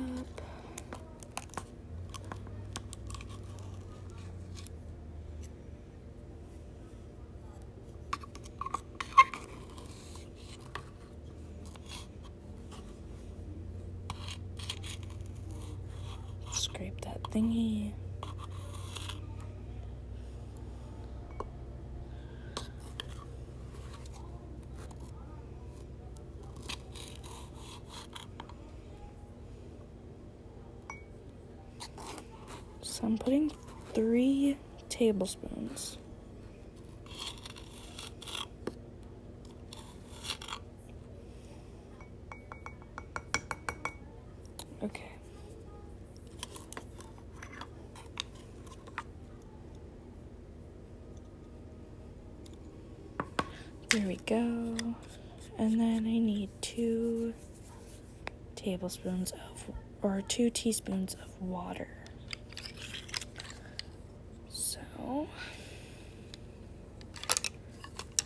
Scrape 16.51 16.99
that 17.01 17.23
thingy. 17.31 17.93
So 32.81 33.05
I'm 33.05 33.17
putting 33.17 33.51
three 33.93 34.57
tablespoons. 34.89 35.97
Okay. 44.83 45.11
There 53.89 54.07
we 54.07 54.15
go. 54.25 54.35
And 55.57 55.79
then 55.79 56.05
I 56.05 56.17
need 56.19 56.49
two 56.61 57.33
tablespoons 58.89 59.31
of, 59.31 59.71
or 60.01 60.21
two 60.27 60.49
teaspoons 60.49 61.13
of 61.15 61.41
water. 61.41 61.87
So, 64.49 64.79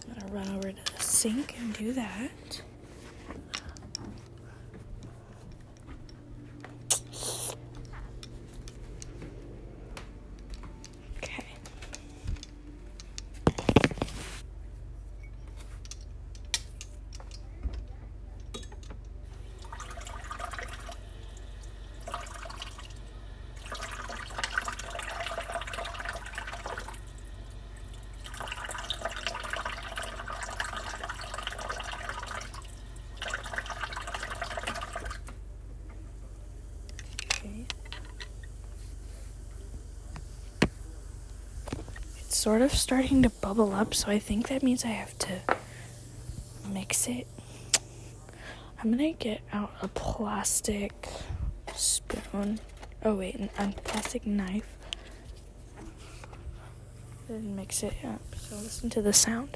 I'm 0.07 0.19
gonna 0.19 0.33
run 0.33 0.47
over 0.55 0.71
to 0.71 0.93
the 0.95 1.03
sink 1.03 1.55
and 1.59 1.73
do 1.73 1.91
that. 1.93 2.61
Okay. 11.17 11.43
Okay. 37.25 37.65
It's 42.19 42.32
sort 42.43 42.61
of 42.61 42.73
starting 42.73 43.23
to 43.23 43.29
bubble 43.29 43.71
up, 43.71 43.93
so 43.93 44.09
I 44.09 44.19
think 44.19 44.49
that 44.49 44.61
means 44.61 44.83
I 44.83 44.89
have 44.89 45.17
to 45.19 45.39
mix 46.67 47.07
it. 47.07 47.25
I'm 48.77 48.91
gonna 48.91 49.13
get 49.13 49.39
out 49.53 49.71
a 49.81 49.87
plastic 49.87 51.07
spoon. 51.73 52.59
Oh, 53.01 53.15
wait, 53.15 53.39
a 53.57 53.67
plastic 53.85 54.27
knife. 54.27 54.67
And 57.29 57.55
mix 57.55 57.81
it 57.81 57.93
up. 58.03 58.19
So 58.35 58.57
listen 58.57 58.89
to 58.89 59.01
the 59.01 59.13
sound. 59.13 59.55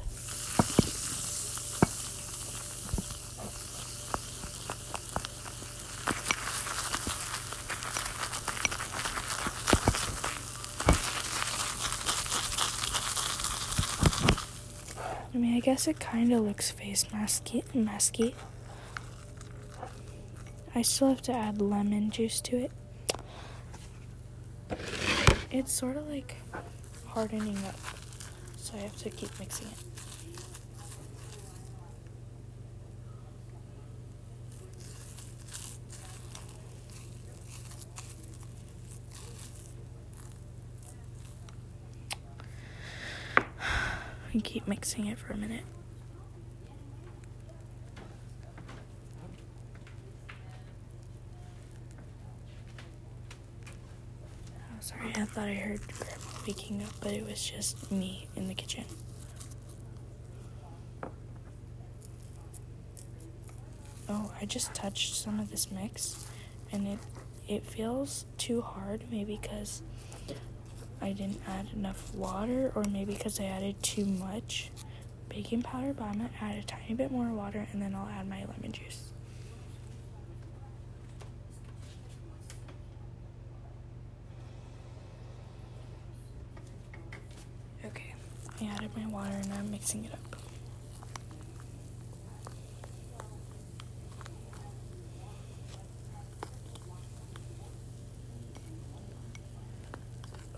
Guess 15.77 15.87
it 15.87 15.99
kind 15.99 16.33
of 16.33 16.41
looks 16.41 16.71
face 16.71 17.05
masky. 17.13 17.63
masky. 17.75 18.33
I 20.73 20.81
still 20.81 21.09
have 21.09 21.21
to 21.23 21.31
add 21.31 21.61
lemon 21.61 22.09
juice 22.09 22.41
to 22.41 22.57
it. 22.57 22.71
It's 25.51 25.71
sort 25.71 25.97
of 25.97 26.09
like 26.09 26.37
hardening 27.05 27.59
up, 27.67 27.79
so 28.57 28.73
I 28.75 28.79
have 28.79 28.97
to 29.03 29.11
keep 29.11 29.29
mixing 29.39 29.67
it. 29.67 30.06
And 44.37 44.43
keep 44.43 44.67
mixing 44.67 45.07
it 45.07 45.17
for 45.17 45.33
a 45.33 45.35
minute. 45.35 45.63
Oh, 54.59 54.75
sorry, 54.79 55.11
I 55.15 55.25
thought 55.25 55.47
I 55.47 55.55
heard 55.55 55.81
Grandma 55.87 56.15
waking 56.47 56.83
up, 56.83 56.91
but 57.01 57.13
it 57.13 57.25
was 57.25 57.43
just 57.49 57.91
me 57.91 58.27
in 58.35 58.47
the 58.47 58.53
kitchen. 58.53 58.83
Oh, 64.07 64.31
I 64.39 64.45
just 64.45 64.71
touched 64.75 65.15
some 65.15 65.39
of 65.39 65.49
this 65.49 65.71
mix, 65.71 66.27
and 66.71 66.87
it 66.87 66.99
it 67.47 67.65
feels 67.65 68.25
too 68.37 68.61
hard. 68.61 69.05
Maybe 69.09 69.39
because 69.41 69.81
I 71.01 71.11
didn't 71.13 71.41
add 71.47 71.67
enough 71.73 72.13
water, 72.13 72.71
or 72.75 72.83
maybe 72.85 73.13
because 73.13 73.39
I 73.39 73.45
added 73.45 73.81
too 73.83 74.05
much 74.05 74.71
baking 75.29 75.63
powder. 75.63 75.93
But 75.93 76.05
I'm 76.05 76.17
gonna 76.17 76.29
add 76.41 76.57
a 76.57 76.63
tiny 76.63 76.93
bit 76.95 77.11
more 77.11 77.27
water, 77.29 77.67
and 77.71 77.81
then 77.81 77.95
I'll 77.95 78.07
add 78.09 78.27
my 78.27 78.39
lemon 78.45 78.71
juice. 78.71 79.11
Okay, 87.85 88.13
I 88.61 88.65
added 88.65 88.91
my 88.97 89.05
water 89.07 89.35
and 89.35 89.53
I'm 89.53 89.69
mixing 89.71 90.05
it 90.05 90.13
up. 90.13 90.36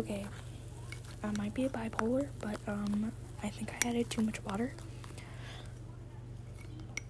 Okay, 0.09 0.25
I 1.23 1.29
might 1.37 1.53
be 1.53 1.65
a 1.65 1.69
bipolar, 1.69 2.29
but 2.39 2.57
um, 2.67 3.11
I 3.43 3.49
think 3.49 3.71
I 3.71 3.89
added 3.89 4.09
too 4.09 4.23
much 4.23 4.43
water. 4.43 4.73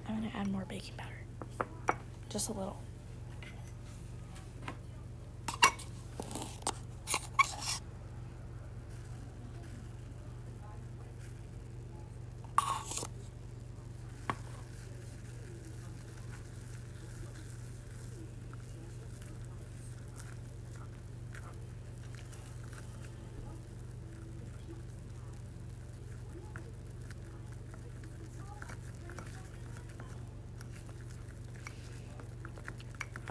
I'm 0.06 0.16
gonna 0.16 0.32
add 0.36 0.52
more 0.52 0.66
baking 0.68 0.95
powder, 0.97 1.95
just 2.28 2.50
a 2.50 2.52
little. 2.52 2.76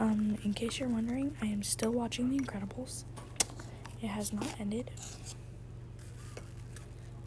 Um, 0.08 0.38
in 0.42 0.54
case 0.54 0.78
you're 0.80 0.88
wondering, 0.88 1.36
I 1.42 1.46
am 1.46 1.62
still 1.62 1.90
watching 1.90 2.30
The 2.30 2.38
Incredibles. 2.38 3.04
It 4.00 4.06
has 4.06 4.32
not 4.32 4.46
ended. 4.58 4.90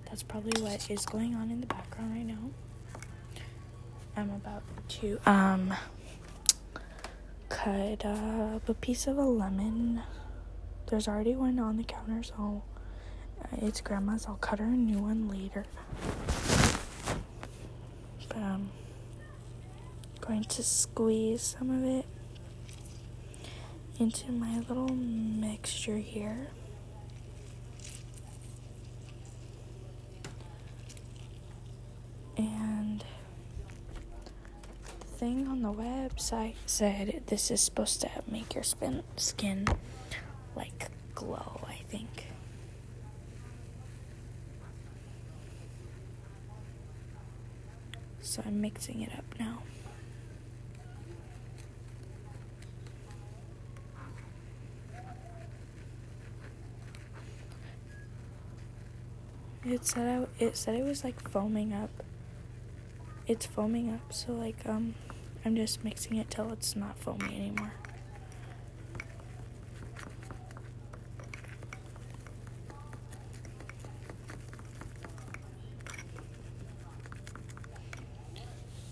That's 0.06 0.24
probably 0.24 0.60
what 0.64 0.90
is 0.90 1.06
going 1.06 1.36
on 1.36 1.52
in 1.52 1.62
the 1.62 1.68
background 1.68 2.12
right 2.12 2.26
now. 2.26 2.50
I'm 4.18 4.32
about 4.32 4.64
to 5.00 5.20
um 5.30 5.74
cut 7.50 8.04
up 8.04 8.68
a 8.68 8.74
piece 8.74 9.06
of 9.06 9.18
a 9.20 9.22
lemon. 9.26 10.02
There's 10.88 11.08
already 11.08 11.36
one 11.36 11.60
on 11.60 11.78
the 11.78 11.84
counter, 11.84 12.24
so 12.24 12.64
Uh, 13.44 13.66
it's 13.68 13.82
grandma's. 13.82 14.26
I'll 14.28 14.36
cut 14.36 14.60
her 14.60 14.66
a 14.66 14.70
new 14.70 15.00
one 15.00 15.28
later. 15.28 15.66
But 18.28 18.38
um, 18.38 18.70
going 20.20 20.44
to 20.46 20.64
squeeze 20.64 21.56
some 21.60 21.70
of 21.72 21.84
it 21.84 22.06
into 24.02 24.32
my 24.32 24.58
little 24.68 24.88
mixture 24.90 26.00
here. 26.00 26.48
And 32.36 33.06
the 35.00 35.06
thing 35.20 35.48
on 35.48 35.62
the 35.62 35.72
website 35.72 36.56
said 36.66 37.22
this 37.28 37.52
is 37.52 37.62
supposed 37.62 38.02
to 38.02 38.10
make 38.28 38.56
your 38.56 38.64
spin, 38.64 39.04
skin 39.18 39.68
like 40.56 40.90
glow, 41.14 41.62
I 41.68 41.76
think. 41.88 42.26
So 48.22 48.42
I'm 48.44 48.60
mixing 48.62 49.02
it 49.02 49.12
up 49.16 49.26
now. 49.38 49.60
It 59.64 59.86
said 59.86 60.28
I, 60.40 60.44
it 60.44 60.58
said 60.58 60.76
it 60.76 60.84
was 60.84 61.04
like 61.04 61.30
foaming 61.30 61.72
up. 61.74 61.92
It's 63.28 63.46
foaming 63.46 63.94
up, 63.94 64.12
so 64.12 64.34
like 64.34 64.58
um 64.66 64.96
I'm 65.46 65.56
just 65.56 65.84
mixing 65.84 66.18
it 66.18 66.30
till 66.30 66.52
it's 66.52 66.76
not 66.76 66.98
foamy 66.98 67.36
anymore. 67.36 67.74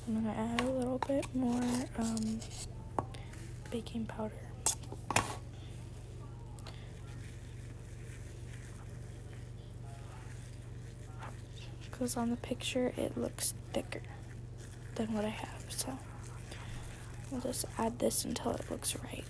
I'm 0.08 0.24
gonna 0.24 0.32
add 0.32 0.62
a 0.62 0.72
little 0.72 1.00
bit 1.08 1.26
more 1.36 1.62
um, 2.00 2.40
baking 3.70 4.06
powder. 4.06 4.49
Because 12.00 12.16
on 12.16 12.30
the 12.30 12.38
picture 12.38 12.94
it 12.96 13.18
looks 13.18 13.54
thicker 13.74 14.02
than 14.96 15.14
what 15.14 15.26
I 15.26 15.30
have, 15.30 15.66
so 15.68 16.00
I'll 17.34 17.42
just 17.42 17.66
add 17.78 18.00
this 18.00 18.24
until 18.24 18.52
it 18.54 18.72
looks 18.72 18.96
right. 19.04 19.26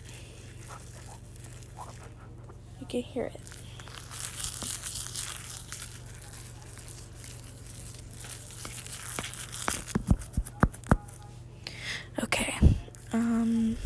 You 2.80 2.86
can 2.88 3.02
hear 3.02 3.26
it. 3.26 3.42
Okay. 12.24 12.54
Um 13.14 13.78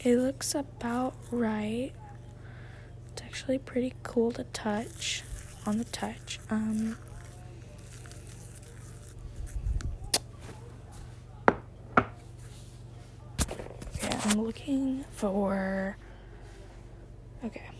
it 0.00 0.16
looks 0.16 0.54
about 0.54 1.14
right. 1.30 1.92
It's 3.12 3.22
actually 3.22 3.58
pretty 3.58 3.92
cool 4.02 4.32
to 4.32 4.44
touch 4.44 5.22
on 5.66 5.78
the 5.78 5.84
touch. 5.84 6.40
Um 6.50 6.96
Okay, 14.00 14.17
I'm 14.28 14.42
looking 14.42 15.04
for 15.10 15.96
Okay. 17.42 17.70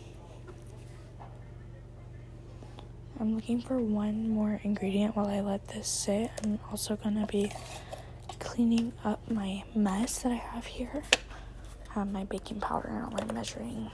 I'm 3.19 3.35
looking 3.35 3.61
for 3.61 3.77
one 3.77 4.29
more 4.29 4.59
ingredient 4.63 5.15
while 5.15 5.27
I 5.27 5.41
let 5.41 5.67
this 5.67 5.87
sit. 5.87 6.31
I'm 6.43 6.57
also 6.71 6.95
gonna 6.95 7.27
be 7.27 7.51
cleaning 8.39 8.93
up 9.03 9.29
my 9.29 9.63
mess 9.75 10.23
that 10.23 10.31
I 10.31 10.35
have 10.35 10.65
here. 10.65 11.03
I 11.91 11.93
have 11.99 12.11
my 12.11 12.23
baking 12.23 12.61
powder 12.61 12.87
and 12.87 13.03
all 13.05 13.11
my 13.11 13.31
measuring 13.33 13.91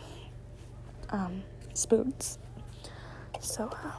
um, 1.09 1.43
spoons. 1.73 2.37
So, 3.39 3.65
uh, 3.83 3.91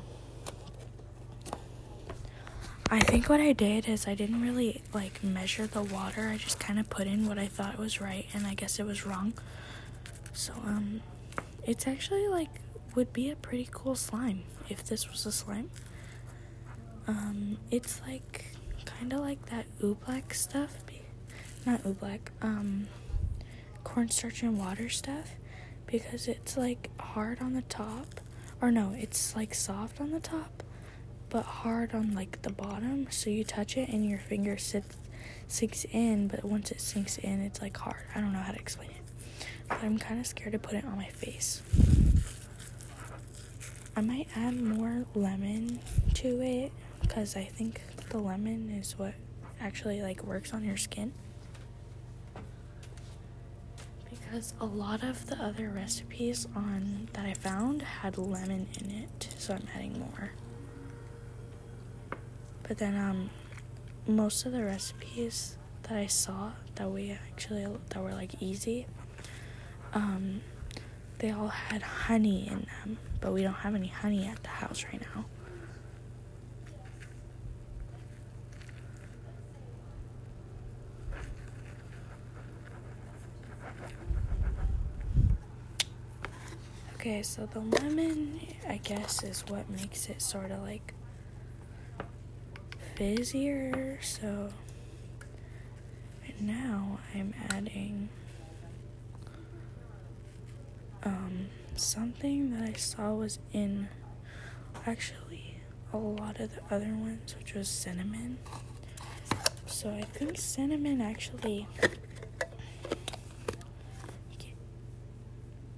I 2.88 3.00
think 3.00 3.28
what 3.28 3.40
I 3.40 3.52
did 3.52 3.88
is 3.88 4.06
I 4.06 4.14
didn't 4.14 4.40
really 4.42 4.82
like 4.94 5.22
measure 5.22 5.66
the 5.66 5.82
water. 5.82 6.28
I 6.28 6.36
just 6.36 6.60
kind 6.60 6.78
of 6.78 6.88
put 6.88 7.06
in 7.06 7.26
what 7.26 7.38
I 7.38 7.46
thought 7.46 7.78
was 7.78 8.00
right, 8.00 8.26
and 8.32 8.46
I 8.46 8.54
guess 8.54 8.78
it 8.78 8.86
was 8.86 9.04
wrong. 9.04 9.34
So, 10.32 10.52
um, 10.64 11.00
it's 11.64 11.86
actually 11.86 12.28
like 12.28 12.48
would 12.94 13.12
be 13.12 13.30
a 13.30 13.36
pretty 13.36 13.68
cool 13.72 13.96
slime 13.96 14.44
if 14.68 14.84
this 14.84 15.10
was 15.10 15.26
a 15.26 15.32
slime. 15.32 15.70
Um, 17.08 17.58
it's 17.70 18.00
like 18.06 18.44
kind 18.84 19.12
of 19.12 19.20
like 19.20 19.46
that 19.46 19.66
oobleck 19.80 20.32
stuff. 20.32 20.76
Not 21.64 21.82
oobleck, 21.82 22.20
um, 22.42 22.86
cornstarch 23.82 24.44
and 24.44 24.56
water 24.56 24.88
stuff 24.88 25.34
because 25.88 26.28
it's 26.28 26.56
like 26.56 26.90
hard 27.00 27.40
on 27.40 27.54
the 27.54 27.62
top. 27.62 28.20
Or 28.60 28.70
no, 28.70 28.94
it's 28.96 29.34
like 29.34 29.52
soft 29.52 30.00
on 30.00 30.12
the 30.12 30.20
top 30.20 30.62
but 31.36 31.44
hard 31.44 31.94
on 31.94 32.14
like 32.14 32.40
the 32.40 32.50
bottom. 32.50 33.06
So 33.10 33.28
you 33.28 33.44
touch 33.44 33.76
it 33.76 33.90
and 33.90 34.08
your 34.08 34.18
finger 34.18 34.56
sits, 34.56 34.96
sinks 35.48 35.84
in, 35.92 36.28
but 36.28 36.42
once 36.46 36.70
it 36.70 36.80
sinks 36.80 37.18
in, 37.18 37.42
it's 37.42 37.60
like 37.60 37.76
hard. 37.76 38.00
I 38.14 38.22
don't 38.22 38.32
know 38.32 38.38
how 38.38 38.52
to 38.52 38.58
explain 38.58 38.88
it. 38.88 39.44
But 39.68 39.82
I'm 39.82 39.98
kind 39.98 40.18
of 40.18 40.26
scared 40.26 40.52
to 40.52 40.58
put 40.58 40.72
it 40.72 40.86
on 40.86 40.96
my 40.96 41.08
face. 41.08 41.60
I 43.94 44.00
might 44.00 44.28
add 44.34 44.58
more 44.58 45.04
lemon 45.14 45.80
to 46.14 46.40
it 46.40 46.72
because 47.02 47.36
I 47.36 47.44
think 47.44 47.82
the 48.08 48.16
lemon 48.16 48.70
is 48.70 48.98
what 48.98 49.12
actually 49.60 50.00
like 50.00 50.24
works 50.24 50.54
on 50.54 50.64
your 50.64 50.78
skin. 50.78 51.12
Because 54.08 54.54
a 54.58 54.64
lot 54.64 55.02
of 55.02 55.26
the 55.26 55.36
other 55.36 55.68
recipes 55.68 56.48
on 56.56 57.08
that 57.12 57.26
I 57.26 57.34
found 57.34 57.82
had 57.82 58.16
lemon 58.16 58.68
in 58.80 58.90
it, 58.90 59.34
so 59.36 59.52
I'm 59.52 59.68
adding 59.74 59.98
more. 59.98 60.30
But 62.68 62.78
then 62.78 62.96
um 62.96 63.30
most 64.06 64.46
of 64.46 64.52
the 64.52 64.64
recipes 64.64 65.56
that 65.84 65.96
I 65.96 66.06
saw 66.06 66.52
that 66.74 66.90
we 66.90 67.10
actually 67.12 67.66
that 67.90 68.02
were 68.02 68.12
like 68.12 68.40
easy 68.42 68.86
um 69.92 70.40
they 71.18 71.30
all 71.30 71.48
had 71.48 71.82
honey 71.82 72.46
in 72.46 72.66
them, 72.84 72.98
but 73.20 73.32
we 73.32 73.42
don't 73.42 73.54
have 73.54 73.74
any 73.74 73.86
honey 73.88 74.26
at 74.26 74.42
the 74.42 74.48
house 74.50 74.84
right 74.84 75.00
now. 75.14 75.24
Okay, 86.94 87.22
so 87.22 87.46
the 87.46 87.60
lemon, 87.60 88.40
I 88.68 88.78
guess, 88.78 89.22
is 89.22 89.44
what 89.48 89.70
makes 89.70 90.08
it 90.08 90.20
sort 90.20 90.50
of 90.50 90.60
like 90.62 90.92
fizzier. 92.96 93.98
So 94.02 94.50
right 96.22 96.40
now 96.40 96.98
I'm 97.14 97.34
adding 97.50 98.08
um, 101.02 101.46
something 101.76 102.50
that 102.50 102.68
I 102.68 102.72
saw 102.72 103.12
was 103.12 103.38
in 103.52 103.88
actually 104.86 105.58
a 105.92 105.98
lot 105.98 106.40
of 106.40 106.54
the 106.54 106.74
other 106.74 106.94
ones, 106.94 107.36
which 107.38 107.54
was 107.54 107.68
cinnamon. 107.68 108.38
So 109.66 109.90
I 109.90 110.02
think 110.02 110.38
cinnamon 110.38 111.00
actually 111.00 111.66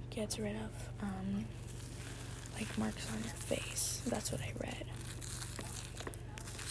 gets 0.09 0.39
rid 0.39 0.55
of 0.55 0.89
um, 1.01 1.45
like 2.55 2.77
marks 2.77 3.07
on 3.11 3.19
your 3.23 3.33
face. 3.33 4.01
That's 4.07 4.31
what 4.31 4.41
I 4.41 4.51
read. 4.59 4.85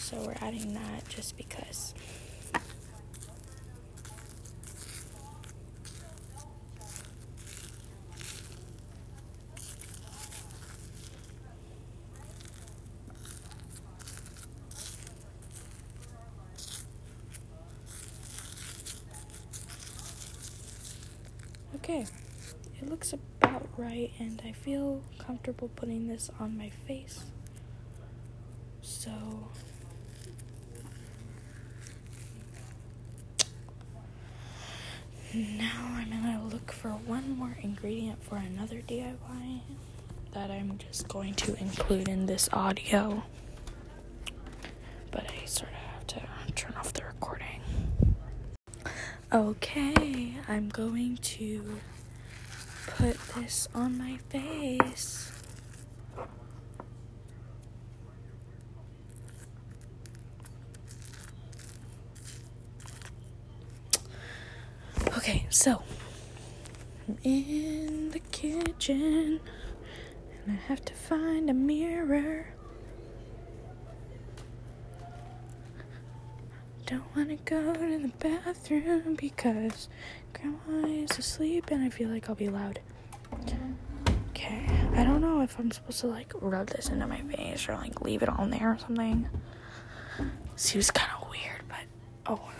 So 0.09 0.17
we're 0.25 0.35
adding 0.41 0.73
that 0.73 1.07
just 1.07 1.37
because. 1.37 1.93
Okay, 21.75 22.05
it 22.81 22.89
looks 22.89 23.13
about 23.13 23.67
right, 23.77 24.11
and 24.19 24.41
I 24.45 24.51
feel 24.53 25.01
comfortable 25.19 25.69
putting 25.75 26.07
this 26.07 26.29
on 26.39 26.57
my 26.57 26.69
face. 26.87 27.25
So, 28.81 29.11
now 35.33 35.95
I'm 35.95 36.09
gonna 36.09 36.43
look 36.51 36.71
for 36.71 36.89
one 36.89 37.37
more 37.37 37.57
ingredient 37.81 38.21
for 38.21 38.35
another 38.35 38.81
DIY. 38.81 39.61
that 40.33 40.51
I'm 40.51 40.77
just 40.77 41.07
going 41.07 41.33
to 41.35 41.55
include 41.55 42.07
in 42.09 42.25
this 42.25 42.49
audio. 42.51 43.23
But 45.11 45.25
I 45.31 45.45
sort 45.45 45.71
of 45.71 45.77
have 45.77 46.07
to 46.07 46.51
turn 46.55 46.73
off 46.77 46.91
the 46.93 47.03
recording. 47.05 47.61
Okay, 49.33 50.33
I'm 50.47 50.67
going 50.69 51.17
to 51.17 51.79
put 52.85 53.17
this 53.35 53.67
on 53.73 53.97
my 53.97 54.17
face. 54.29 55.31
Okay, 65.17 65.47
so 65.49 65.81
I'm 67.09 67.17
in 67.23 68.11
the 68.11 68.19
kitchen 68.19 69.39
and 70.45 70.51
I 70.59 70.61
have 70.67 70.85
to 70.85 70.93
find 70.93 71.49
a 71.49 71.55
mirror. 71.55 72.53
Don't 76.85 77.03
want 77.15 77.29
to 77.29 77.35
go 77.37 77.73
to 77.73 77.97
the 77.97 78.11
bathroom 78.19 79.15
because 79.15 79.89
grandma 80.33 80.87
is 80.87 81.17
asleep 81.17 81.71
and 81.71 81.83
I 81.83 81.89
feel 81.89 82.09
like 82.09 82.29
I'll 82.29 82.35
be 82.35 82.49
loud. 82.49 82.79
Okay, 84.29 84.67
I 84.93 85.03
don't 85.03 85.21
know 85.21 85.41
if 85.41 85.57
I'm 85.57 85.71
supposed 85.71 86.01
to 86.01 86.07
like 86.07 86.31
rub 86.39 86.67
this 86.67 86.89
into 86.89 87.07
my 87.07 87.21
face 87.21 87.67
or 87.67 87.73
like 87.73 88.01
leave 88.01 88.21
it 88.21 88.29
on 88.29 88.51
there 88.51 88.73
or 88.73 88.77
something. 88.77 89.27
Seems 90.55 90.91
kind 90.91 91.11
of 91.19 91.27
weird, 91.31 91.63
but 91.67 91.85
oh, 92.27 92.51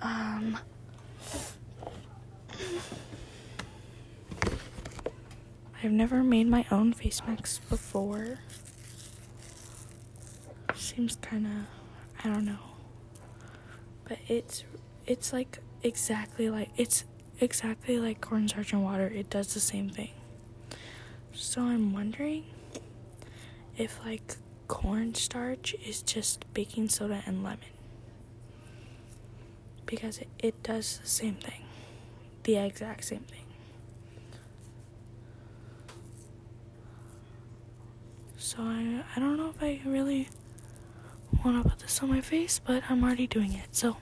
um. 0.00 0.58
I've 5.82 5.92
never 5.92 6.22
made 6.22 6.48
my 6.48 6.64
own 6.70 6.92
face 6.92 7.20
mask 7.26 7.68
before. 7.68 8.38
Seems 10.74 11.16
kind 11.16 11.46
of, 11.46 12.24
I 12.24 12.32
don't 12.32 12.44
know. 12.46 12.58
But 14.08 14.18
it's 14.28 14.64
it's 15.06 15.32
like 15.32 15.58
exactly 15.82 16.48
like 16.48 16.70
it's 16.76 17.04
exactly 17.40 17.98
like 17.98 18.20
cornstarch 18.20 18.72
and 18.72 18.82
water. 18.82 19.06
It 19.06 19.28
does 19.30 19.52
the 19.54 19.60
same 19.60 19.90
thing. 19.90 20.10
So 21.32 21.62
I'm 21.62 21.92
wondering 21.92 22.44
if 23.76 23.98
like 24.04 24.36
cornstarch 24.68 25.74
is 25.84 26.02
just 26.02 26.52
baking 26.54 26.88
soda 26.88 27.22
and 27.26 27.42
lemon. 27.42 27.58
Because 29.84 30.18
it, 30.18 30.28
it 30.38 30.62
does 30.62 30.98
the 31.02 31.08
same 31.08 31.34
thing. 31.34 31.62
The 32.44 32.56
exact 32.56 33.04
same 33.04 33.20
thing. 33.20 33.45
So 38.38 38.58
I 38.62 39.02
I 39.14 39.20
don't 39.20 39.36
know 39.36 39.50
if 39.50 39.62
I 39.62 39.80
really 39.84 40.28
want 41.44 41.62
to 41.62 41.68
put 41.68 41.78
this 41.80 42.02
on 42.02 42.08
my 42.10 42.20
face, 42.20 42.58
but 42.64 42.82
I'm 42.88 43.02
already 43.02 43.26
doing 43.26 43.52
it. 43.52 43.74
So 43.74 43.96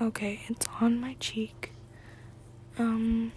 Okay, 0.00 0.40
it's 0.48 0.66
on 0.80 1.00
my 1.00 1.14
cheek. 1.20 1.72
Um 2.78 3.32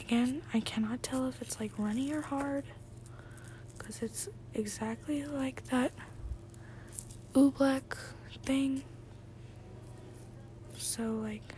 again, 0.00 0.42
I 0.52 0.60
cannot 0.60 1.02
tell 1.02 1.26
if 1.28 1.40
it's 1.42 1.58
like 1.60 1.72
runny 1.78 2.12
or 2.12 2.22
hard 2.22 2.64
cuz 3.78 4.02
it's 4.02 4.28
exactly 4.54 5.24
like 5.24 5.64
that 5.66 5.92
oobleck 7.34 7.96
thing. 8.44 8.84
So 10.82 11.12
like 11.12 11.54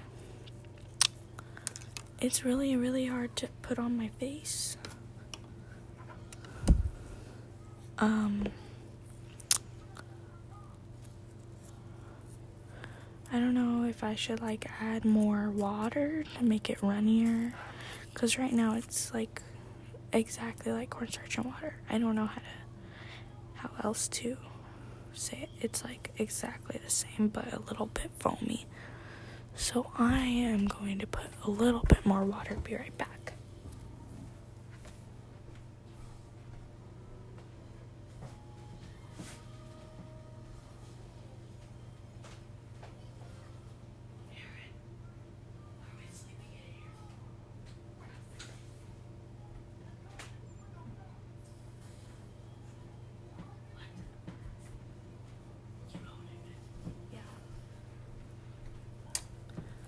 it's 2.20 2.44
really 2.44 2.76
really 2.76 3.06
hard 3.06 3.34
to 3.36 3.48
put 3.62 3.78
on 3.78 3.96
my 3.96 4.08
face. 4.08 4.76
Um 7.98 8.44
I 13.32 13.40
don't 13.40 13.54
know 13.54 13.84
if 13.88 14.04
I 14.04 14.14
should 14.14 14.40
like 14.40 14.70
add 14.80 15.04
more 15.04 15.50
water 15.50 16.24
to 16.36 16.44
make 16.44 16.68
it 16.70 16.78
runnier 16.82 17.54
cuz 18.12 18.38
right 18.38 18.52
now 18.52 18.74
it's 18.74 19.12
like 19.14 19.42
exactly 20.12 20.70
like 20.70 20.90
cornstarch 20.90 21.38
and 21.38 21.46
water. 21.46 21.76
I 21.90 21.98
don't 21.98 22.14
know 22.14 22.26
how 22.26 22.40
to 22.40 22.54
how 23.54 23.70
else 23.82 24.06
to 24.08 24.36
say 25.14 25.38
it. 25.44 25.50
It's 25.60 25.82
like 25.82 26.12
exactly 26.18 26.78
the 26.84 26.90
same 26.90 27.28
but 27.28 27.52
a 27.52 27.60
little 27.60 27.86
bit 27.86 28.10
foamy. 28.18 28.66
So 29.56 29.86
I 29.98 30.18
am 30.20 30.66
going 30.66 30.98
to 30.98 31.06
put 31.06 31.26
a 31.44 31.50
little 31.50 31.82
bit 31.88 32.04
more 32.04 32.24
water. 32.24 32.56
Be 32.62 32.76
right 32.76 32.96
back. 32.98 33.10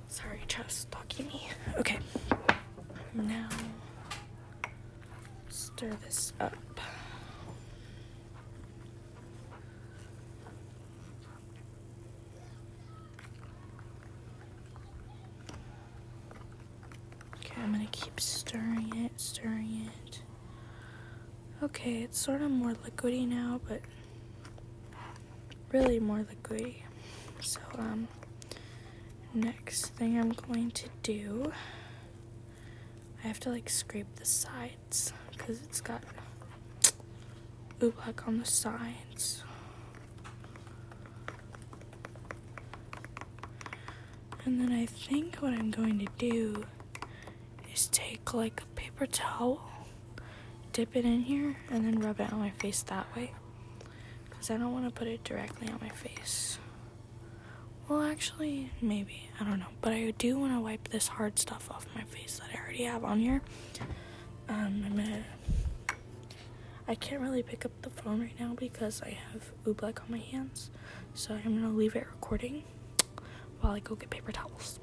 Sorry, 0.09 0.41
just 0.49 0.81
stalking 0.83 1.27
me. 1.27 1.49
Okay. 1.79 1.99
Now, 3.13 3.49
stir 5.51 5.91
this 6.03 6.33
up. 6.41 6.55
Okay, 17.35 17.61
I'm 17.63 17.73
gonna 17.73 17.87
keep 17.93 18.19
stirring 18.19 18.91
it, 19.05 19.21
stirring 19.21 19.87
it. 19.87 20.23
Okay, 21.87 22.03
it's 22.03 22.19
sort 22.19 22.43
of 22.43 22.51
more 22.51 22.73
liquidy 22.73 23.29
now, 23.29 23.61
but 23.69 23.81
really 25.71 26.01
more 26.01 26.27
liquidy. 26.29 26.79
So, 27.41 27.61
um, 27.79 28.09
next 29.33 29.95
thing 29.95 30.19
I'm 30.19 30.31
going 30.31 30.73
to 30.73 30.89
do, 31.05 31.53
I 33.23 33.29
have 33.29 33.39
to 33.39 33.51
like 33.51 33.71
scrape 33.71 34.13
the 34.17 34.25
sides 34.25 35.13
because 35.31 35.63
it's 35.63 35.81
got 35.81 36.03
oobleck 37.79 38.27
on 38.27 38.41
the 38.41 38.47
sides. 38.47 39.45
And 44.45 44.61
then 44.61 44.73
I 44.73 44.87
think 44.87 45.37
what 45.37 45.53
I'm 45.53 45.71
going 45.71 46.01
to 46.01 46.09
do 46.19 46.65
is 47.73 47.87
take 47.87 48.35
like 48.35 48.61
a 48.63 48.67
paper 48.75 49.07
towel, 49.07 49.71
dip 50.77 50.95
it 50.95 51.07
in 51.07 51.23
here, 51.23 51.57
and 51.71 51.87
then 51.87 51.99
rub 52.01 52.21
it 52.21 52.31
on 52.31 52.39
my 52.39 52.51
face 52.51 52.83
that 52.83 53.07
way. 53.17 53.33
Because 54.29 54.51
I 54.51 54.59
don't 54.59 54.75
want 54.75 54.85
to 54.85 54.91
put 54.91 55.09
it 55.09 55.25
directly 55.25 55.69
on 55.69 55.79
my 55.81 55.89
face. 55.89 56.59
Well, 57.89 58.03
actually, 58.03 58.71
maybe. 58.83 59.31
I 59.41 59.45
don't 59.45 59.59
know. 59.59 59.73
But 59.81 59.95
I 59.95 60.13
do 60.19 60.39
want 60.39 60.53
to 60.53 60.61
wipe 60.61 60.89
this 60.89 61.09
hard 61.09 61.39
stuff 61.39 61.71
off 61.71 61.87
my 61.95 62.03
face 62.03 62.41
that 62.41 62.51
I 62.55 62.63
already 62.63 62.83
have 62.85 63.05
on 63.05 63.21
here. 63.21 63.41
Um, 64.51 64.83
I'm 64.85 64.97
gonna. 64.97 65.25
I 66.87 66.95
can't 66.95 67.23
really 67.23 67.43
pick 67.43 67.65
up 67.65 67.73
the 67.81 67.89
phone 67.89 68.21
right 68.21 68.39
now 68.39 68.53
because 68.55 69.01
I 69.01 69.17
have 69.33 69.53
oobleck 69.65 70.01
on 70.03 70.11
my 70.11 70.19
hands. 70.19 70.71
So 71.15 71.33
I'm 71.43 71.55
gonna 71.59 71.75
leave 71.75 71.97
it 71.97 72.07
recording 72.07 72.65
while 73.63 73.73
I 73.73 73.79
go 73.79 73.95
get 73.95 74.11
paper 74.11 74.31
towels. 74.31 74.79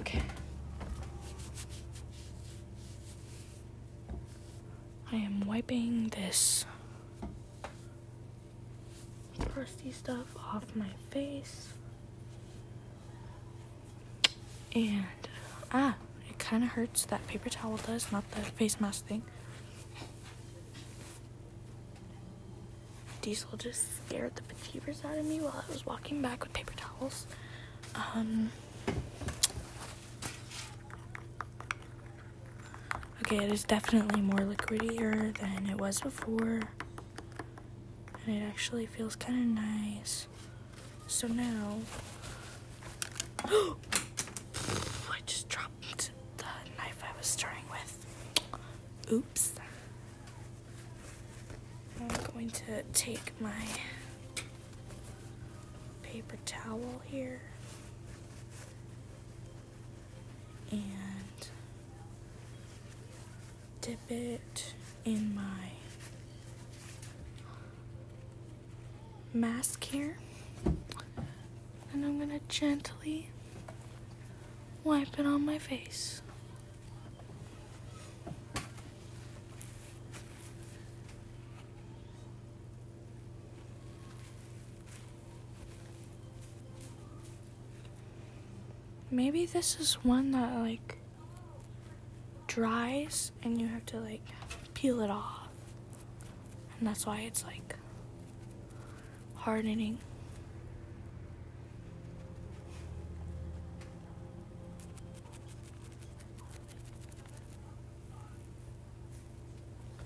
Okay. 0.00 0.20
Wiping 5.66 6.08
this 6.08 6.66
crusty 9.52 9.90
stuff 9.90 10.26
off 10.36 10.64
my 10.74 10.90
face. 11.10 11.72
And 14.74 15.04
ah, 15.72 15.94
it 16.28 16.38
kind 16.38 16.64
of 16.64 16.70
hurts. 16.70 17.06
That 17.06 17.26
paper 17.28 17.48
towel 17.48 17.78
does, 17.78 18.12
not 18.12 18.28
the 18.32 18.40
face 18.40 18.80
mask 18.80 19.06
thing. 19.06 19.22
Diesel 23.22 23.56
just 23.56 23.88
scared 24.06 24.32
the 24.36 24.42
bejeebers 24.42 25.02
out 25.04 25.16
of 25.16 25.24
me 25.24 25.40
while 25.40 25.64
I 25.66 25.72
was 25.72 25.86
walking 25.86 26.20
back 26.20 26.42
with 26.42 26.52
paper 26.52 26.74
towels. 26.76 27.26
Um. 27.94 28.50
Okay, 33.26 33.42
it 33.42 33.50
is 33.50 33.64
definitely 33.64 34.20
more 34.20 34.40
liquidier 34.40 35.34
than 35.38 35.66
it 35.70 35.80
was 35.80 35.98
before. 35.98 36.60
And 38.26 38.36
it 38.36 38.42
actually 38.42 38.84
feels 38.84 39.16
kind 39.16 39.38
of 39.58 39.64
nice. 39.64 40.28
So 41.06 41.28
now. 41.28 41.78
I 43.46 45.20
just 45.24 45.48
dropped 45.48 46.10
the 46.36 46.44
knife 46.76 47.02
I 47.02 47.16
was 47.16 47.26
starting 47.26 47.64
with. 47.70 48.06
Oops. 49.10 49.52
I'm 52.00 52.08
going 52.34 52.50
to 52.50 52.82
take 52.92 53.32
my 53.40 53.64
paper 56.02 56.36
towel 56.44 57.00
here 57.06 57.40
and 60.70 60.80
dip 63.84 64.10
it 64.10 64.72
in 65.04 65.34
my 65.34 65.72
mask 69.34 69.84
here. 69.84 70.16
And 70.64 72.02
I'm 72.02 72.18
gonna 72.18 72.40
gently 72.48 73.28
wipe 74.84 75.18
it 75.18 75.26
on 75.26 75.44
my 75.44 75.58
face. 75.58 76.22
Maybe 89.10 89.44
this 89.44 89.78
is 89.78 90.02
one 90.02 90.30
that 90.30 90.54
like 90.58 91.03
dries 92.54 93.32
and 93.42 93.60
you 93.60 93.66
have 93.66 93.84
to 93.84 93.98
like 93.98 94.22
peel 94.74 95.00
it 95.00 95.10
off. 95.10 95.48
And 96.78 96.86
that's 96.86 97.04
why 97.04 97.22
it's 97.22 97.42
like 97.44 97.74
hardening. 99.34 99.98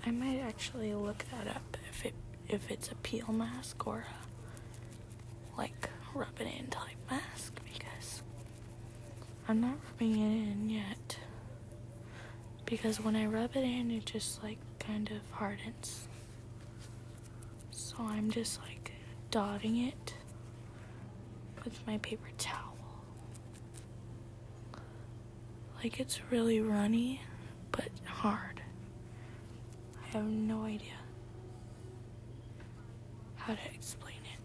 I 0.07 0.11
might 0.11 0.39
actually 0.41 0.95
look 0.95 1.27
that 1.31 1.55
up 1.55 1.77
if 1.91 2.07
it 2.07 2.15
if 2.49 2.71
it's 2.71 2.91
a 2.91 2.95
peel 2.97 3.31
mask 3.31 3.87
or 3.87 4.07
a 4.07 5.59
like 5.59 5.91
rub 6.15 6.41
it 6.41 6.47
in 6.59 6.69
type 6.69 6.97
mask 7.11 7.53
because 7.75 8.23
I'm 9.47 9.61
not 9.61 9.77
rubbing 9.91 10.13
it 10.15 10.53
in 10.53 10.71
yet. 10.71 11.08
Because 12.69 13.01
when 13.01 13.17
I 13.17 13.25
rub 13.27 13.57
it 13.57 13.65
in 13.65 13.91
it 13.91 14.05
just 14.05 14.43
like 14.43 14.59
kind 14.79 15.11
of 15.11 15.31
hardens. 15.37 16.07
So 17.71 17.97
I'm 18.01 18.31
just 18.31 18.61
like 18.61 18.93
dotting 19.31 19.77
it 19.87 20.15
with 21.65 21.79
my 21.87 21.99
paper 21.99 22.29
towel. 22.37 22.77
Like 25.83 25.99
it's 26.01 26.21
really 26.31 26.61
runny 26.61 27.23
but 27.73 27.89
hard. 28.05 28.61
I 30.05 30.09
have 30.17 30.25
no 30.25 30.65
idea 30.65 30.93
how 33.37 33.55
to 33.55 33.61
explain 33.75 34.15
it. 34.17 34.41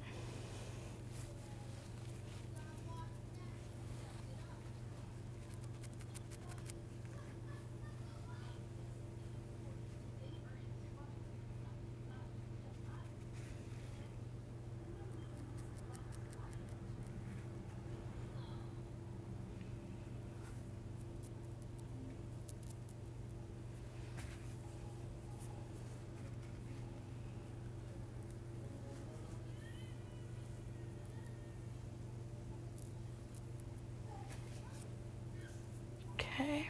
Okay. 36.14 36.70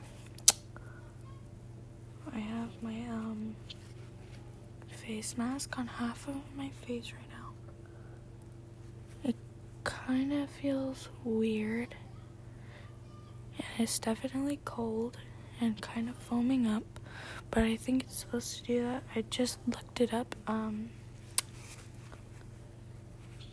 I 2.33 2.39
have 2.39 2.69
my 2.81 2.99
um 3.09 3.55
face 5.23 5.37
mask 5.37 5.79
on 5.79 5.87
half 5.87 6.27
of 6.27 6.35
my 6.57 6.69
face 6.85 7.13
right 7.13 7.29
now. 7.31 7.53
It 9.23 9.37
kind 9.85 10.33
of 10.33 10.49
feels 10.49 11.07
weird. 11.23 11.95
And 13.57 13.65
it's 13.79 13.99
definitely 13.99 14.59
cold 14.65 15.15
and 15.61 15.79
kind 15.81 16.09
of 16.09 16.17
foaming 16.17 16.67
up, 16.67 16.83
but 17.51 17.63
I 17.63 17.77
think 17.77 18.03
it's 18.03 18.17
supposed 18.17 18.57
to 18.57 18.63
do 18.63 18.83
that. 18.83 19.03
I 19.15 19.23
just 19.29 19.59
looked 19.65 20.01
it 20.01 20.13
up. 20.13 20.35
Um 20.45 20.89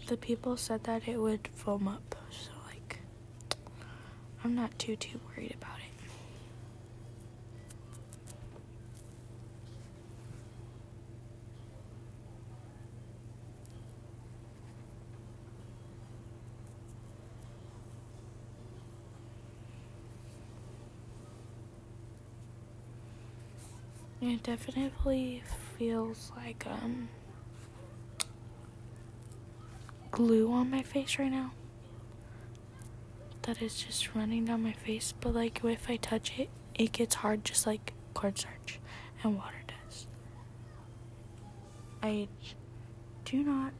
the 0.08 0.16
people 0.16 0.56
said 0.56 0.82
that 0.84 1.06
it 1.06 1.18
would 1.20 1.48
foam 1.54 1.86
up. 1.86 2.16
So 2.30 2.50
like 2.66 2.98
I'm 4.42 4.56
not 4.56 4.76
too 4.76 4.96
too 4.96 5.20
worried 5.28 5.54
about 5.56 5.78
it. 5.78 5.89
It 24.30 24.44
definitely 24.44 25.42
feels 25.76 26.30
like 26.36 26.64
um 26.64 27.08
glue 30.12 30.52
on 30.52 30.70
my 30.70 30.82
face 30.84 31.18
right 31.18 31.32
now. 31.32 31.50
That 33.42 33.60
is 33.60 33.82
just 33.82 34.14
running 34.14 34.44
down 34.44 34.62
my 34.62 34.72
face, 34.72 35.12
but 35.20 35.34
like 35.34 35.64
if 35.64 35.90
I 35.90 35.96
touch 35.96 36.38
it, 36.38 36.48
it 36.76 36.92
gets 36.92 37.16
hard 37.16 37.44
just 37.44 37.66
like 37.66 37.92
cornstarch 38.14 38.78
and 39.24 39.36
water 39.36 39.62
does. 39.66 40.06
I 42.00 42.28
do 43.24 43.42
not 43.42 43.72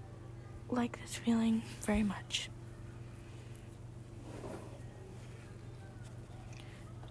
like 0.68 1.01
this 1.01 1.14
feeling 1.14 1.62
very 1.82 2.02
much. 2.02 2.51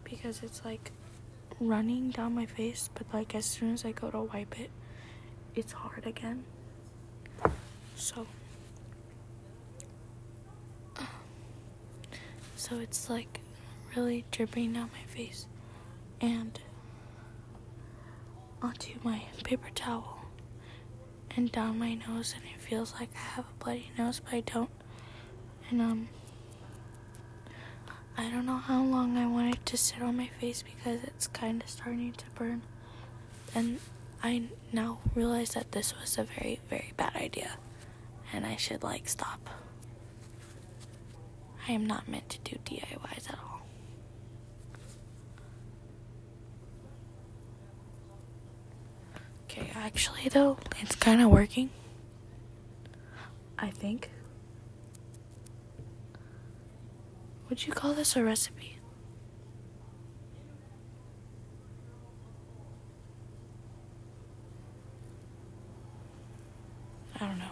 Because 0.03 0.43
it's 0.43 0.65
like 0.65 0.91
running 1.59 2.11
down 2.11 2.35
my 2.35 2.45
face, 2.45 2.89
but 2.93 3.05
like 3.13 3.35
as 3.35 3.45
soon 3.45 3.73
as 3.73 3.85
I 3.85 3.91
go 3.91 4.09
to 4.09 4.19
wipe 4.21 4.59
it, 4.59 4.71
it's 5.55 5.73
hard 5.73 6.05
again. 6.05 6.45
So, 7.95 8.27
so 12.55 12.77
it's 12.79 13.09
like 13.09 13.41
really 13.95 14.25
dripping 14.31 14.73
down 14.73 14.89
my 14.93 15.05
face 15.13 15.47
and 16.21 16.59
onto 18.61 18.93
my 19.03 19.23
paper 19.43 19.69
towel 19.75 20.19
and 21.35 21.51
down 21.51 21.77
my 21.79 21.95
nose, 21.95 22.33
and 22.35 22.43
it 22.45 22.61
feels 22.61 22.93
like 22.99 23.09
I 23.15 23.19
have 23.35 23.45
a 23.45 23.63
bloody 23.63 23.91
nose, 23.97 24.19
but 24.19 24.33
I 24.33 24.41
don't. 24.41 24.69
And 25.69 25.81
um. 25.81 26.09
I 28.19 28.29
don't 28.29 28.45
know 28.45 28.57
how 28.57 28.83
long 28.83 29.17
I 29.17 29.25
want 29.25 29.55
it 29.55 29.65
to 29.67 29.77
sit 29.77 30.01
on 30.01 30.17
my 30.17 30.27
face 30.41 30.61
because 30.61 31.01
it's 31.05 31.27
kind 31.27 31.63
of 31.63 31.69
starting 31.69 32.11
to 32.11 32.25
burn. 32.35 32.63
And 33.55 33.79
I 34.21 34.43
now 34.73 34.99
realize 35.15 35.51
that 35.51 35.71
this 35.71 35.93
was 35.97 36.17
a 36.17 36.23
very, 36.25 36.59
very 36.69 36.91
bad 36.97 37.15
idea. 37.15 37.51
And 38.33 38.45
I 38.45 38.57
should, 38.57 38.83
like, 38.83 39.07
stop. 39.07 39.49
I 41.65 41.71
am 41.71 41.87
not 41.87 42.09
meant 42.09 42.27
to 42.31 42.39
do 42.39 42.57
DIYs 42.65 43.29
at 43.29 43.39
all. 43.39 43.61
Okay, 49.45 49.71
Actually, 49.73 50.27
though, 50.27 50.57
it's 50.81 50.95
kind 50.95 51.21
of 51.21 51.29
working. 51.29 51.69
I 53.57 53.69
think. 53.69 54.09
Would 57.49 57.65
you 57.65 57.73
call 57.73 57.93
this 57.93 58.15
a 58.15 58.23
recipe? 58.23 58.77
I 67.15 67.25
don't 67.25 67.39
know. 67.39 67.45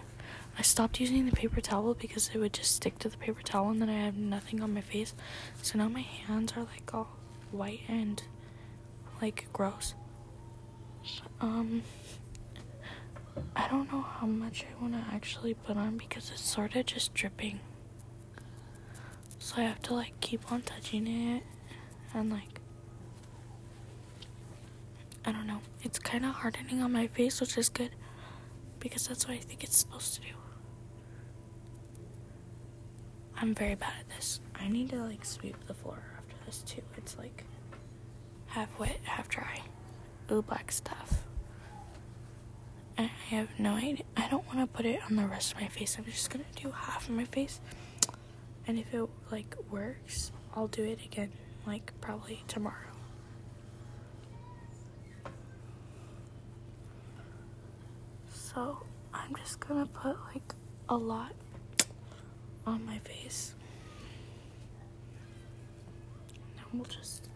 I 0.58 0.62
stopped 0.62 1.00
using 1.00 1.26
the 1.26 1.32
paper 1.32 1.62
towel 1.62 1.94
because 1.96 2.30
it 2.34 2.38
would 2.38 2.54
just 2.54 2.76
stick 2.76 3.00
to 3.00 3.10
the 3.10 3.18
paper 3.18 3.42
towel 3.42 3.70
and 3.70 3.82
then 3.82 3.90
I 3.90 4.06
have 4.06 4.18
nothing 4.18 4.62
on 4.62 4.74
my 4.74 4.82
face. 4.82 5.16
So 5.62 5.78
now 5.78 5.88
my 5.88 6.02
hands 6.02 6.54
are 6.56 6.64
like 6.64 6.94
all 6.94 7.10
white 7.52 7.82
and 7.88 8.22
like 9.22 9.48
gross. 9.52 9.96
Um 11.42 11.84
I 13.56 13.68
don't 13.68 13.92
know 13.92 14.02
how 14.02 14.28
much 14.28 14.64
I 14.64 14.82
want 14.82 14.94
to 14.94 15.04
actually 15.14 15.54
put 15.54 15.78
on 15.78 15.98
because 15.98 16.32
it's 16.32 16.42
sort 16.42 16.76
of 16.76 16.86
just 16.86 17.14
dripping. 17.14 17.60
So 19.48 19.62
I 19.62 19.62
have 19.62 19.82
to 19.84 19.94
like 19.94 20.20
keep 20.20 20.52
on 20.52 20.62
touching 20.62 21.08
it 21.08 21.42
and 22.14 22.30
like 22.30 22.60
I 25.24 25.32
don't 25.32 25.48
know. 25.48 25.62
It's 25.84 25.98
kind 26.00 26.26
of 26.26 26.34
hardening 26.34 26.82
on 26.82 26.92
my 26.92 27.08
face, 27.08 27.40
which 27.40 27.58
is 27.58 27.70
good 27.70 27.92
because 28.82 29.08
that's 29.08 29.26
what 29.26 29.36
I 29.36 29.40
think 29.40 29.64
it's 29.64 29.78
supposed 29.78 30.16
to 30.16 30.20
do. 30.20 30.34
I'm 33.38 33.56
very 33.56 33.76
bad 33.76 33.94
at 34.02 34.10
this. 34.18 34.42
I 34.54 34.68
need 34.68 34.90
to 34.90 34.98
like 34.98 35.24
sweep 35.24 35.56
the 35.66 35.74
floor 35.74 36.04
after 36.18 36.36
this 36.46 36.62
too. 36.64 36.82
It's 36.98 37.18
like 37.18 37.46
half 38.48 38.78
wet, 38.78 39.00
half 39.04 39.30
dry. 39.30 39.62
Ooh, 40.30 40.42
black 40.42 40.74
stuff. 40.74 41.24
And 42.98 43.10
I 43.10 43.36
have 43.36 43.48
no 43.58 43.76
idea. 43.76 44.04
I 44.18 44.28
don't 44.28 44.46
want 44.48 44.60
to 44.60 44.68
put 44.68 44.86
it 44.86 45.00
on 45.10 45.16
the 45.16 45.26
rest 45.26 45.54
of 45.54 45.62
my 45.62 45.70
face. 45.70 45.96
I'm 45.98 46.04
just 46.04 46.30
gonna 46.30 46.44
do 46.62 46.72
half 46.72 47.08
of 47.08 47.16
my 47.16 47.24
face. 47.24 47.62
And 48.68 48.78
if 48.78 48.94
it 48.94 49.08
like 49.32 49.56
works, 49.72 50.32
I'll 50.54 50.68
do 50.68 50.84
it 50.84 51.00
again, 51.06 51.32
like 51.66 51.94
probably 52.02 52.44
tomorrow. 52.48 52.76
So 58.30 58.84
I'm 59.14 59.36
just 59.36 59.60
gonna 59.62 59.86
put 59.86 60.18
like 60.34 60.54
a 60.90 60.98
lot 60.98 61.32
on 62.66 62.86
my 62.86 63.00
face. 63.00 63.54
And 66.58 66.66
we'll 66.74 66.86
just 66.86 67.30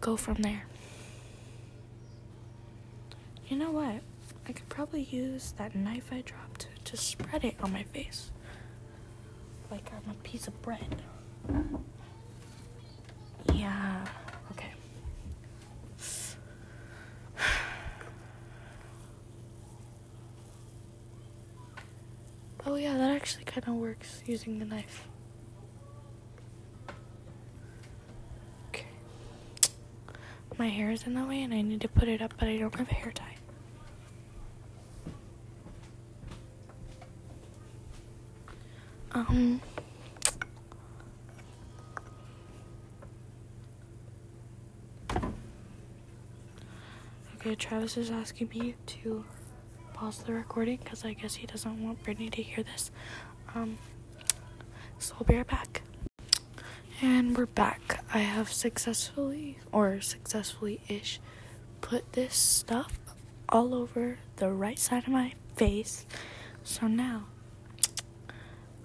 go 0.00 0.16
from 0.16 0.36
there. 0.36 0.64
You 3.48 3.56
know 3.58 3.72
what? 3.72 4.00
I 4.48 4.52
could 4.52 4.68
probably 4.68 5.02
use 5.02 5.52
that 5.58 5.74
knife 5.74 6.08
I 6.10 6.22
dropped 6.22 6.68
to 6.86 6.96
spread 6.96 7.44
it 7.44 7.56
on 7.62 7.72
my 7.72 7.82
face. 7.82 8.30
Like 9.70 9.90
I'm 9.92 10.10
a 10.10 10.14
piece 10.22 10.48
of 10.48 10.60
bread. 10.62 11.02
Yeah, 13.54 14.04
okay. 14.52 14.72
Oh, 22.66 22.74
yeah, 22.76 22.96
that 22.96 23.10
actually 23.16 23.44
kind 23.44 23.66
of 23.66 23.74
works 23.74 24.22
using 24.26 24.58
the 24.58 24.64
knife. 24.64 25.08
Okay. 28.68 28.84
My 30.58 30.68
hair 30.68 30.90
is 30.90 31.04
in 31.06 31.14
the 31.14 31.24
way 31.24 31.42
and 31.42 31.54
I 31.54 31.62
need 31.62 31.80
to 31.80 31.88
put 31.88 32.06
it 32.06 32.20
up, 32.22 32.34
but 32.38 32.48
I 32.48 32.58
don't 32.58 32.74
have 32.74 32.90
a 32.90 32.94
hair 32.94 33.12
tie. 33.12 33.36
Um. 39.28 39.60
Okay, 47.34 47.54
Travis 47.54 47.98
is 47.98 48.10
asking 48.10 48.48
me 48.48 48.76
to 48.86 49.24
pause 49.92 50.22
the 50.22 50.32
recording 50.32 50.78
because 50.82 51.04
I 51.04 51.12
guess 51.12 51.34
he 51.34 51.46
doesn't 51.46 51.82
want 51.82 52.02
Brittany 52.02 52.30
to 52.30 52.42
hear 52.42 52.64
this. 52.64 52.90
Um, 53.54 53.76
so 54.98 55.16
I'll 55.18 55.26
be 55.26 55.36
right 55.36 55.46
back. 55.46 55.82
And 57.02 57.36
we're 57.36 57.44
back. 57.46 58.02
I 58.14 58.18
have 58.18 58.50
successfully, 58.50 59.58
or 59.70 60.00
successfully 60.00 60.80
ish, 60.88 61.20
put 61.82 62.14
this 62.14 62.34
stuff 62.34 62.98
all 63.50 63.74
over 63.74 64.18
the 64.36 64.50
right 64.50 64.78
side 64.78 65.04
of 65.04 65.10
my 65.10 65.34
face. 65.56 66.06
So 66.62 66.86
now 66.86 67.24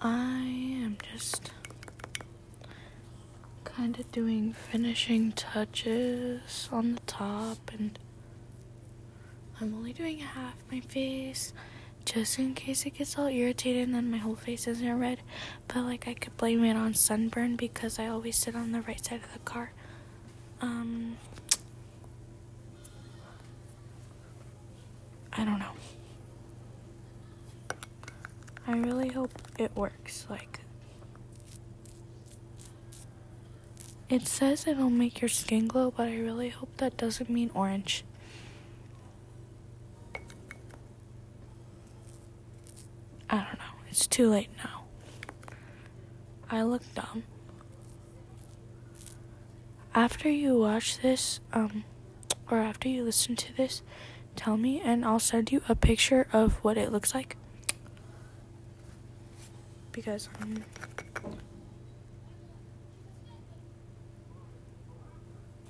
I 0.07 0.43
am 0.83 0.97
just 1.11 1.49
kind 3.63 3.99
of 3.99 4.11
doing 4.11 4.53
finishing 4.53 5.31
touches 5.31 6.69
on 6.71 6.93
the 6.93 7.01
top 7.07 7.71
and 7.73 7.97
I'm 9.59 9.73
only 9.73 9.93
doing 9.93 10.19
half 10.19 10.57
my 10.71 10.79
face 10.81 11.53
just 12.05 12.37
in 12.37 12.53
case 12.53 12.85
it 12.85 12.91
gets 12.91 13.17
all 13.17 13.25
irritated 13.25 13.87
and 13.87 13.95
then 13.95 14.11
my 14.11 14.17
whole 14.17 14.35
face 14.35 14.67
isn't 14.67 14.99
red. 14.99 15.21
But 15.67 15.81
like 15.85 16.07
I 16.07 16.13
could 16.13 16.37
blame 16.37 16.63
it 16.63 16.75
on 16.75 16.93
sunburn 16.93 17.55
because 17.55 17.97
I 17.97 18.05
always 18.05 18.37
sit 18.37 18.55
on 18.55 18.73
the 18.73 18.81
right 18.81 19.03
side 19.03 19.23
of 19.23 19.33
the 19.33 19.39
car. 19.39 19.71
Um 20.61 21.17
I 25.33 25.43
don't 25.43 25.57
know. 25.57 25.71
I 28.67 28.77
really 28.77 29.09
hope 29.09 29.31
it 29.57 29.75
works. 29.75 30.25
Like 30.29 30.59
it 34.09 34.27
says 34.27 34.67
it'll 34.67 34.89
make 34.89 35.21
your 35.21 35.29
skin 35.29 35.67
glow, 35.67 35.91
but 35.95 36.07
I 36.07 36.17
really 36.17 36.49
hope 36.49 36.77
that 36.77 36.97
doesn't 36.97 37.29
mean 37.29 37.51
orange. 37.53 38.03
I 43.29 43.37
don't 43.37 43.59
know. 43.59 43.75
It's 43.89 44.07
too 44.07 44.29
late 44.29 44.49
now. 44.63 44.83
I 46.49 46.61
look 46.63 46.83
dumb. 46.93 47.23
After 49.93 50.29
you 50.29 50.59
watch 50.59 50.99
this, 50.99 51.39
um, 51.53 51.83
or 52.51 52.59
after 52.59 52.87
you 52.87 53.03
listen 53.03 53.35
to 53.37 53.55
this, 53.55 53.81
tell 54.35 54.57
me 54.57 54.79
and 54.81 55.03
I'll 55.03 55.19
send 55.19 55.51
you 55.51 55.61
a 55.67 55.75
picture 55.75 56.27
of 56.33 56.63
what 56.63 56.77
it 56.77 56.91
looks 56.91 57.13
like. 57.15 57.37
Because, 59.95 60.27
um, 60.41 60.61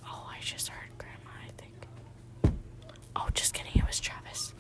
oh, 0.04 0.30
I 0.32 0.40
just 0.42 0.70
heard 0.70 0.90
Grandma, 0.98 1.30
I 1.48 1.52
think. 1.58 1.88
Oh, 3.16 3.28
just 3.36 3.54
kidding, 3.54 3.72
it 3.76 3.86
was 3.86 4.00
Travis. 4.00 4.54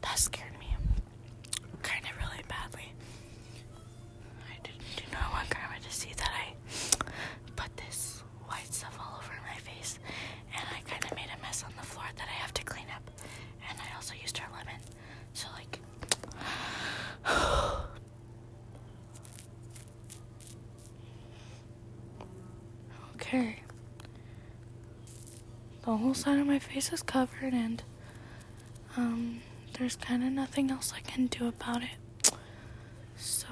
That 0.00 0.18
scared 0.18 0.58
me 0.58 0.74
kind 1.82 2.04
of 2.06 2.16
really 2.16 2.42
badly. 2.48 2.92
I 4.50 4.56
didn't 4.62 4.80
do 4.96 5.02
not 5.12 5.30
want 5.32 5.50
Grandma 5.50 5.76
to 5.82 5.92
see 5.92 6.12
that 6.16 6.30
I 6.32 6.54
put 7.56 7.76
this 7.76 8.22
white 8.46 8.72
stuff 8.72 8.96
all 8.98 9.18
over 9.18 9.32
my 9.46 9.58
face, 9.60 9.98
and 10.54 10.64
I 10.74 10.80
kind 10.88 11.04
of 11.04 11.14
made 11.16 11.28
a 11.36 11.42
mess 11.42 11.62
on 11.64 11.72
the 11.78 11.84
floor 11.86 12.06
that 12.16 12.26
I 12.28 12.32
have 12.40 12.54
to 12.54 12.64
clean 12.64 12.86
up. 12.94 13.02
And 13.68 13.78
I 13.78 13.94
also 13.96 14.14
used 14.20 14.38
her 14.38 14.48
lemon, 14.52 14.80
so 15.34 15.48
like. 15.54 15.80
okay. 23.16 23.58
The 25.92 25.98
whole 25.98 26.14
side 26.14 26.38
of 26.38 26.46
my 26.46 26.58
face 26.58 26.90
is 26.90 27.02
covered, 27.02 27.52
and 27.52 27.82
um, 28.96 29.42
there's 29.74 29.94
kind 29.94 30.24
of 30.24 30.32
nothing 30.32 30.70
else 30.70 30.90
I 30.96 31.00
can 31.00 31.26
do 31.26 31.48
about 31.48 31.82
it. 31.82 32.32
So, 33.14 33.48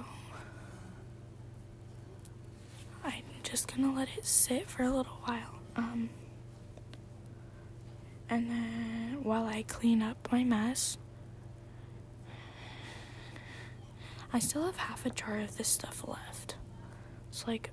I'm 3.05 3.25
just 3.43 3.69
gonna 3.69 3.93
let 3.93 4.09
it 4.17 4.25
sit 4.25 4.71
for 4.71 4.85
a 4.85 4.89
little 4.89 5.19
while. 5.25 5.61
Um, 5.77 6.09
and 8.31 8.51
then 8.51 9.19
while 9.23 9.45
I 9.45 9.63
clean 9.65 10.01
up 10.01 10.33
my 10.33 10.43
mess, 10.43 10.97
I 14.33 14.39
still 14.39 14.65
have 14.65 14.79
half 14.79 15.05
a 15.05 15.11
jar 15.11 15.41
of 15.41 15.59
this 15.59 15.69
stuff 15.69 16.09
left. 16.09 16.55
It's 17.29 17.47
like, 17.47 17.71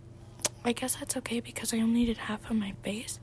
I 0.66 0.74
guess 0.74 0.98
that's 0.98 1.16
okay 1.16 1.40
because 1.40 1.74
I 1.74 1.78
only 1.78 2.04
did 2.04 2.18
half 2.18 2.50
of 2.52 2.58
my 2.58 2.74
face. 2.84 3.22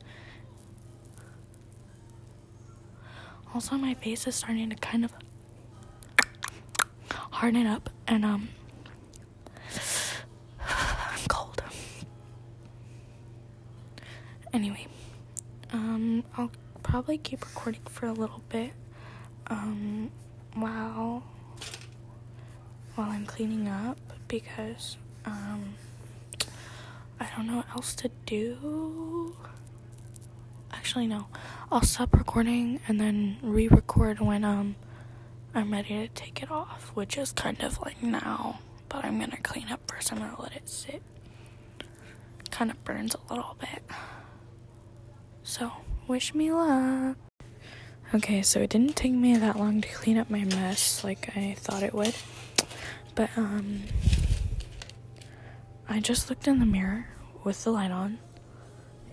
Also, 3.55 3.77
my 3.77 3.93
face 3.93 4.27
is 4.27 4.35
starting 4.35 4.69
to 4.69 4.75
kind 4.75 5.05
of 5.05 5.13
harden 7.31 7.65
up, 7.65 7.89
and 8.05 8.25
um, 8.25 8.49
I'm 10.59 11.19
cold. 11.29 11.63
Anyway, 14.51 14.87
um, 15.71 16.25
I'll 16.35 16.51
probably 16.83 17.17
keep 17.17 17.45
recording 17.45 17.79
for 17.85 18.07
a 18.07 18.11
little 18.11 18.41
bit 18.49 18.73
um, 19.47 20.11
while 20.55 21.23
while 22.95 23.09
I'm 23.09 23.25
cleaning 23.25 23.69
up 23.69 23.97
because 24.27 24.97
um, 25.25 25.75
I 27.21 27.29
don't 27.37 27.47
know 27.47 27.55
what 27.55 27.69
else 27.69 27.95
to 27.95 28.09
do. 28.25 29.33
Actually, 30.75 31.07
no. 31.07 31.27
I'll 31.71 31.81
stop 31.81 32.13
recording 32.13 32.79
and 32.87 32.99
then 32.99 33.37
re-record 33.41 34.19
when 34.19 34.43
um 34.43 34.75
I'm 35.53 35.71
ready 35.71 36.07
to 36.07 36.07
take 36.09 36.43
it 36.43 36.51
off, 36.51 36.91
which 36.93 37.17
is 37.17 37.31
kind 37.31 37.61
of 37.63 37.79
like 37.81 38.03
now. 38.03 38.59
But 38.89 39.05
I'm 39.05 39.19
gonna 39.19 39.37
clean 39.37 39.69
up 39.69 39.79
first. 39.89 40.11
I'm 40.11 40.19
gonna 40.19 40.39
let 40.41 40.55
it 40.55 40.67
sit. 40.69 41.01
Kind 42.51 42.71
of 42.71 42.83
burns 42.83 43.15
a 43.15 43.33
little 43.33 43.55
bit. 43.59 43.83
So, 45.43 45.71
wish 46.07 46.33
me 46.33 46.51
luck. 46.51 47.17
Okay, 48.13 48.41
so 48.41 48.59
it 48.61 48.69
didn't 48.69 48.95
take 48.95 49.13
me 49.13 49.35
that 49.37 49.57
long 49.57 49.81
to 49.81 49.87
clean 49.89 50.17
up 50.17 50.29
my 50.29 50.43
mess 50.43 51.03
like 51.03 51.35
I 51.35 51.55
thought 51.57 51.83
it 51.83 51.93
would. 51.93 52.15
But, 53.15 53.29
um, 53.37 53.83
I 55.87 55.99
just 55.99 56.29
looked 56.29 56.47
in 56.47 56.59
the 56.59 56.65
mirror 56.65 57.07
with 57.43 57.63
the 57.63 57.71
light 57.71 57.91
on 57.91 58.19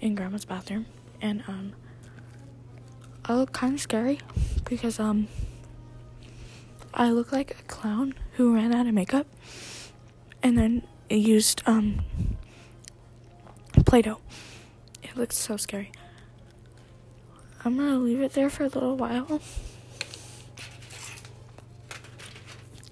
in 0.01 0.14
grandma's 0.14 0.44
bathroom 0.44 0.86
and, 1.22 1.42
um, 1.48 1.72
I 3.24 3.34
look 3.34 3.52
kind 3.52 3.74
of 3.74 3.80
scary 3.80 4.18
because, 4.64 5.00
um, 5.00 5.28
I 6.92 7.10
look 7.10 7.32
like 7.32 7.52
a 7.52 7.62
clown 7.62 8.14
who 8.32 8.54
ran 8.54 8.74
out 8.74 8.86
of 8.86 8.92
makeup 8.92 9.26
and 10.42 10.58
then 10.58 10.82
used, 11.08 11.62
um, 11.64 12.04
Play 13.86 14.02
Doh. 14.02 14.20
It 15.02 15.16
looks 15.16 15.36
so 15.36 15.56
scary. 15.56 15.92
I'm 17.64 17.76
gonna 17.76 17.98
leave 17.98 18.20
it 18.20 18.32
there 18.32 18.50
for 18.50 18.64
a 18.64 18.68
little 18.68 18.96
while. 18.96 19.40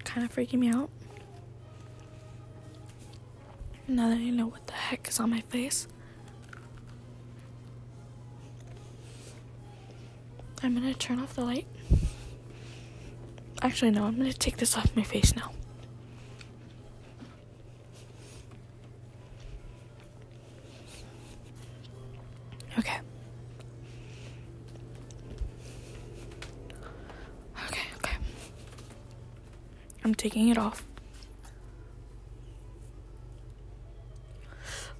Kind 0.03 0.25
of 0.25 0.33
freaking 0.33 0.59
me 0.59 0.69
out. 0.69 0.89
Now 3.87 4.09
that 4.09 4.17
I 4.17 4.29
know 4.29 4.47
what 4.47 4.67
the 4.67 4.73
heck 4.73 5.07
is 5.09 5.19
on 5.19 5.29
my 5.29 5.41
face, 5.41 5.87
I'm 10.63 10.75
gonna 10.75 10.93
turn 10.93 11.19
off 11.19 11.33
the 11.35 11.43
light. 11.43 11.67
Actually, 13.61 13.91
no, 13.91 14.05
I'm 14.05 14.15
gonna 14.17 14.31
take 14.33 14.57
this 14.57 14.77
off 14.77 14.95
my 14.95 15.03
face 15.03 15.35
now. 15.35 15.51
Okay. 22.79 22.99
Okay, 27.67 27.81
okay. 27.97 28.15
I'm 30.03 30.15
taking 30.15 30.49
it 30.49 30.57
off. 30.57 30.85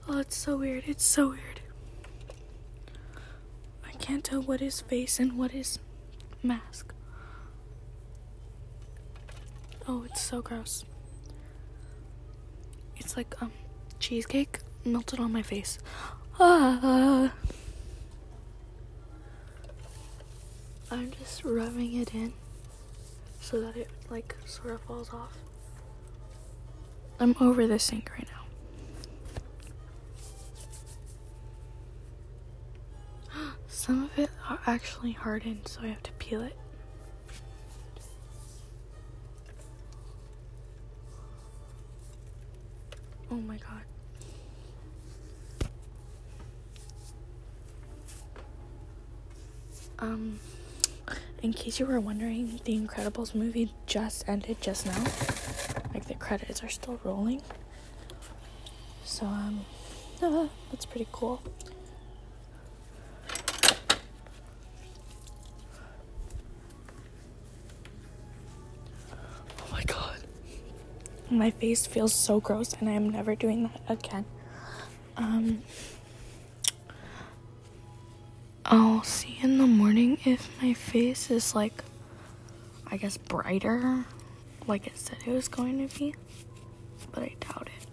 Oh, 0.07 0.17
it's 0.17 0.35
so 0.35 0.57
weird. 0.57 0.83
It's 0.87 1.05
so 1.05 1.29
weird. 1.29 1.60
Tell 4.31 4.41
what 4.41 4.61
is 4.61 4.79
face 4.79 5.19
and 5.19 5.37
what 5.37 5.53
is 5.53 5.77
mask. 6.41 6.93
Oh, 9.85 10.05
it's 10.05 10.21
so 10.21 10.41
gross. 10.41 10.85
It's 12.95 13.17
like 13.17 13.35
um 13.41 13.51
cheesecake 13.99 14.59
melted 14.85 15.19
on 15.19 15.33
my 15.33 15.41
face. 15.41 15.79
Ah. 16.39 17.33
I'm 20.89 21.11
just 21.19 21.43
rubbing 21.43 21.93
it 21.99 22.13
in 22.13 22.31
so 23.41 23.59
that 23.59 23.75
it 23.75 23.89
like 24.09 24.37
sort 24.45 24.75
of 24.75 24.81
falls 24.83 25.09
off. 25.09 25.35
I'm 27.19 27.35
over 27.41 27.67
the 27.67 27.79
sink 27.79 28.09
right 28.11 28.29
now. 28.31 28.40
Some 33.81 34.03
of 34.03 34.19
it 34.19 34.29
are 34.47 34.59
actually 34.67 35.13
hardened, 35.13 35.67
so 35.67 35.81
I 35.81 35.87
have 35.87 36.03
to 36.03 36.11
peel 36.19 36.43
it. 36.43 36.55
Oh 43.31 43.37
my 43.37 43.57
god. 43.57 43.81
Um, 49.97 50.39
in 51.41 51.51
case 51.51 51.79
you 51.79 51.87
were 51.87 51.99
wondering, 51.99 52.61
the 52.65 52.77
Incredibles 52.79 53.33
movie 53.33 53.73
just 53.87 54.29
ended 54.29 54.57
just 54.61 54.85
now. 54.85 55.03
Like 55.91 56.05
the 56.05 56.13
credits 56.19 56.63
are 56.63 56.69
still 56.69 56.99
rolling. 57.03 57.41
So 59.05 59.25
um, 59.25 59.65
uh, 60.21 60.49
that's 60.71 60.85
pretty 60.85 61.07
cool. 61.11 61.41
My 71.31 71.49
face 71.49 71.87
feels 71.87 72.13
so 72.13 72.39
gross 72.41 72.73
and 72.73 72.89
I 72.89 72.91
am 72.91 73.09
never 73.09 73.35
doing 73.35 73.63
that 73.63 73.81
again. 73.87 74.25
Um 75.17 75.63
I'll 78.65 79.03
see 79.03 79.39
in 79.41 79.57
the 79.57 79.65
morning 79.67 80.17
if 80.25 80.49
my 80.61 80.73
face 80.73 81.31
is 81.31 81.55
like 81.55 81.83
I 82.85 82.97
guess 82.97 83.17
brighter 83.17 84.05
like 84.67 84.87
it 84.87 84.97
said 84.97 85.17
it 85.25 85.31
was 85.31 85.47
going 85.47 85.87
to 85.87 85.97
be. 85.97 86.15
But 87.11 87.23
I 87.23 87.35
doubt 87.39 87.69
it. 87.77 87.87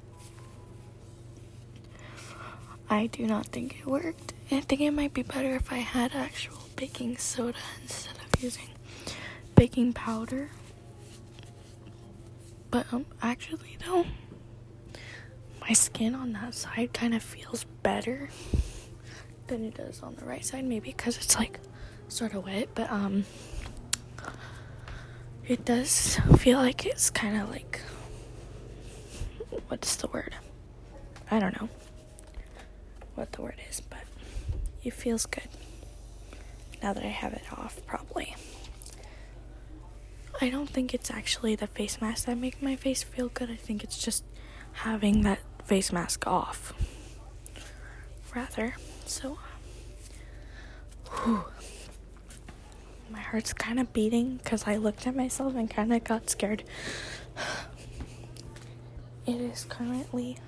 I 2.91 3.07
do 3.07 3.27
not 3.27 3.47
think 3.47 3.81
it 3.81 3.87
worked. 3.87 4.33
I 4.51 4.61
think 4.61 4.81
it 4.81 4.91
might 4.93 5.13
be 5.13 5.23
better 5.23 5.55
if 5.55 5.73
I 5.73 5.79
had 5.79 6.15
actual 6.15 6.59
baking 6.77 7.19
soda 7.19 7.59
instead 7.83 8.15
of 8.17 8.43
using 8.43 8.69
baking 9.55 9.93
powder. 9.93 10.51
But 12.71 12.93
um 12.93 13.07
actually 13.23 13.77
though 13.87 14.05
my 15.61 15.73
skin 15.73 16.15
on 16.15 16.33
that 16.33 16.55
side 16.55 16.93
kind 16.93 17.15
of 17.15 17.23
feels 17.23 17.65
better 17.83 18.29
than 19.47 19.65
it 19.65 19.75
does 19.75 20.03
on 20.03 20.15
the 20.17 20.25
right 20.25 20.45
side 20.45 20.65
maybe 20.65 20.91
because 20.91 21.17
it's 21.17 21.37
like 21.37 21.59
sort 22.09 22.35
of 22.35 22.45
wet 22.45 22.69
but 22.75 22.91
um 22.91 23.25
it 25.47 25.65
does 25.65 26.19
feel 26.39 26.59
like 26.59 26.85
it's 26.85 27.09
kind 27.11 27.41
of 27.41 27.49
like 27.51 27.81
what's 29.69 29.97
the 29.97 30.07
word? 30.09 30.35
I 31.31 31.39
don't 31.39 31.59
know 31.61 31.69
what 33.15 33.33
the 33.33 33.43
word 33.43 33.57
is 33.71 33.81
but 33.81 33.99
it 34.85 34.93
feels 34.93 35.27
good 35.27 35.49
now 36.83 36.93
that 36.93 37.03
i 37.05 37.09
have 37.09 37.33
it 37.33 37.43
off 37.53 37.81
probably 37.87 38.35
i 40.41 40.49
don't 40.49 40.69
think 40.71 40.95
it's 40.95 41.11
actually 41.11 41.55
the 41.57 41.67
face 41.67 42.01
mask 42.01 42.27
that 42.27 42.37
make 42.39 42.63
my 42.63 42.77
face 42.77 43.03
feel 43.03 43.29
good 43.29 43.51
i 43.51 43.57
think 43.57 43.83
it's 43.85 43.99
just 43.99 44.25
having 44.73 45.23
that 45.23 45.41
face 45.65 45.93
mask 45.93 46.27
off 46.27 46.73
rather 48.35 48.75
so 49.07 49.39
whew. 51.11 51.45
my 53.11 53.19
heart's 53.21 53.53
kind 53.53 53.81
of 53.81 53.93
beating 53.93 54.37
because 54.37 54.67
I 54.67 54.77
looked 54.77 55.07
at 55.07 55.17
myself 55.17 55.55
and 55.55 55.69
kind 55.71 55.93
of 55.93 56.05
got 56.05 56.29
scared. 56.31 56.63
It 59.27 59.41
is 59.41 59.65
currently 59.69 60.39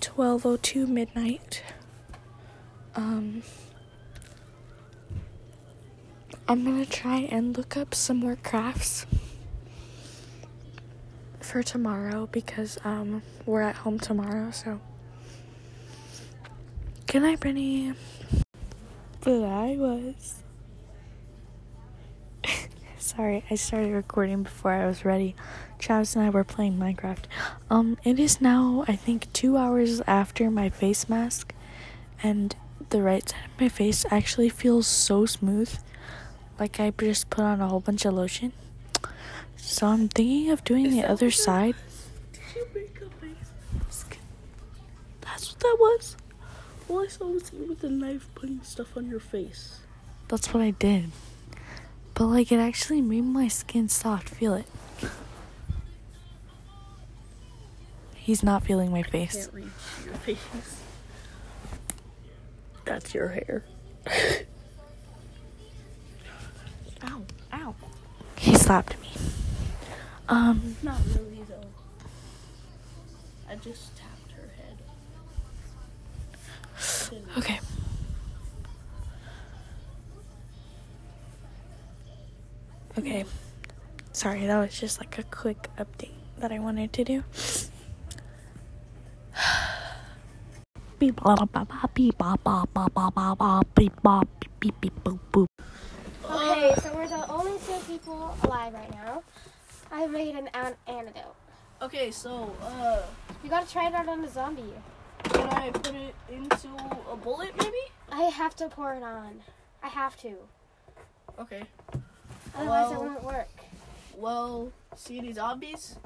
12:02 0.00 0.86
midnight. 0.86 1.62
Um 2.94 3.42
I'm 6.48 6.64
to 6.64 6.90
try 6.90 7.20
and 7.30 7.56
look 7.56 7.76
up 7.76 7.94
some 7.94 8.18
more 8.18 8.36
crafts 8.36 9.06
for 11.40 11.62
tomorrow 11.62 12.28
because 12.30 12.78
um 12.84 13.22
we're 13.46 13.62
at 13.62 13.76
home 13.76 13.98
tomorrow, 13.98 14.50
so 14.50 14.80
Good 17.10 17.22
night, 17.22 17.40
Brittany. 17.40 17.92
But 19.20 19.42
I 19.42 19.74
was. 19.76 20.44
Sorry, 22.98 23.44
I 23.50 23.56
started 23.56 23.92
recording 23.92 24.44
before 24.44 24.70
I 24.70 24.86
was 24.86 25.04
ready. 25.04 25.34
Travis 25.80 26.14
and 26.14 26.24
I 26.24 26.30
were 26.30 26.44
playing 26.44 26.78
Minecraft. 26.78 27.24
Um, 27.68 27.98
it 28.04 28.20
is 28.20 28.40
now, 28.40 28.84
I 28.86 28.94
think, 28.94 29.32
two 29.32 29.56
hours 29.56 30.00
after 30.06 30.52
my 30.52 30.68
face 30.68 31.08
mask, 31.08 31.52
and 32.22 32.54
the 32.90 33.02
right 33.02 33.28
side 33.28 33.44
of 33.52 33.60
my 33.60 33.68
face 33.68 34.06
actually 34.12 34.48
feels 34.48 34.86
so 34.86 35.26
smooth. 35.26 35.76
Like 36.60 36.78
I 36.78 36.90
just 36.90 37.30
put 37.30 37.42
on 37.42 37.62
a 37.62 37.68
whole 37.68 37.80
bunch 37.80 38.04
of 38.04 38.12
lotion. 38.12 38.52
So 39.56 39.86
I'm 39.86 40.08
thinking 40.08 40.50
of 40.50 40.62
doing 40.62 40.90
the 40.90 41.04
other 41.04 41.30
side. 41.30 41.74
Did 42.34 42.42
you 42.54 42.66
make 42.74 43.00
a 43.00 43.24
mask? 43.24 44.18
That's 45.22 45.50
what 45.50 45.60
that 45.60 45.76
was. 45.80 46.16
All 46.86 47.02
I 47.02 47.06
saw 47.06 47.28
was 47.28 47.50
you 47.50 47.64
with 47.66 47.82
a 47.82 47.88
knife 47.88 48.28
putting 48.34 48.60
stuff 48.62 48.94
on 48.94 49.08
your 49.08 49.20
face. 49.20 49.80
That's 50.28 50.52
what 50.52 50.62
I 50.62 50.72
did. 50.72 51.10
But 52.12 52.26
like 52.26 52.52
it 52.52 52.58
actually 52.58 53.00
made 53.00 53.24
my 53.24 53.48
skin 53.48 53.88
soft. 53.88 54.28
Feel 54.28 54.52
it. 54.52 54.66
He's 58.16 58.42
not 58.42 58.64
feeling 58.64 58.90
my 58.90 59.02
face. 59.02 59.46
Can't 59.46 59.54
reach 59.54 60.04
your 60.04 60.14
face. 60.14 60.82
That's 62.84 63.14
your 63.14 63.28
hair. 63.28 63.64
slapped 68.70 69.00
me. 69.00 69.10
Um, 70.28 70.76
Not 70.80 71.00
really 71.08 71.42
though. 71.48 71.66
I 73.50 73.56
just 73.56 73.96
tapped 73.96 74.30
her 74.30 74.48
head. 74.54 74.78
okay. 77.36 77.58
Okay. 82.96 83.24
Sorry, 84.12 84.46
that 84.46 84.56
was 84.60 84.78
just 84.78 85.00
like 85.00 85.18
a 85.18 85.24
quick 85.24 85.68
update 85.76 86.14
that 86.38 86.52
I 86.52 86.60
wanted 86.60 86.92
to 86.92 87.02
do. 87.02 87.24
Okay, 96.30 96.74
so 96.80 96.94
we're 96.94 97.08
the 97.08 97.26
only 97.28 97.39
two 97.39 97.39
people 97.90 98.36
alive 98.44 98.72
right 98.74 98.90
now. 98.92 99.22
I 99.90 100.06
made 100.06 100.36
an, 100.36 100.48
an 100.54 100.74
antidote. 100.86 101.34
Okay, 101.82 102.10
so 102.10 102.54
uh, 102.62 103.00
You 103.42 103.50
gotta 103.50 103.68
try 103.70 103.88
it 103.88 103.94
out 103.94 104.08
on 104.08 104.22
a 104.24 104.28
zombie. 104.28 104.62
can 105.24 105.48
I 105.50 105.70
put 105.70 105.94
it 105.94 106.14
into 106.30 106.68
a 107.10 107.16
bullet 107.16 107.50
maybe? 107.58 107.76
I 108.12 108.22
have 108.24 108.54
to 108.56 108.68
pour 108.68 108.94
it 108.94 109.02
on. 109.02 109.40
I 109.82 109.88
have 109.88 110.16
to. 110.18 110.34
Okay. 111.38 111.62
Otherwise, 112.54 112.90
Well- 112.90 112.92
it 112.92 112.98
won't 113.06 113.24
work. 113.24 113.48
Well, 114.16 114.70
see 114.96 115.18
any 115.18 115.32
zombies? 115.32 115.96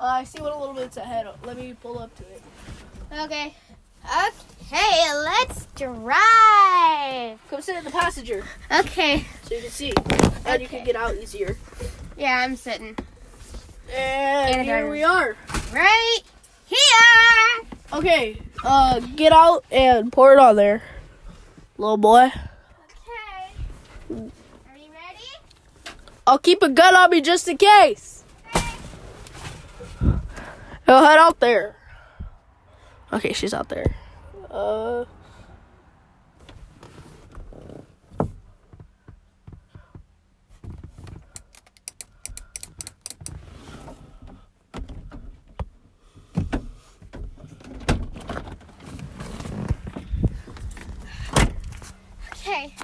Uh, 0.00 0.04
I 0.04 0.24
see 0.24 0.40
one 0.40 0.52
a 0.52 0.58
little 0.58 0.74
bit 0.74 0.96
ahead. 0.96 1.26
Let 1.44 1.56
me 1.56 1.74
pull 1.80 1.98
up 1.98 2.14
to 2.16 2.22
it. 2.24 2.42
Okay. 3.24 3.54
Okay, 4.04 5.12
let's 5.14 5.66
drive. 5.76 7.38
Come 7.50 7.60
sit 7.62 7.76
in 7.76 7.84
the 7.84 7.90
passenger 7.90 8.44
Okay. 8.70 9.24
so 9.42 9.54
you 9.54 9.60
can 9.62 9.70
see, 9.70 9.92
and 10.46 10.62
you 10.62 10.68
can 10.68 10.84
get 10.84 10.96
out 10.96 11.14
easier. 11.16 11.56
Yeah, 12.16 12.38
I'm 12.38 12.56
sitting 12.56 12.96
And 13.92 14.56
And 14.56 14.64
here 14.64 14.88
we 14.90 15.02
are. 15.02 15.36
right 15.72 16.18
here. 16.66 17.66
Okay, 17.92 18.40
uh, 18.64 19.00
get 19.00 19.32
out 19.32 19.64
and 19.70 20.12
pour 20.12 20.32
it 20.32 20.38
on 20.38 20.54
there, 20.56 20.82
little 21.76 21.96
boy. 21.96 22.26
Okay. 22.26 23.52
Are 24.10 24.76
you 24.78 24.90
ready? 24.92 25.94
I'll 26.26 26.38
keep 26.38 26.62
a 26.62 26.68
gun 26.68 26.94
on 26.94 27.10
me 27.10 27.20
just 27.20 27.48
in 27.48 27.56
case. 27.58 28.22
Go 30.00 31.04
head 31.04 31.18
out 31.18 31.40
there. 31.40 31.76
Okay, 33.12 33.32
she's 33.32 33.52
out 33.52 33.68
there. 33.68 33.94
Uh. 34.50 35.04
Okay. 52.32 52.74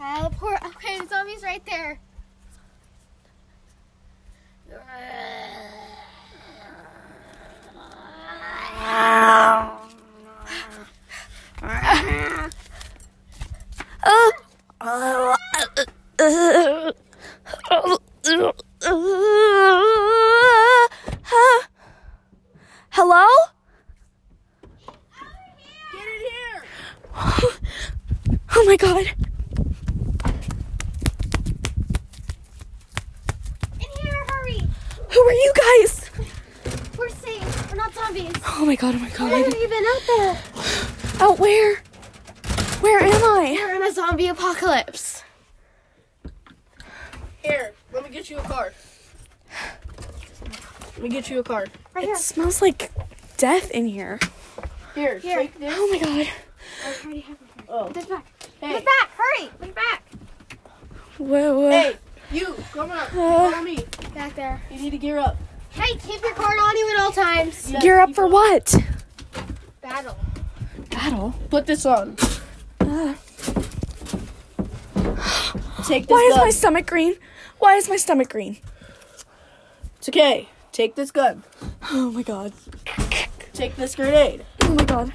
I'll 0.00 0.30
pour. 0.30 0.54
Okay, 0.54 0.98
the 1.00 1.06
zombie's 1.06 1.42
right 1.42 1.64
there. 1.66 2.00
Hello? 22.90 23.26
Get 25.92 26.08
in 26.08 26.20
here! 26.30 26.60
Oh 28.56 28.64
my 28.66 28.76
god. 28.76 29.06
In 33.80 33.90
here, 34.00 34.24
hurry! 34.28 34.60
Who 35.10 35.20
are 35.20 35.32
you 35.32 35.52
guys? 35.56 36.03
We're 36.98 37.08
safe. 37.08 37.70
We're 37.70 37.76
not 37.76 37.94
zombies. 37.94 38.32
Oh 38.46 38.64
my 38.66 38.76
god, 38.76 38.94
oh 38.94 38.98
my 38.98 39.08
god. 39.10 39.30
Where 39.30 39.42
have 39.44 39.52
god. 39.52 39.60
you 39.60 39.68
been 39.68 39.84
out 39.84 40.02
there? 40.06 40.42
Out 41.20 41.38
where? 41.38 41.76
Where 42.80 43.00
am 43.00 43.12
I? 43.24 43.56
We're 43.58 43.74
in 43.76 43.82
a 43.82 43.92
zombie 43.92 44.28
apocalypse. 44.28 45.22
Here, 47.42 47.72
let 47.92 48.04
me 48.04 48.10
get 48.10 48.30
you 48.30 48.38
a 48.38 48.42
card. 48.42 48.74
Let 50.94 51.02
me 51.02 51.08
get 51.08 51.28
you 51.28 51.38
a 51.40 51.42
card. 51.42 51.70
Right 51.94 52.04
It 52.04 52.08
here. 52.08 52.16
smells 52.16 52.62
like 52.62 52.90
death 53.36 53.70
in 53.70 53.86
here. 53.86 54.18
Here, 54.94 55.18
Here. 55.18 55.38
take 55.40 55.58
this. 55.58 55.74
Oh 55.76 55.88
my 55.90 55.98
god. 55.98 56.28
I 56.86 57.04
already 57.04 57.20
have 57.20 57.32
it. 57.36 57.64
Oh, 57.68 57.84
Put 57.86 58.08
back. 58.08 58.24
Put 58.38 58.68
hey, 58.68 58.76
it 58.76 58.84
back. 58.84 59.10
Hurry. 59.16 59.48
Put 59.60 59.74
back. 59.74 60.02
Whoa, 61.18 61.58
whoa. 61.60 61.70
hey, 61.70 61.96
you, 62.32 62.54
come 62.72 62.90
up. 62.90 63.08
Uh. 63.12 63.50
Follow 63.50 63.62
me. 63.62 63.84
Back 64.14 64.34
there. 64.36 64.62
You 64.70 64.80
need 64.80 64.90
to 64.90 64.98
gear 64.98 65.18
up. 65.18 65.36
Hey, 65.74 65.96
keep 65.98 66.22
your 66.22 66.34
cord 66.34 66.58
on 66.58 66.76
you 66.76 66.90
at 66.96 67.00
all 67.02 67.12
times. 67.12 67.70
Yes, 67.70 67.82
Gear 67.82 68.00
up 68.00 68.14
for 68.14 68.26
up. 68.26 68.30
what? 68.32 68.74
Battle. 69.80 70.16
Battle. 70.90 71.34
Put 71.50 71.66
this 71.66 71.84
on. 71.84 72.16
Uh, 72.80 73.14
Take 75.86 76.06
this 76.06 76.10
why 76.10 76.30
is 76.32 76.36
my 76.36 76.50
stomach 76.50 76.86
green? 76.86 77.14
Why 77.58 77.74
is 77.74 77.88
my 77.88 77.96
stomach 77.96 78.30
green? 78.30 78.58
It's 79.98 80.08
okay. 80.08 80.48
Take 80.72 80.94
this 80.94 81.10
gun. 81.10 81.42
Oh 81.90 82.10
my 82.10 82.22
god. 82.22 82.52
Take 83.52 83.76
this 83.76 83.94
grenade. 83.94 84.44
Oh 84.62 84.74
my 84.74 84.84
god. 84.84 85.12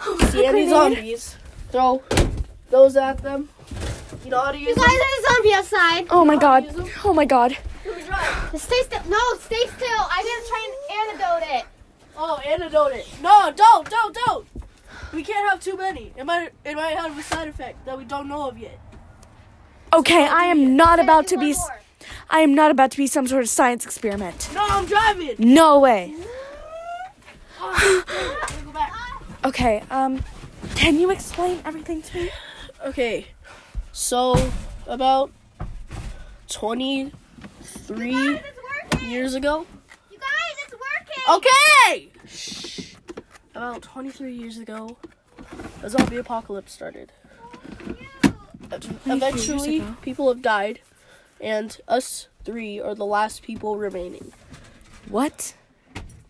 Oh 0.00 0.16
my 0.20 0.26
See 0.28 0.44
any 0.44 0.66
grenade. 0.66 0.68
zombies? 0.96 1.36
Throw 1.70 2.02
those 2.70 2.96
at 2.96 3.22
them. 3.22 3.48
You 4.24 4.30
know 4.30 4.40
how 4.40 4.52
to 4.52 4.58
use 4.58 4.68
You 4.68 4.74
guys 4.76 4.84
them? 4.84 4.92
are 4.94 4.98
the 4.98 5.28
zombie 5.34 5.54
outside. 5.54 6.06
Oh 6.10 6.24
my 6.24 6.36
god. 6.36 6.66
Oh 7.04 7.12
my 7.14 7.24
god. 7.24 7.56
Let 8.46 8.52
me 8.52 8.58
drive. 8.58 8.62
Stay 8.62 8.82
still. 8.82 9.10
No, 9.10 9.18
stay 9.38 9.66
still. 9.66 10.02
I'm 10.10 10.24
gonna 10.24 10.46
try 10.48 10.68
and 10.68 11.20
antidote 11.20 11.56
it. 11.56 11.64
Oh, 12.16 12.38
antidote 12.38 12.92
it. 12.92 13.08
No, 13.22 13.52
don't, 13.54 13.88
don't, 13.90 14.14
don't. 14.14 14.46
We 15.12 15.22
can't 15.22 15.48
have 15.50 15.60
too 15.60 15.76
many. 15.76 16.12
It 16.16 16.24
might, 16.24 16.50
it 16.64 16.74
might 16.74 16.96
have 16.96 17.16
a 17.18 17.22
side 17.22 17.48
effect 17.48 17.84
that 17.86 17.96
we 17.98 18.04
don't 18.04 18.28
know 18.28 18.48
of 18.48 18.58
yet. 18.58 18.78
Okay, 19.92 20.26
I 20.26 20.44
am 20.44 20.76
not 20.76 20.96
Gotta 20.96 21.02
about 21.02 21.26
to 21.28 21.38
be 21.38 21.52
more. 21.52 21.80
I 22.30 22.40
am 22.40 22.54
not 22.54 22.70
about 22.70 22.90
to 22.92 22.96
be 22.96 23.06
some 23.06 23.26
sort 23.26 23.42
of 23.42 23.48
science 23.48 23.84
experiment. 23.84 24.50
No, 24.54 24.64
I'm 24.68 24.86
driving. 24.86 25.36
No 25.38 25.78
way. 25.80 26.14
Let 27.60 28.56
me 28.56 28.62
go 28.64 28.72
back. 28.72 28.92
Okay, 29.44 29.82
um 29.90 30.22
can 30.74 30.98
you 30.98 31.10
explain 31.10 31.60
everything 31.64 32.02
to 32.02 32.16
me? 32.16 32.30
Okay, 32.84 33.26
so 33.90 34.50
about 34.86 35.32
23 37.86 38.10
Guys, 38.10 38.42
it's 38.92 39.02
years 39.04 39.34
ago. 39.34 39.64
You 40.10 40.18
guys, 40.18 40.56
it's 40.64 40.74
working. 40.74 41.22
Okay! 41.36 42.08
Shh. 42.26 42.96
About 43.54 43.82
23 43.82 44.32
years 44.32 44.58
ago, 44.58 44.96
a 45.84 45.90
zombie 45.90 46.16
apocalypse 46.16 46.72
started. 46.72 47.12
Oh, 48.72 48.78
eventually, 49.06 49.84
people 50.02 50.28
have 50.28 50.42
died, 50.42 50.80
and 51.40 51.78
us 51.86 52.26
three 52.44 52.80
are 52.80 52.94
the 52.94 53.06
last 53.06 53.42
people 53.42 53.76
remaining. 53.76 54.32
What? 55.08 55.54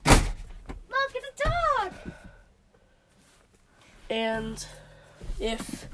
Look, 0.04 1.12
it's 1.14 1.40
a 1.40 1.48
dog. 1.48 1.92
And 4.10 4.66
if 5.40 5.88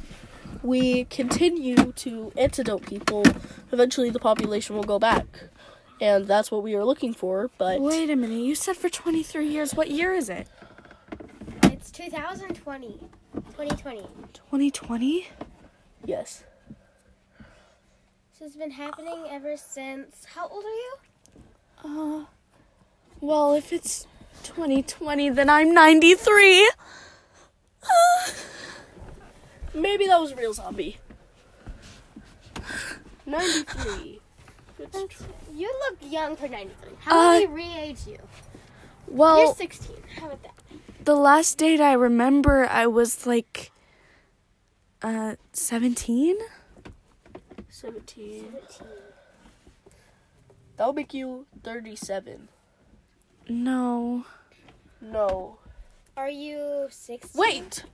we 0.62 1.05
continue 1.05 1.93
to 1.93 2.32
antidote 2.36 2.84
people, 2.84 3.24
eventually 3.70 4.10
the 4.10 4.18
population 4.18 4.74
will 4.76 4.82
go 4.82 4.98
back. 4.98 5.26
And 6.03 6.27
that's 6.27 6.51
what 6.51 6.65
we 6.65 6.74
are 6.74 6.85
looking 6.85 7.15
for, 7.15 7.49
but 7.59 7.81
Wait 7.81 8.11
a 8.11 8.16
minute. 8.16 8.43
You 8.43 8.57
said 8.57 8.77
for 8.77 8.89
23 8.89 9.47
years. 9.47 9.73
What 9.73 9.89
year 9.89 10.12
is 10.12 10.29
it? 10.29 10.49
It's 11.62 11.93
2020. 11.93 12.99
2020. 13.35 14.01
2020? 14.35 15.29
yes. 16.05 16.43
So 18.37 18.47
it's 18.47 18.57
been 18.57 18.73
happening 18.73 19.27
ever 19.31 19.57
since. 19.57 20.24
How 20.35 20.49
old 20.49 20.65
are 20.65 20.69
you? 20.69 20.97
Uh 21.85 22.24
Well, 23.20 23.55
if 23.55 23.73
it's 23.73 24.09
2020, 24.43 25.31
then 25.31 25.49
I'm 25.49 25.73
93. 25.73 26.69
maybe 29.73 30.09
that 30.09 30.20
was 30.20 30.33
a 30.33 30.37
real 30.37 30.53
zombie. 30.53 30.99
93. 33.24 34.20
Good 34.77 34.93
That's- 34.93 35.09
try. 35.09 35.41
You 35.55 35.73
look 35.91 35.99
young 36.11 36.37
for 36.37 36.49
93. 36.49 36.91
How 37.01 37.19
Uh, 37.19 37.41
would 37.41 37.51
we 37.51 37.55
re-age 37.65 38.07
you? 38.07 38.19
Well, 39.07 39.45
you're 39.47 39.55
16. 39.55 39.97
How 40.16 40.27
about 40.27 40.43
that? 40.43 40.55
the 41.05 41.15
last 41.16 41.59
date 41.59 41.81
I 41.81 41.93
remember, 41.93 42.66
I 42.69 42.87
was 42.87 43.27
like, 43.27 43.70
uh, 45.03 45.37
17? 45.53 46.39
17. 47.69 48.57
That'll 50.77 50.93
make 50.93 51.12
you 51.12 51.47
37. 51.62 52.49
No. 53.49 54.24
No. 55.01 55.59
Are 56.16 56.31
you 56.31 56.87
16? 56.91 57.39
Wait! 57.41 57.85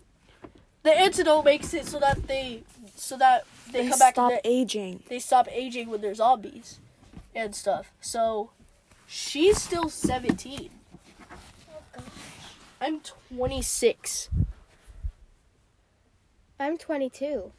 The 0.82 0.92
antidote 0.92 1.44
makes 1.44 1.74
it 1.74 1.86
so 1.86 1.98
that 1.98 2.26
they 2.28 2.62
so 2.94 3.16
that 3.16 3.44
they, 3.72 3.82
They 3.82 3.88
come 3.90 3.98
back 3.98 4.14
stop 4.14 4.30
and 4.32 4.40
they, 4.44 4.48
aging. 4.48 5.02
they 5.08 5.18
stop 5.18 5.48
aging 5.50 5.88
when 5.90 6.00
they're 6.00 6.14
zombies 6.14 6.78
and 7.38 7.54
stuff. 7.54 7.92
So 8.00 8.50
she's 9.06 9.62
still 9.62 9.88
17. 9.88 10.70
I'm 12.80 13.00
26. 13.00 14.28
I'm 16.60 16.76
22. 16.76 17.52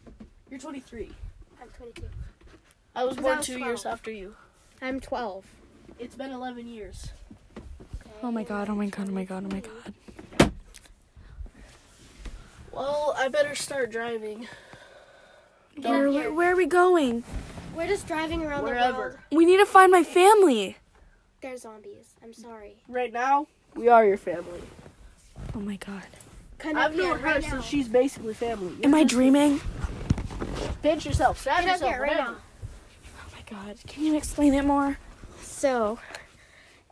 You're 0.49 0.60
23. 0.60 1.11
I'm 1.61 1.69
22. 1.69 2.03
I 2.95 3.06
was 3.06 3.15
Because 3.15 3.26
I 3.26 3.27
born 3.27 3.38
was 3.38 3.45
2 3.47 3.60
years 3.60 3.85
after 3.85 4.11
you. 4.11 4.35
I'm 4.81 4.99
12. 4.99 5.45
It's 5.97 6.15
been 6.15 6.31
11 6.31 6.68
years. 6.68 7.10
Oh 8.22 8.31
my 8.31 8.43
god, 8.43 8.69
oh 8.69 8.76
my 8.76 8.88
god, 8.88 9.07
oh 9.10 9.14
my 9.14 9.23
god, 9.23 9.45
oh 9.45 9.53
my 9.53 9.61
god. 9.61 10.51
Well, 12.72 13.15
I 13.18 13.30
better 13.30 13.56
start 13.56 13.91
driving. 13.91 14.47
Where, 15.77 16.11
where, 16.11 16.34
where 16.34 16.53
are 16.53 16.56
we 16.56 16.65
going? 16.65 17.23
We're 17.80 17.88
just 17.88 18.07
driving 18.07 18.43
around 18.43 18.65
the 18.65 18.72
world. 18.72 19.15
We 19.31 19.45
need 19.45 19.56
to 19.56 19.65
find 19.65 19.89
my 19.89 20.03
family. 20.03 20.76
They're 21.39 21.56
zombies. 21.56 22.14
I'm 22.22 22.34
sorry. 22.34 22.84
Right 22.89 23.14
now, 23.14 23.47
we 23.73 23.88
are 23.88 24.06
your 24.06 24.18
family. 24.18 24.60
Oh 25.56 25.61
my 25.61 25.77
god. 25.77 26.03
Come 26.57 26.76
I've 26.76 26.93
known 26.93 27.19
her 27.19 27.26
right 27.26 27.41
since 27.41 27.64
she's 27.64 27.88
basically 27.88 28.34
family. 28.34 28.76
Am 28.84 28.93
I 28.93 29.06
dreaming? 29.06 29.61
Pinch 30.84 31.06
yourself, 31.06 31.39
stab 31.39 31.64
Get 31.64 31.69
up 31.69 31.73
yourself, 31.76 31.91
here 31.93 32.01
right 32.01 32.18
now. 32.18 32.35
Oh 33.18 33.31
my 33.34 33.43
god. 33.49 33.77
Can 33.88 34.03
you 34.03 34.18
explain 34.18 34.53
it 34.53 34.65
more? 34.65 34.97
So, 35.41 35.99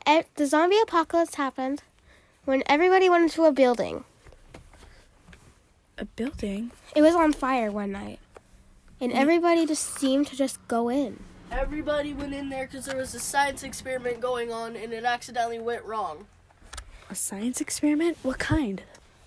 the 0.05 0.45
zombie 0.45 0.79
apocalypse 0.81 1.35
happened 1.35 1.83
when 2.45 2.63
everybody 2.65 3.09
went 3.09 3.23
into 3.23 3.43
a 3.43 3.51
building. 3.51 4.05
A 5.97 6.05
building? 6.05 6.71
It 6.95 7.01
was 7.01 7.13
on 7.13 7.33
fire 7.33 7.73
one 7.73 7.91
night, 7.91 8.19
and 8.99 9.11
mm. 9.11 9.15
everybody 9.15 9.65
just 9.65 9.97
seemed 9.97 10.27
to 10.27 10.35
just 10.35 10.65
go 10.67 10.89
in. 10.89 11.19
Everybody 11.51 12.13
went 12.13 12.33
in 12.33 12.49
there 12.49 12.65
because 12.65 12.85
there 12.85 12.97
was 12.97 13.15
a 13.15 13.19
science 13.19 13.63
experiment 13.63 14.19
going 14.19 14.51
on 14.51 14.75
and 14.75 14.91
it 14.91 15.05
accidentally 15.05 15.59
went 15.59 15.83
wrong. 15.85 16.27
A 17.09 17.15
science 17.15 17.61
experiment? 17.61 18.17
What 18.21 18.37
kind? 18.37 18.83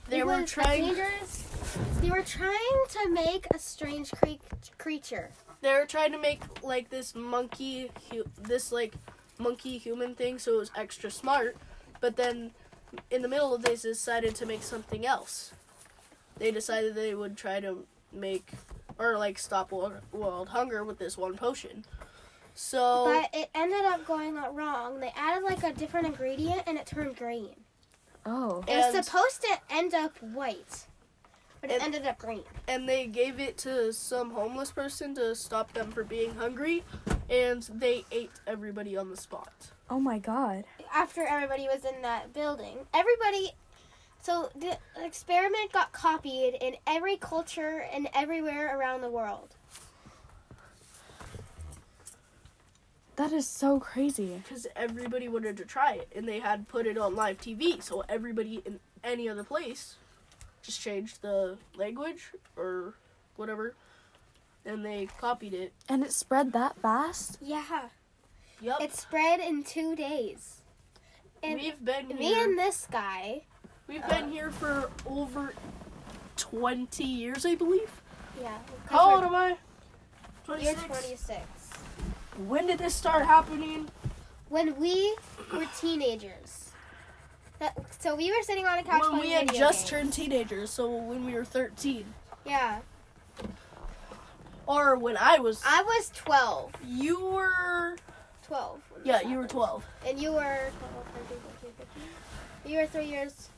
They 0.09 0.19
it 0.19 0.27
were 0.27 0.43
trying. 0.45 0.87
dangerous. 0.87 1.45
They 2.01 2.11
were 2.11 2.23
trying 2.23 2.85
to 2.91 3.11
make 3.11 3.47
a 3.55 3.59
strange 3.59 4.11
cre- 4.11 4.43
creature. 4.77 5.31
They 5.63 5.73
were 5.73 5.87
trying 5.87 6.13
to 6.13 6.19
make 6.19 6.43
like 6.63 6.91
this 6.91 7.15
monkey, 7.15 7.91
hu- 8.11 8.25
this 8.43 8.73
like 8.73 8.95
monkey 9.39 9.79
human 9.79 10.15
thing, 10.15 10.39
so 10.39 10.55
it 10.55 10.59
was 10.59 10.71
extra 10.77 11.11
smart. 11.11 11.57
But 12.01 12.17
then, 12.17 12.51
in 13.11 13.23
the 13.23 13.29
middle 13.29 13.55
of 13.55 13.63
this, 13.63 13.83
they 13.83 13.91
decided 13.91 14.35
to 14.37 14.47
make 14.47 14.63
something 14.63 15.07
else. 15.07 15.53
They 16.39 16.51
decided 16.51 16.95
they 16.95 17.15
would 17.15 17.37
try 17.37 17.61
to 17.61 17.85
make 18.13 18.51
or 19.01 19.19
like 19.19 19.39
stop 19.39 19.73
world, 19.73 19.95
world 20.13 20.51
hunger 20.51 20.85
with 20.85 20.99
this 20.99 21.17
one 21.17 21.37
potion. 21.37 21.85
So 22.55 23.05
But 23.07 23.31
it 23.41 23.49
ended 23.55 23.85
up 23.87 24.05
going 24.07 24.35
wrong. 24.35 25.01
They 25.01 25.13
added 25.17 25.43
like 25.43 25.63
a 25.65 25.73
different 25.73 26.07
ingredient, 26.07 26.63
and 26.67 26.77
it 26.77 26.87
turned 26.87 27.17
green. 27.17 27.55
Oh. 28.27 28.63
It 28.69 28.77
was 28.95 29.07
supposed 29.07 29.41
to 29.43 29.59
end 29.71 29.95
up 29.95 30.21
white, 30.23 30.87
but 31.63 31.71
it 31.71 31.75
And- 31.75 31.95
ended 31.95 32.07
up 32.07 32.19
green. 32.19 32.45
and 32.69 32.87
they 32.89 33.07
gave 33.07 33.41
it 33.41 33.57
to 33.59 33.93
some 33.95 34.33
homeless 34.33 34.71
person 34.73 35.15
to 35.15 35.35
stop 35.35 35.73
them 35.73 35.91
from 35.91 36.07
being 36.09 36.35
hungry, 36.35 36.85
and 37.31 37.63
they 37.73 38.05
ate 38.13 38.33
everybody 38.47 38.97
on 38.97 39.09
the 39.09 39.17
spot. 39.17 39.73
Oh 39.89 39.99
my 40.01 40.19
god. 40.19 40.65
after 40.93 41.23
everybody 41.25 41.67
was 41.69 41.85
in 41.85 42.03
that 42.03 42.33
building. 42.35 42.87
Everybody, 42.93 43.53
so 44.23 44.51
the 44.55 44.79
experiment 45.03 45.73
got 45.73 45.93
copied 45.93 46.55
in 46.61 46.77
every 46.87 47.17
culture 47.17 47.87
and 47.93 48.09
everywhere 48.15 48.79
around 48.79 49.01
the 49.01 49.09
world. 49.11 49.55
That 53.17 53.33
is 53.33 53.47
so 53.47 53.79
crazy. 53.81 54.41
because 54.43 54.67
everybody 54.75 55.29
wanted 55.29 55.57
to 55.59 55.65
try 55.65 55.95
it 55.95 56.09
and 56.15 56.27
they 56.27 56.41
had 56.41 56.69
put 56.69 56.87
it 56.87 56.97
on 56.97 57.15
live 57.15 57.39
TV 57.39 57.83
so 57.83 58.03
everybody 58.09 58.63
in 58.65 58.81
any 59.05 59.29
other 59.29 59.45
place 59.45 59.97
just 60.63 60.81
changed 60.81 61.21
the 61.21 61.59
language 61.77 62.33
or 62.57 62.95
whatever 63.37 63.75
and 64.65 64.85
they 64.85 65.09
copied 65.19 65.53
it. 65.55 65.73
And 65.89 66.03
it 66.03 66.13
spread 66.13 66.53
that 66.53 66.77
fast? 66.81 67.39
Yeah, 67.43 67.89
Yup. 68.61 68.81
it 68.81 68.95
spread 68.95 69.41
in 69.41 69.65
two 69.65 69.95
days. 69.97 70.63
And 71.43 71.59
we've 71.61 71.83
been 71.83 72.09
me 72.09 72.35
here. 72.35 72.45
and 72.45 72.59
this 72.59 72.87
guy, 72.91 73.43
we've 73.91 74.07
been 74.09 74.31
here 74.31 74.51
for 74.53 74.89
over 75.07 75.53
20 76.37 77.05
years, 77.05 77.45
I 77.45 77.55
believe. 77.57 77.91
yeah, 78.41 78.57
How 78.87 79.15
old 79.17 79.25
am 79.25 79.35
I? 79.35 79.57
You're 80.49 80.75
26. 80.75 80.87
26. 80.87 81.39
When 82.47 82.67
did 82.67 82.79
this 82.79 82.95
start 82.95 83.25
happening? 83.27 83.89
When 84.49 84.77
we 84.81 85.15
were 85.53 85.67
teenagers. 85.81 86.71
That, 87.59 87.77
so 88.01 88.15
we 88.17 88.31
were 88.31 88.43
sitting 88.43 88.67
on 88.67 88.79
a 88.79 88.83
couch 88.83 89.03
When 89.03 89.21
we 89.21 89.31
had 89.31 89.53
just 89.53 89.81
games. 89.81 89.91
turned 89.91 90.13
teenagers, 90.13 90.71
so 90.71 90.89
when 90.91 91.27
we 91.27 91.35
were 91.35 91.45
13. 91.45 92.05
Yeah, 92.47 92.79
Or 94.67 94.97
when 94.97 95.17
I 95.19 95.39
was. 95.41 95.61
I 95.67 95.83
was 95.83 96.11
12. 96.15 96.73
you 96.87 97.21
were. 97.27 97.97
12. 98.47 98.81
Yeah, 99.05 99.21
you 99.23 99.37
were 99.39 99.47
12. 99.47 99.85
And 100.09 100.19
you 100.19 100.33
were 100.33 100.39
12, 100.41 100.73
13, 101.29 101.39
14, 101.61 101.71
15. 101.79 102.73
You 102.73 102.79
were 102.79 102.87
three 102.87 103.05
years. 103.07 103.51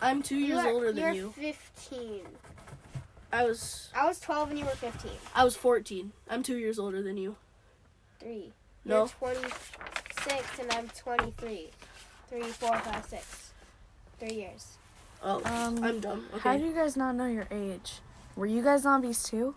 I'm 0.00 0.22
two 0.22 0.36
years 0.36 0.60
you 0.62 0.66
were, 0.66 0.72
older 0.72 0.92
than 0.92 1.04
you're 1.04 1.12
you. 1.12 1.34
15. 1.36 2.20
I 3.32 3.44
was 3.44 3.90
I 3.94 4.06
was 4.06 4.20
12 4.20 4.50
and 4.50 4.58
you 4.58 4.64
were 4.64 4.70
15. 4.72 5.10
I 5.34 5.44
was 5.44 5.56
14. 5.56 6.12
I'm 6.30 6.42
two 6.42 6.56
years 6.58 6.78
older 6.78 7.02
than 7.02 7.16
you. 7.16 7.36
Three. 8.20 8.52
No. 8.84 8.98
You're 8.98 9.08
26 9.08 10.58
and 10.60 10.72
I'm 10.72 10.88
23. 10.88 11.70
Three, 12.28 12.42
four, 12.42 12.76
five, 12.78 13.04
six. 13.06 13.52
Three 14.18 14.32
years. 14.36 14.78
Oh, 15.22 15.42
Um, 15.44 15.82
I'm 15.82 16.00
dumb. 16.00 16.26
How 16.40 16.56
do 16.56 16.64
you 16.64 16.72
guys 16.72 16.96
not 16.96 17.14
know 17.14 17.26
your 17.26 17.46
age? 17.50 18.00
Were 18.36 18.46
you 18.46 18.62
guys 18.62 18.82
zombies 18.82 19.22
too? 19.22 19.54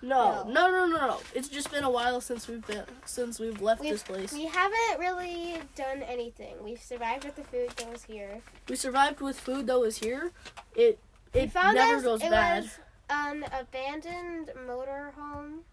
No, 0.00 0.44
No. 0.44 0.70
no, 0.70 0.86
no, 0.86 0.96
no. 1.08 1.20
It's 1.34 1.48
just 1.48 1.70
been 1.72 1.82
a 1.82 1.90
while 1.90 2.20
since 2.20 2.46
we've 2.46 2.64
been 2.66 2.84
since 3.04 3.40
we've 3.40 3.60
left 3.60 3.80
We've, 3.80 3.90
this 3.92 4.02
place. 4.04 4.32
we 4.32 4.46
haven't 4.46 4.98
really 5.00 5.56
done 5.74 6.02
anything. 6.04 6.54
We've 6.62 6.80
survived 6.80 7.24
with 7.24 7.34
the 7.34 7.42
food 7.42 7.70
that 7.76 7.90
was 7.90 8.04
here. 8.04 8.40
We 8.68 8.76
survived 8.76 9.20
with 9.20 9.38
food 9.40 9.66
that 9.66 9.78
was 9.80 9.98
here. 9.98 10.30
It 10.76 11.00
We 11.34 11.40
it 11.40 11.52
found 11.52 11.74
never 11.76 11.96
us, 11.96 12.02
goes 12.04 12.22
it 12.22 12.30
bad. 12.30 12.62
was 12.62 12.78
an 13.10 13.44
abandoned 13.52 14.52
motor 14.66 15.12
home. 15.16 15.64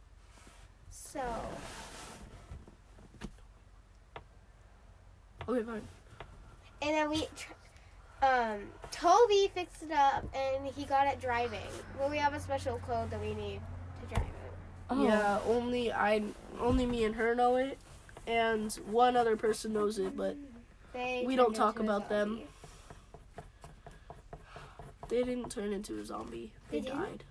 So, 0.89 1.21
Okay, 5.47 5.61
fine. 5.63 5.87
and 6.81 6.91
then 6.95 7.09
we, 7.09 7.27
tr- 7.35 8.25
um, 8.25 8.61
Toby 8.91 9.51
fixed 9.53 9.83
it 9.83 9.91
up 9.91 10.23
and 10.33 10.65
he 10.73 10.85
got 10.85 11.05
it 11.07 11.21
driving. 11.21 11.59
But 11.99 12.09
we 12.09 12.17
have 12.17 12.33
a 12.33 12.39
special 12.39 12.79
code 12.87 13.11
that 13.11 13.21
we 13.21 13.33
need 13.35 13.59
to 13.59 13.59
drive 13.59 13.61
it. 13.61 13.74
Oh. 14.89 15.03
Yeah, 15.03 15.39
only 15.47 15.91
I, 15.91 16.21
only 16.59 16.85
me 16.85 17.03
and 17.05 17.15
her 17.15 17.33
know 17.33 17.55
it, 17.55 17.77
and 18.27 18.71
one 18.87 19.15
other 19.17 19.35
person 19.35 19.73
knows 19.73 19.97
it, 19.97 20.15
but 20.15 20.35
They 20.93 21.23
We 21.25 21.35
don't 21.35 21.55
talk 21.55 21.79
about 21.79 22.07
them. 22.09 22.41
they 25.09 25.23
didn't 25.23 25.49
turn 25.49 25.73
into 25.73 25.99
a 25.99 26.05
zombie. 26.05 26.51
They, 26.69 26.81
They 26.81 26.89
died. 26.89 27.23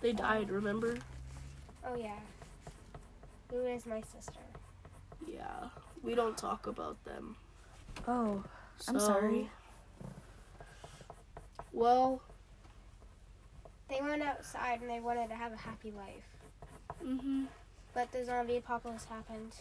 They 0.00 0.12
died. 0.12 0.50
Remember? 0.50 0.96
Oh 1.84 1.96
yeah. 1.96 2.18
Who 3.50 3.60
is 3.64 3.86
my 3.86 4.00
sister? 4.00 4.40
Yeah. 5.26 5.68
We 6.02 6.14
don't 6.14 6.36
talk 6.36 6.66
about 6.66 7.02
them. 7.04 7.36
Oh. 8.06 8.42
I'm 8.88 9.00
sorry. 9.00 9.50
Well, 11.72 12.22
They 13.88 14.00
went 14.00 14.22
outside 14.22 14.80
and 14.80 14.90
they 14.90 15.00
wanted 15.00 15.28
to 15.28 15.34
have 15.36 15.52
a 15.52 15.56
happy 15.56 15.90
life. 15.92 16.24
Hmm 17.02 17.44
But 17.94 18.12
the 18.12 18.24
zombie 18.24 18.56
apocalypse 18.58 19.04
happened. 19.06 19.52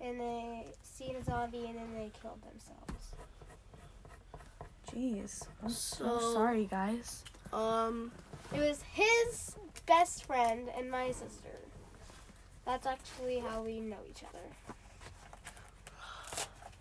And 0.00 0.20
they 0.20 0.66
seen 0.82 1.16
a 1.16 1.24
zombie 1.24 1.66
and 1.66 1.76
then 1.76 1.94
they 1.94 2.10
killed 2.20 2.40
themselves. 2.42 3.14
Jeez. 4.90 5.46
I'm 5.62 5.70
so 5.70 6.18
So- 6.18 6.34
sorry, 6.34 6.66
guys. 6.66 7.24
Um, 7.52 8.12
It 8.52 8.60
was 8.60 8.82
his 8.92 9.56
best 9.86 10.24
friend 10.24 10.68
and 10.76 10.90
my 10.90 11.08
sister. 11.12 11.58
That's 12.64 12.86
actually 12.86 13.38
how 13.40 13.62
we 13.62 13.80
know 13.80 13.98
each 14.08 14.22
other. 14.24 14.48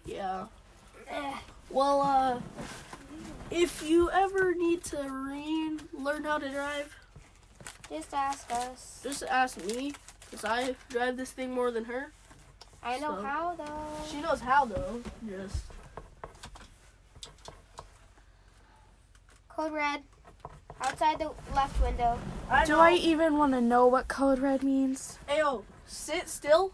Yeah. 0.06 0.48
Eh, 1.08 1.38
Well, 1.70 2.02
uh, 2.02 2.42
if 3.50 3.82
you 3.84 4.10
ever 4.12 4.54
need 4.54 4.84
to 4.86 4.98
re- 5.10 5.80
learn 5.94 6.24
how 6.26 6.38
to 6.38 6.50
drive, 6.50 6.96
just 7.94 8.14
ask 8.14 8.52
us. 8.52 9.00
just 9.04 9.24
ask 9.24 9.64
me, 9.66 9.94
because 10.30 10.46
I 10.46 10.76
drive 10.90 11.18
this 11.18 11.32
thing 11.32 11.52
more 11.54 11.72
than 11.72 11.86
her. 11.86 12.12
I 12.82 13.00
know 13.00 13.16
So- 13.18 13.22
how 13.24 13.56
though. 13.56 14.06
She 14.10 14.22
knows 14.22 14.42
how, 14.42 14.66
though. 14.66 15.02
Just. 15.28 15.64
Code 19.50 19.72
red. 19.72 20.04
Outside 20.82 21.20
the 21.20 21.32
left 21.56 21.82
window. 21.82 22.20
I 22.50 22.66
Do 22.66 22.74
know. 22.74 22.80
I 22.82 22.92
even 22.94 23.38
want 23.38 23.54
to 23.54 23.62
know 23.62 23.86
what 23.88 24.08
code 24.08 24.40
red 24.40 24.64
means? 24.64 25.20
Ayo, 25.30 25.64
sit 25.86 26.28
still. 26.28 26.74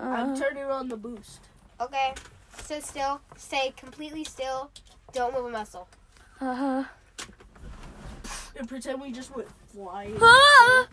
I'm 0.00 0.32
Uh, 0.32 0.36
turning 0.36 0.64
on 0.64 0.88
the 0.88 0.96
boost. 0.96 1.40
Okay. 1.80 2.14
Sit 2.64 2.82
still. 2.84 3.20
Stay 3.36 3.72
completely 3.76 4.24
still. 4.24 4.70
Don't 5.12 5.32
move 5.34 5.44
a 5.46 5.50
muscle. 5.50 5.86
uh-huh. 6.40 6.84
And 8.58 8.66
pretend 8.68 9.00
we 9.00 9.12
just 9.12 9.34
went 9.36 9.48
flying. 9.76 10.16
Ah! 10.20 10.88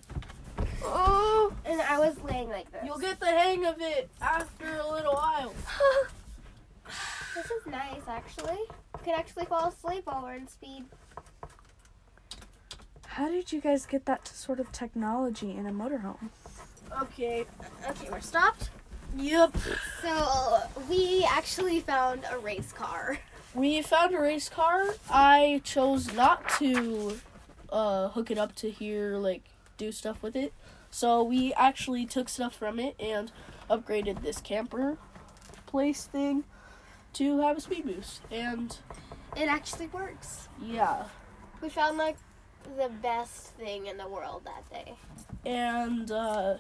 Oh. 0.84 1.53
And 1.65 1.81
I 1.81 1.99
was 1.99 2.22
laying 2.23 2.49
like 2.49 2.69
this. 2.72 2.81
You'll 2.85 2.99
get 2.99 3.19
the 3.19 3.26
hang 3.27 3.65
of 3.65 3.76
it 3.80 4.10
after 4.22 4.65
a 4.77 4.91
little 4.91 5.14
while. 5.14 5.53
This 7.35 7.45
is 7.45 7.65
nice, 7.65 8.01
actually. 8.07 8.60
You 8.60 9.03
can 9.03 9.15
actually 9.15 9.45
fall 9.45 9.69
asleep 9.69 10.05
while 10.05 10.22
we're 10.22 10.35
in 10.35 10.47
speed. 10.47 10.84
How 13.07 13.27
did 13.27 13.51
you 13.51 13.60
guys 13.60 13.88
get 13.88 14.05
that 14.05 14.27
sort 14.27 14.60
of 14.60 14.72
technology 14.72 15.49
in 15.49 15.65
a 15.65 15.72
motorhome? 15.72 16.30
Okay. 17.01 17.45
Okay, 17.89 18.10
we're 18.11 18.22
stopped. 18.22 18.69
Yep. 19.18 19.57
So 20.03 20.60
we 20.88 21.26
actually 21.27 21.80
found 21.80 22.22
a 22.31 22.38
race 22.38 22.72
car. 22.72 23.18
We 23.55 23.81
found 23.81 24.14
a 24.14 24.19
race 24.19 24.47
car. 24.47 24.93
I 25.10 25.61
chose 25.64 26.14
not 26.14 26.47
to 26.60 27.18
uh, 27.73 28.07
hook 28.09 28.31
it 28.31 28.37
up 28.37 28.55
to 28.55 28.69
here, 28.71 29.17
like 29.17 29.43
do 29.77 29.91
stuff 29.91 30.21
with 30.23 30.35
it. 30.37 30.53
So 30.91 31.23
we 31.23 31.53
actually 31.55 32.05
took 32.05 32.29
stuff 32.29 32.55
from 32.55 32.79
it 32.79 32.95
and 32.99 33.31
upgraded 33.69 34.21
this 34.21 34.39
camper 34.39 34.97
place 35.65 36.05
thing 36.05 36.43
to 37.13 37.39
have 37.41 37.57
a 37.57 37.61
speed 37.61 37.85
boost. 37.85 38.21
And 38.31 38.77
It 39.35 39.47
actually 39.49 39.87
works. 39.87 40.47
yeah, 40.61 41.05
We 41.61 41.69
found 41.69 41.97
like 41.97 42.17
the 42.77 42.89
best 43.01 43.47
thing 43.55 43.87
in 43.87 43.97
the 43.97 44.07
world 44.07 44.43
that 44.45 44.69
day. 44.69 44.93
and 45.45 46.09
uh, 46.11 46.55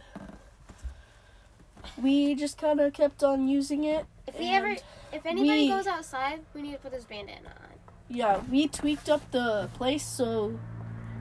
we 2.01 2.33
just 2.35 2.57
kind 2.57 2.79
of 2.79 2.93
kept 2.93 3.23
on 3.23 3.47
using 3.47 3.83
it. 3.83 4.05
If 4.27 4.39
we 4.39 4.49
ever, 4.49 4.75
if 5.11 5.25
anybody 5.25 5.63
we- 5.63 5.69
goes 5.69 5.85
outside, 5.87 6.41
we 6.53 6.61
need 6.63 6.73
to 6.73 6.77
put 6.79 6.91
this 6.91 7.05
bandana 7.05 7.49
on. 7.49 7.69
Yeah, 8.09 8.41
we 8.49 8.67
tweaked 8.67 9.09
up 9.09 9.29
the 9.31 9.69
place 9.75 10.05
so 10.05 10.59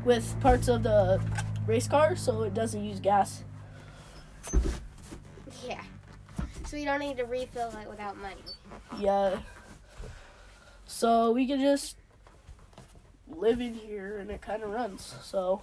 with 0.05 0.35
parts 0.41 0.69
of 0.69 0.83
the 0.83 1.21
race 1.67 1.87
car 1.89 2.17
so 2.17 2.43
it 2.43 2.55
doesn't 2.55 2.85
use 2.85 3.01
gas. 3.01 3.45
Yeah. 5.67 5.83
So 6.67 6.77
we 6.77 6.85
don't 6.85 7.01
need 7.01 7.17
to 7.19 7.25
refill 7.25 7.69
it 7.71 7.89
without 7.89 8.17
money. 8.17 8.43
Yeah. 8.99 9.39
So 10.87 11.33
we 11.33 11.47
can 11.47 11.61
just 11.61 11.97
live 13.29 13.61
in 13.61 13.75
here 13.75 14.19
and 14.19 14.31
it 14.31 14.41
kind 14.41 14.63
of 14.63 14.71
runs. 14.71 15.15
So 15.23 15.63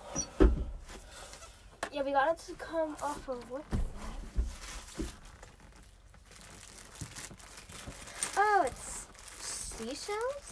Yeah, 1.92 2.04
we 2.04 2.12
got 2.12 2.32
it 2.32 2.38
to 2.46 2.54
come 2.54 2.96
off 3.02 3.28
of 3.28 3.50
what's 3.50 3.70
that? 3.70 3.80
Oh, 8.38 8.64
it's 8.66 9.08
seashells. 9.40 10.49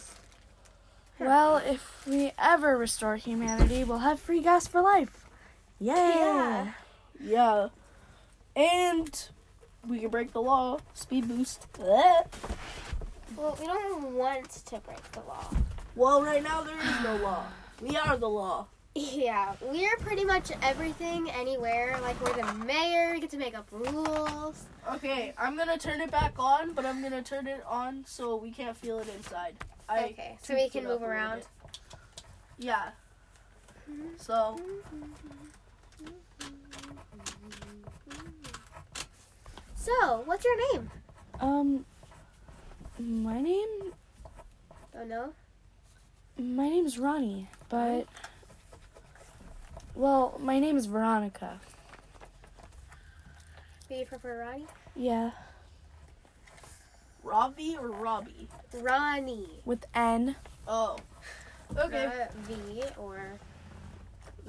Well, 1.20 1.56
if 1.56 2.06
we 2.06 2.32
ever 2.38 2.76
restore 2.76 3.16
humanity, 3.16 3.82
we'll 3.82 3.98
have 3.98 4.20
free 4.20 4.40
gas 4.40 4.68
for 4.68 4.80
life. 4.80 5.26
Yay! 5.80 5.94
Yeah. 5.94 6.72
yeah, 7.20 7.68
and 8.54 9.28
we 9.88 9.98
can 9.98 10.10
break 10.10 10.32
the 10.32 10.42
law. 10.42 10.78
Speed 10.94 11.28
boost. 11.28 11.66
Well, 11.78 13.56
we 13.60 13.66
don't 13.66 14.14
want 14.14 14.50
to 14.50 14.78
break 14.80 15.12
the 15.12 15.20
law. 15.20 15.50
Well, 15.96 16.22
right 16.22 16.42
now 16.42 16.62
there 16.62 16.78
is 16.78 17.02
no 17.02 17.16
law. 17.16 17.44
We 17.80 17.96
are 17.96 18.16
the 18.16 18.28
law. 18.28 18.66
Yeah, 18.94 19.54
we're 19.60 19.96
pretty 19.98 20.24
much 20.24 20.50
everything, 20.62 21.30
anywhere. 21.30 21.98
Like 22.02 22.20
we're 22.20 22.34
the 22.34 22.52
mayor. 22.64 23.12
We 23.12 23.20
get 23.20 23.30
to 23.30 23.38
make 23.38 23.56
up 23.56 23.68
rules. 23.70 24.64
Okay, 24.92 25.34
I'm 25.38 25.56
gonna 25.56 25.78
turn 25.78 26.00
it 26.00 26.10
back 26.10 26.34
on, 26.38 26.72
but 26.72 26.84
I'm 26.84 27.02
gonna 27.02 27.22
turn 27.22 27.46
it 27.46 27.62
on 27.66 28.04
so 28.06 28.36
we 28.36 28.50
can't 28.50 28.76
feel 28.76 28.98
it 28.98 29.08
inside. 29.16 29.54
I 29.88 30.04
Okay, 30.06 30.38
so 30.42 30.54
we 30.54 30.68
can 30.68 30.84
move 30.84 31.02
around. 31.02 31.38
bit. 31.38 31.46
Yeah. 32.58 32.90
So 34.18 34.58
So, 39.74 40.22
what's 40.26 40.44
your 40.44 40.74
name? 40.74 40.90
Um, 41.40 41.86
my 42.98 43.40
name, 43.40 43.92
Oh 44.94 45.04
no. 45.04 45.32
my 46.36 46.68
name's 46.68 46.98
Ronnie, 46.98 47.48
but 47.68 48.06
well, 49.94 50.36
my 50.42 50.58
name 50.58 50.76
is 50.76 50.86
Veronica. 50.86 51.60
Do 53.88 53.94
you 53.94 54.04
prefer 54.04 54.40
Ronnie? 54.40 54.66
Yeah, 54.96 55.30
Ravi 57.28 57.76
or 57.76 57.90
Robbie? 57.90 58.48
Ronnie. 58.72 59.60
with 59.66 59.84
N. 59.94 60.34
Oh. 60.66 60.96
Okay. 61.76 62.10
V 62.42 62.82
or 62.96 63.20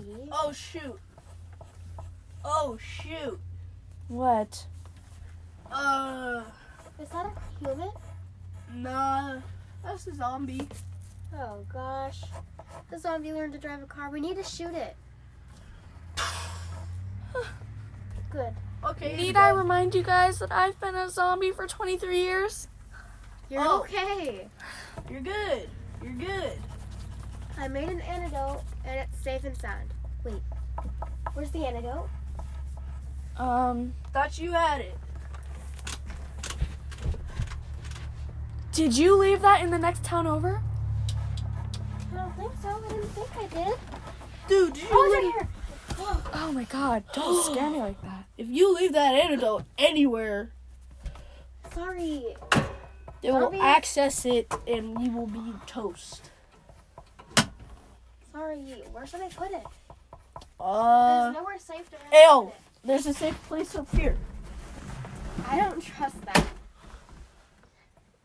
E. 0.01 0.29
Oh 0.31 0.53
shoot. 0.53 0.97
Oh 2.45 2.77
shoot. 2.81 3.37
What? 4.07 4.65
Uh, 5.71 6.43
Is 7.01 7.09
that 7.09 7.25
a 7.25 7.65
human? 7.65 7.91
nah. 8.73 9.39
That's 9.83 10.07
a 10.07 10.15
zombie. 10.15 10.67
Oh 11.37 11.65
gosh. 11.71 12.23
The 12.89 12.97
zombie 12.97 13.33
learned 13.33 13.53
to 13.53 13.59
drive 13.59 13.83
a 13.83 13.85
car. 13.85 14.09
We 14.09 14.21
need 14.21 14.37
to 14.37 14.43
shoot 14.43 14.73
it. 14.73 14.95
Good. 18.31 18.53
Okay. 18.85 19.15
Need 19.17 19.35
I 19.35 19.49
remind 19.49 19.93
you 19.93 20.03
guys 20.03 20.39
that 20.39 20.51
I've 20.51 20.79
been 20.79 20.95
a 20.95 21.09
zombie 21.09 21.51
for 21.51 21.67
23 21.67 22.21
years? 22.21 22.67
You're 23.49 23.61
Oh. 23.61 23.79
okay. 23.81 24.47
You're 25.09 25.21
good. 25.21 25.69
You're 26.01 26.13
good. 26.13 26.53
I 27.57 27.67
made 27.67 27.89
an 27.89 27.99
antidote 28.01 28.61
and 28.85 28.99
it's 28.99 29.21
safe 29.21 29.43
and 29.43 29.57
sound. 29.57 29.93
Wait. 30.23 30.41
Where's 31.33 31.51
the 31.51 31.65
antidote? 31.65 32.09
Um, 33.37 33.93
Thought 34.13 34.37
you 34.39 34.51
had 34.53 34.81
it. 34.81 34.95
did 38.71 38.97
you 38.97 39.15
leave 39.17 39.41
that 39.41 39.61
in 39.61 39.71
the 39.71 39.77
next 39.77 40.03
town 40.03 40.25
over? 40.27 40.61
I 42.11 42.15
don't 42.15 42.35
think 42.37 42.51
so. 42.61 42.69
I 42.69 42.89
didn't 42.89 43.07
think 43.09 43.29
I 43.37 43.47
did. 43.65 43.77
Dude, 44.47 44.73
did 44.73 44.83
you 44.83 44.89
Oh, 44.91 45.03
it's 45.05 45.13
right 45.25 45.33
here. 45.37 45.49
Oh 46.33 46.51
my 46.53 46.63
god, 46.63 47.03
don't 47.13 47.43
scare 47.43 47.69
me 47.69 47.79
like 47.79 48.01
that. 48.03 48.18
If 48.39 48.47
you 48.47 48.73
leave 48.73 48.93
that 48.93 49.15
antidote 49.15 49.65
anywhere, 49.77 50.53
Sorry. 51.73 52.23
they 53.21 53.31
will 53.31 53.53
access 53.61 54.25
it 54.25 54.49
and 54.65 54.97
we 54.97 55.09
will 55.09 55.27
be 55.27 55.53
toast. 55.67 56.31
Sorry. 58.31 58.55
Where 58.93 59.05
should 59.05 59.19
I 59.19 59.27
put 59.27 59.51
it? 59.51 59.63
Uh, 60.57 61.23
There's 61.23 61.35
nowhere 61.35 61.59
safe 61.59 61.89
to 61.89 61.97
Ayo. 62.15 62.45
put 62.45 62.47
it. 62.47 62.55
there's 62.85 63.05
a 63.07 63.13
safe 63.13 63.43
place 63.49 63.75
up 63.75 63.93
here. 63.93 64.15
I 65.49 65.57
don't 65.59 65.81
trust 65.81 66.21
that. 66.21 66.47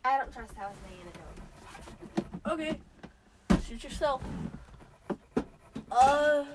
I 0.05 0.17
don't 0.17 0.31
trust 0.33 0.55
that 0.55 0.71
with 0.71 0.79
my 0.85 2.53
antidote. 2.53 2.79
Okay. 3.57 3.59
Shoot 3.67 3.83
yourself. 3.83 4.21
Uh. 5.91 6.45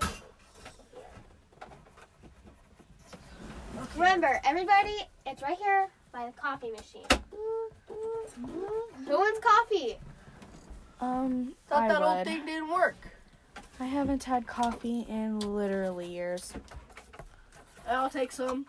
Remember, 3.96 4.40
everybody, 4.44 4.96
it's 5.26 5.42
right 5.42 5.56
here 5.56 5.88
by 6.12 6.26
the 6.26 6.32
coffee 6.32 6.70
machine. 6.70 7.06
Who 9.06 9.10
wants 9.16 9.40
coffee? 9.40 9.98
Um, 11.00 11.54
Thought 11.68 11.82
I 11.82 11.88
that 11.88 12.02
old 12.02 12.24
thing 12.26 12.44
didn't 12.46 12.68
work. 12.70 12.96
I 13.78 13.86
haven't 13.86 14.24
had 14.24 14.46
coffee 14.46 15.06
in 15.08 15.40
literally 15.40 16.06
years. 16.06 16.52
I'll 17.88 18.10
take 18.10 18.30
some. 18.32 18.66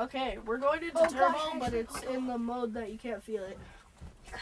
Okay, 0.00 0.38
we're 0.46 0.56
going 0.56 0.82
into 0.82 0.98
Oh, 0.98 1.06
turbo, 1.06 1.18
gosh, 1.32 1.58
but 1.60 1.74
it's 1.74 2.00
go. 2.00 2.12
in 2.12 2.26
the 2.26 2.38
mode 2.38 2.74
that 2.74 2.90
you 2.90 2.98
can't 2.98 3.22
feel 3.22 3.42
it. 3.44 3.58
You 4.26 4.32
guys, 4.32 4.40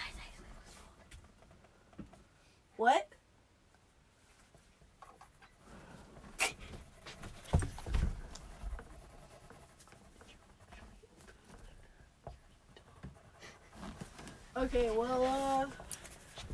Okay, 14.57 14.91
well, 14.91 15.25
uh, 15.25 15.67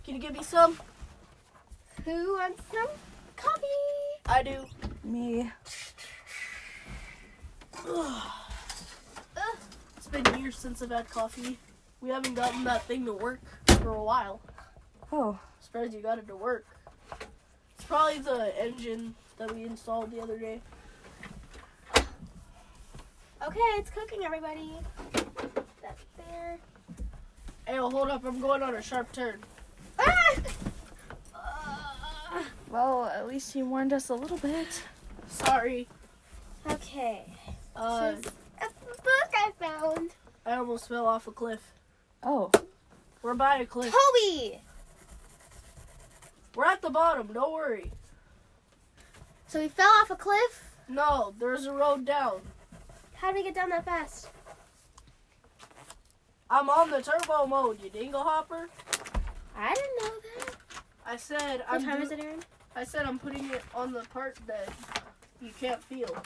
can 0.05 0.15
you 0.15 0.21
give 0.21 0.33
me 0.33 0.43
some? 0.43 0.79
Who 2.05 2.35
wants 2.35 2.63
some 2.71 2.89
coffee? 3.37 3.67
I 4.27 4.43
do. 4.43 4.65
Me. 5.05 5.51
It's 9.97 10.07
been 10.23 10.41
years 10.41 10.57
since 10.57 10.83
I've 10.83 10.91
had 10.91 11.11
coffee. 11.11 11.59
We 12.01 12.11
haven't 12.11 12.35
gotten 12.35 12.63
that 12.63 12.85
thing 12.85 13.05
to 13.07 13.13
work 13.13 13.41
for 13.67 13.89
a 13.89 14.03
while. 14.03 14.41
Oh, 15.11 15.37
Surprised 15.59 15.95
you 15.95 16.01
got 16.01 16.19
it 16.19 16.29
to 16.29 16.37
work. 16.37 16.65
It's 17.75 17.85
probably 17.85 18.21
the 18.21 18.55
engine 18.57 19.17
that 19.37 19.53
we 19.53 19.65
installed 19.65 20.13
the 20.13 20.21
other 20.21 20.39
day. 20.39 20.61
Okay, 21.97 23.61
it's 23.79 23.91
cooking, 23.91 24.25
everybody. 24.25 24.75
That's 25.83 26.05
there. 26.17 26.59
Hey, 27.67 27.79
oh, 27.81 27.91
hold 27.91 28.11
up, 28.11 28.25
I'm 28.25 28.41
going 28.41 28.63
on 28.63 28.77
a 28.77 28.83
sharp 28.83 29.11
turn. 29.11 29.41
Ah! 29.99 30.35
well, 32.71 33.07
at 33.07 33.27
least 33.27 33.53
he 33.53 33.63
warned 33.65 33.93
us 33.93 34.09
a 34.09 34.15
little 34.15 34.37
bit. 34.39 34.83
Sorry. 35.29 35.89
Okay. 36.71 37.25
Uh, 37.75 38.13
This 38.13 38.27
a 38.61 38.69
book 39.03 39.31
I 39.35 39.51
found. 39.59 40.11
I 40.45 40.55
almost 40.59 40.89
fell 40.89 41.07
off 41.07 41.27
a 41.27 41.33
cliff. 41.33 41.73
Oh, 42.23 42.53
We're 43.23 43.35
by 43.35 43.57
a 43.59 43.67
cliff. 43.67 43.93
Toby! 43.93 44.61
We're 46.55 46.67
at 46.67 46.83
the 46.83 46.91
bottom, 46.91 47.33
don't 47.33 47.53
worry. 47.53 47.91
So 49.49 49.61
we 49.61 49.69
fell 49.69 49.91
off 50.01 50.11
a 50.11 50.17
cliff? 50.17 50.71
No, 50.89 51.35
there's 51.39 51.67
a 51.67 51.73
road 51.73 52.05
down. 52.05 52.43
How 53.15 53.33
did 53.33 53.39
we 53.39 53.43
get 53.43 53.55
down 53.57 53.71
that 53.71 53.85
fast? 53.85 54.29
I'm 56.49 56.71
on 56.71 56.91
the 56.91 57.03
turbo 57.03 57.47
mode, 57.47 57.83
you 57.83 57.91
dingle 57.91 58.23
hopper. 58.23 58.69
I 59.57 59.75
didn't 59.75 59.97
know 60.01 60.11
that. 60.23 60.55
I 61.05 61.17
said 61.17 61.65
What 61.69 61.81
I'm 61.81 61.85
time 61.85 62.03
is 62.03 62.13
it, 62.13 62.21
Erin? 62.21 62.41
I 62.77 62.85
said 62.85 63.05
I'm 63.07 63.19
putting 63.19 63.51
it 63.51 63.63
on 63.75 63.93
the 63.93 64.03
part 64.13 64.39
that 64.47 64.69
you 65.41 65.51
can't 65.59 65.83
feel. 65.83 66.17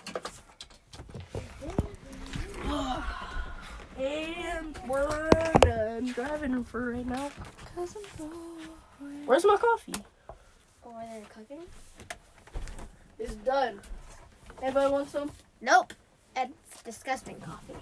and 3.98 4.78
we're 4.86 5.30
done 5.60 6.06
driving 6.12 6.64
for 6.64 6.92
right 6.92 7.06
now. 7.06 7.30
cause 7.74 7.96
I'm 7.96 8.02
bored. 8.18 9.26
Where's 9.26 9.44
my 9.44 9.56
coffee? 9.56 9.94
Oh, 10.84 10.90
or 10.90 11.02
they're 11.10 11.22
cooking? 11.34 11.62
It's 13.18 13.34
done. 13.36 13.80
Anybody 14.62 14.92
want 14.92 15.08
some? 15.08 15.30
Nope. 15.60 15.94
It's 16.36 16.82
disgusting 16.82 17.40
coffee. 17.40 17.76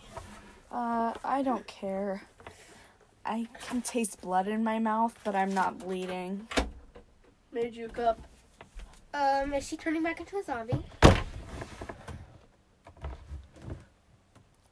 Uh, 0.71 1.13
I 1.25 1.43
don't 1.43 1.67
care. 1.67 2.23
I 3.25 3.47
can 3.67 3.83
taste 3.83 4.21
blood 4.21 4.49
in 4.49 4.63
my 4.65 4.79
mouth, 4.79 5.19
but 5.25 5.35
I'm 5.35 5.53
not 5.53 5.79
bleeding. 5.79 6.47
Made 7.53 7.75
you 7.75 7.87
a 7.87 7.89
cup. 7.89 8.21
Um, 9.15 9.55
is 9.55 9.67
she 9.67 9.77
turning 9.77 10.03
back 10.03 10.21
into 10.21 10.37
a 10.37 10.43
zombie? 10.45 10.85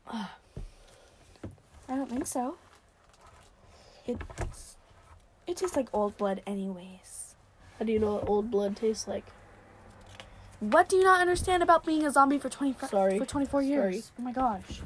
I 0.08 0.28
don't 1.88 2.10
think 2.10 2.26
so. 2.26 2.56
It's 4.06 4.76
it 5.46 5.56
tastes 5.56 5.76
like 5.76 5.88
old 5.92 6.16
blood, 6.16 6.42
anyways. 6.46 7.34
How 7.78 7.84
do 7.84 7.92
you 7.92 7.98
know 7.98 8.14
what 8.14 8.28
old 8.28 8.50
blood 8.50 8.76
tastes 8.76 9.06
like? 9.08 9.24
What 10.60 10.88
do 10.88 10.96
you 10.96 11.04
not 11.04 11.20
understand 11.20 11.62
about 11.62 11.84
being 11.84 12.04
a 12.06 12.10
zombie 12.10 12.38
for 12.38 12.48
twenty 12.48 12.74
Sorry. 12.88 13.18
for 13.18 13.26
twenty 13.26 13.46
four 13.46 13.62
years? 13.62 14.04
Sorry. 14.06 14.14
Oh 14.18 14.22
my 14.22 14.32
gosh. 14.32 14.80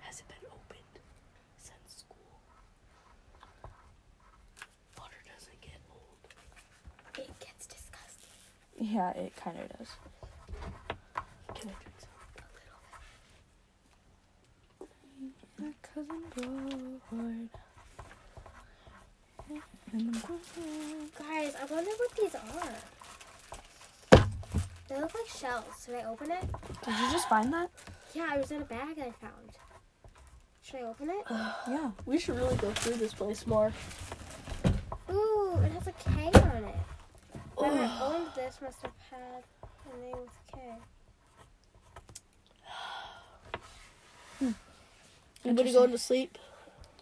Has 0.00 0.20
it 0.20 0.28
been 0.28 0.48
opened 0.50 0.98
since 1.58 2.04
school? 2.04 2.40
Water 4.98 5.16
doesn't 5.26 5.60
get 5.60 5.78
old. 5.90 6.34
It 7.18 7.38
gets 7.40 7.66
disgusting. 7.66 8.30
Yeah, 8.80 9.10
it 9.10 9.36
kind 9.36 9.58
of 9.58 9.78
does. 9.78 9.88
Can 11.54 11.68
I 11.68 11.74
drink 11.82 11.96
some? 15.58 15.74
Cause 15.94 16.06
I'm 16.08 17.00
bored. 17.10 17.48
And 19.92 20.14
Guys, 21.18 21.54
I 21.60 21.64
wonder 21.70 21.90
what 21.90 22.16
these 22.16 22.34
are. 22.34 22.74
They 24.88 24.96
look 25.00 25.14
like 25.14 25.28
shells. 25.28 25.64
Should 25.84 25.96
I 25.96 26.04
open 26.04 26.30
it? 26.30 26.44
Did 26.84 26.94
you 26.98 27.12
just 27.12 27.28
find 27.28 27.52
that? 27.52 27.70
Yeah, 28.14 28.34
it 28.34 28.40
was 28.40 28.50
in 28.50 28.62
a 28.62 28.64
bag 28.64 28.98
I 28.98 29.10
found. 29.10 29.58
Should 30.62 30.80
I 30.80 30.82
open 30.84 31.10
it? 31.10 31.26
Yeah. 31.68 31.90
We 32.06 32.18
should 32.18 32.36
really 32.36 32.56
go 32.56 32.70
through 32.70 32.96
this 32.96 33.12
place 33.12 33.46
more. 33.46 33.72
Ooh, 35.10 35.58
it 35.62 35.72
has 35.72 35.86
a 35.86 35.92
K 35.92 36.30
on 36.40 36.64
it. 36.64 36.76
This 38.40 38.58
must 38.62 38.80
have 38.82 38.92
had 39.10 39.44
a 39.92 40.00
name 40.00 40.16
with 40.16 40.38
K. 44.40 44.54
Anybody 45.44 45.72
going 45.74 45.90
to 45.90 45.98
sleep? 45.98 46.38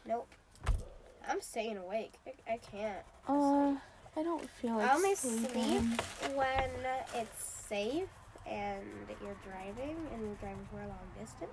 Nope. 0.04 0.28
I'm 1.28 1.40
staying 1.40 1.76
awake. 1.76 2.14
I, 2.26 2.54
I 2.54 2.56
can't. 2.56 2.98
Uh, 3.28 3.76
I 4.16 4.22
don't 4.24 4.50
feel 4.50 4.78
like 4.78 4.90
I 4.90 4.94
only 4.96 5.14
sleeping. 5.14 5.52
sleep 5.52 6.34
when 6.34 6.70
it's 7.14 7.44
safe 7.68 8.08
and 8.44 8.82
you're 9.22 9.36
driving 9.46 9.96
and 10.12 10.22
you're 10.22 10.34
driving 10.40 10.66
for 10.72 10.80
a 10.80 10.88
long 10.88 10.98
distance. 11.20 11.52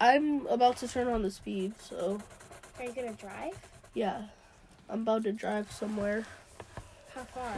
I'm 0.00 0.46
about 0.46 0.78
to 0.78 0.88
turn 0.88 1.08
on 1.08 1.20
the 1.22 1.30
speed, 1.30 1.74
so 1.78 2.20
Are 2.78 2.84
you 2.84 2.92
gonna 2.92 3.12
drive? 3.12 3.52
yeah. 3.92 4.22
I'm 4.88 5.02
about 5.02 5.24
to 5.24 5.32
drive 5.32 5.70
somewhere. 5.72 6.24
How 7.14 7.24
far? 7.24 7.52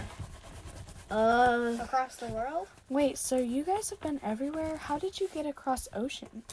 Uh, 1.10 1.76
Across 1.80 2.16
the 2.16 2.26
world? 2.26 2.68
Wait, 2.90 3.16
so 3.16 3.38
you 3.38 3.62
guys 3.64 3.88
have 3.90 4.00
been 4.00 4.20
everywhere? 4.22 4.76
How 4.76 4.98
did 4.98 5.18
you 5.20 5.28
get 5.32 5.46
across 5.46 5.88
oceans? 5.94 6.44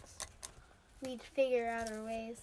We'd 1.02 1.22
figure 1.22 1.68
out 1.68 1.91
our 1.91 2.03
ways. 2.03 2.40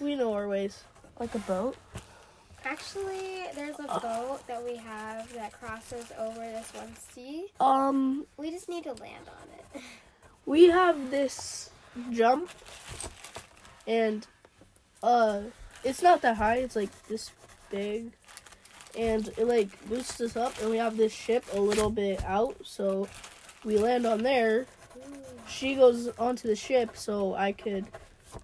we 0.00 0.14
know 0.16 0.32
our 0.32 0.48
ways. 0.48 0.84
Like 1.20 1.34
a 1.34 1.38
boat? 1.40 1.76
Actually, 2.64 3.44
there's 3.54 3.78
a 3.78 4.00
boat 4.00 4.40
that 4.46 4.64
we 4.64 4.76
have 4.76 5.32
that 5.34 5.52
crosses 5.52 6.10
over 6.18 6.40
this 6.40 6.72
one 6.74 6.94
sea. 6.96 7.46
Um, 7.60 8.26
We 8.36 8.50
just 8.50 8.68
need 8.68 8.84
to 8.84 8.92
land 8.94 9.26
on 9.28 9.48
it. 9.74 9.82
we 10.46 10.68
have 10.70 11.10
this 11.10 11.70
jump, 12.12 12.50
and 13.86 14.26
uh, 15.02 15.40
it's 15.84 16.02
not 16.02 16.22
that 16.22 16.36
high. 16.36 16.56
It's 16.58 16.76
like 16.76 16.90
this 17.08 17.30
big, 17.70 18.12
and 18.98 19.28
it 19.36 19.46
like 19.46 19.68
boosts 19.88 20.20
us 20.20 20.36
up, 20.36 20.60
and 20.60 20.70
we 20.70 20.76
have 20.76 20.96
this 20.96 21.12
ship 21.12 21.44
a 21.52 21.60
little 21.60 21.90
bit 21.90 22.22
out, 22.24 22.56
so 22.64 23.08
we 23.64 23.76
land 23.78 24.06
on 24.06 24.22
there. 24.22 24.66
She 25.48 25.74
goes 25.74 26.08
onto 26.18 26.48
the 26.48 26.56
ship, 26.56 26.96
so 26.96 27.34
I 27.34 27.52
could 27.52 27.86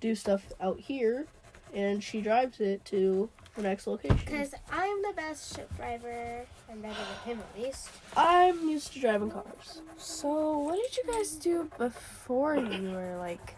do 0.01 0.15
stuff 0.15 0.43
out 0.61 0.79
here, 0.81 1.27
and 1.75 2.03
she 2.03 2.21
drives 2.21 2.61
it 2.61 2.85
to 2.87 3.29
the 3.57 3.63
next 3.63 3.87
location. 3.87 4.19
Because 4.25 4.55
I'm 4.71 5.03
the 5.03 5.13
best 5.15 5.57
ship 5.57 5.75
driver. 5.77 6.45
I'm 6.71 6.81
better 6.81 6.95
than 7.25 7.37
him 7.37 7.43
at 7.57 7.63
least. 7.63 7.89
I'm 8.17 8.69
used 8.69 8.93
to 8.93 9.01
driving 9.01 9.31
cars. 9.31 9.81
So, 9.97 10.59
what 10.59 10.77
did 10.77 10.97
you 10.97 11.13
guys 11.13 11.33
do 11.33 11.71
before 11.79 12.57
you 12.57 12.91
were 12.91 13.17
like 13.17 13.55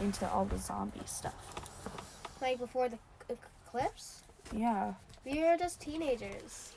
into 0.00 0.28
all 0.30 0.44
the 0.44 0.58
zombie 0.58 1.00
stuff? 1.06 1.34
Like 2.40 2.58
before 2.58 2.88
the 2.88 2.98
eclipse, 3.28 4.22
Yeah. 4.52 4.94
We 5.26 5.42
were 5.42 5.56
just 5.58 5.80
teenagers. 5.80 6.72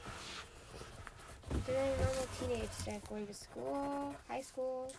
Doing 1.66 1.78
normal 1.78 2.28
teenage 2.40 2.70
stuff, 2.72 3.08
going 3.08 3.28
to 3.28 3.34
school, 3.34 4.16
high 4.28 4.42
school, 4.42 4.92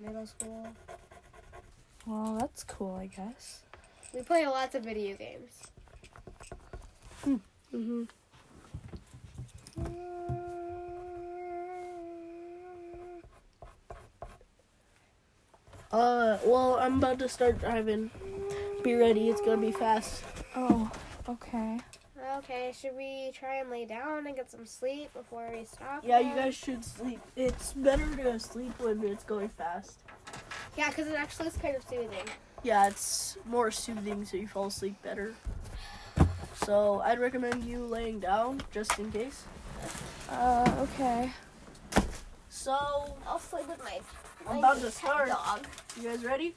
middle 0.00 0.26
school. 0.26 0.66
Well, 2.06 2.36
that's 2.40 2.64
cool, 2.64 2.96
I 2.96 3.06
guess. 3.06 3.62
We 4.12 4.22
play 4.22 4.46
lots 4.46 4.74
of 4.74 4.84
video 4.84 5.16
games. 5.16 5.50
Mm-hmm. 7.74 8.04
Uh, 15.92 16.38
well, 16.44 16.78
I'm 16.80 16.98
about 16.98 17.18
to 17.20 17.28
start 17.28 17.60
driving. 17.60 18.10
Be 18.82 18.94
ready, 18.94 19.28
it's 19.28 19.40
gonna 19.40 19.56
be 19.56 19.72
fast. 19.72 20.22
Oh, 20.54 20.90
okay. 21.28 21.78
Okay, 22.38 22.72
should 22.78 22.96
we 22.96 23.30
try 23.34 23.56
and 23.56 23.70
lay 23.70 23.84
down 23.84 24.26
and 24.26 24.34
get 24.34 24.50
some 24.50 24.66
sleep 24.66 25.12
before 25.12 25.48
we 25.52 25.64
stop? 25.64 26.02
Yeah, 26.04 26.18
you 26.18 26.34
guys 26.34 26.54
should 26.54 26.84
sleep. 26.84 27.20
It's 27.36 27.72
better 27.74 28.06
to 28.16 28.38
sleep 28.38 28.72
when 28.78 29.02
it's 29.04 29.24
going 29.24 29.50
fast. 29.50 30.00
Yeah, 30.76 30.88
because 30.88 31.06
it 31.06 31.14
actually 31.14 31.48
is 31.48 31.56
kind 31.56 31.76
of 31.76 31.82
soothing. 31.82 32.26
Yeah, 32.62 32.88
it's 32.88 33.36
more 33.44 33.70
soothing 33.70 34.24
so 34.24 34.36
you 34.36 34.48
fall 34.48 34.66
asleep 34.66 35.00
better. 35.02 35.34
So, 36.64 37.00
I'd 37.04 37.20
recommend 37.20 37.64
you 37.64 37.84
laying 37.84 38.18
down 38.18 38.62
just 38.72 38.98
in 38.98 39.12
case. 39.12 39.44
Uh, 40.30 40.70
okay. 40.80 41.30
So 42.48 43.16
I'll 43.26 43.38
sleep 43.38 43.68
with 43.68 43.78
my. 43.84 44.00
I'm 44.48 44.54
my 44.54 44.58
about 44.58 44.80
to 44.80 44.90
start. 44.90 45.28
Dog. 45.28 45.66
You 46.00 46.08
guys 46.08 46.24
ready? 46.24 46.54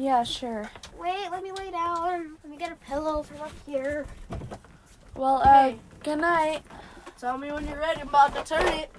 Yeah, 0.00 0.22
sure. 0.22 0.70
Wait, 0.98 1.30
let 1.30 1.42
me 1.42 1.52
lay 1.52 1.70
down. 1.70 2.38
Let 2.42 2.50
me 2.50 2.56
get 2.56 2.72
a 2.72 2.74
pillow 2.76 3.22
from 3.22 3.42
up 3.42 3.52
here. 3.66 4.06
Well, 5.14 5.42
uh, 5.44 5.74
good 6.02 6.20
night. 6.20 6.62
Tell 7.18 7.36
me 7.36 7.52
when 7.52 7.68
you're 7.68 7.78
ready. 7.78 8.00
I'm 8.00 8.08
about 8.08 8.34
to 8.34 8.42
turn 8.42 8.66
it. 8.66 8.90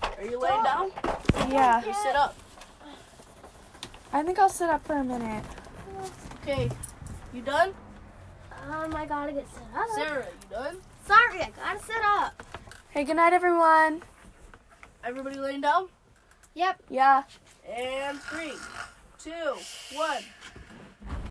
Are 0.00 0.24
you 0.24 0.38
laying 0.38 0.62
down? 0.62 0.92
Yeah. 1.50 1.84
You 1.84 1.92
sit 1.92 2.14
up. 2.14 2.36
I 4.12 4.22
think 4.22 4.38
I'll 4.38 4.48
sit 4.48 4.70
up 4.70 4.86
for 4.86 4.94
a 4.94 5.02
minute. 5.02 5.44
Okay. 6.42 6.70
You 7.34 7.42
done? 7.42 7.74
Um, 8.70 8.94
I 8.94 9.06
gotta 9.06 9.32
get 9.32 9.48
set 9.52 9.64
up. 9.76 9.88
Sarah, 9.96 10.24
you 10.24 10.56
done? 10.56 10.76
Sorry, 11.04 11.40
I 11.40 11.50
gotta 11.50 11.84
sit 11.84 11.96
up. 12.04 12.44
Hey, 12.90 13.02
good 13.02 13.16
night, 13.16 13.32
everyone. 13.32 14.02
Everybody 15.02 15.40
laying 15.40 15.62
down? 15.62 15.88
Yep. 16.54 16.80
Yeah. 16.90 17.24
And 17.68 18.20
three, 18.20 18.52
two, 19.26 19.56
one. 19.96 20.22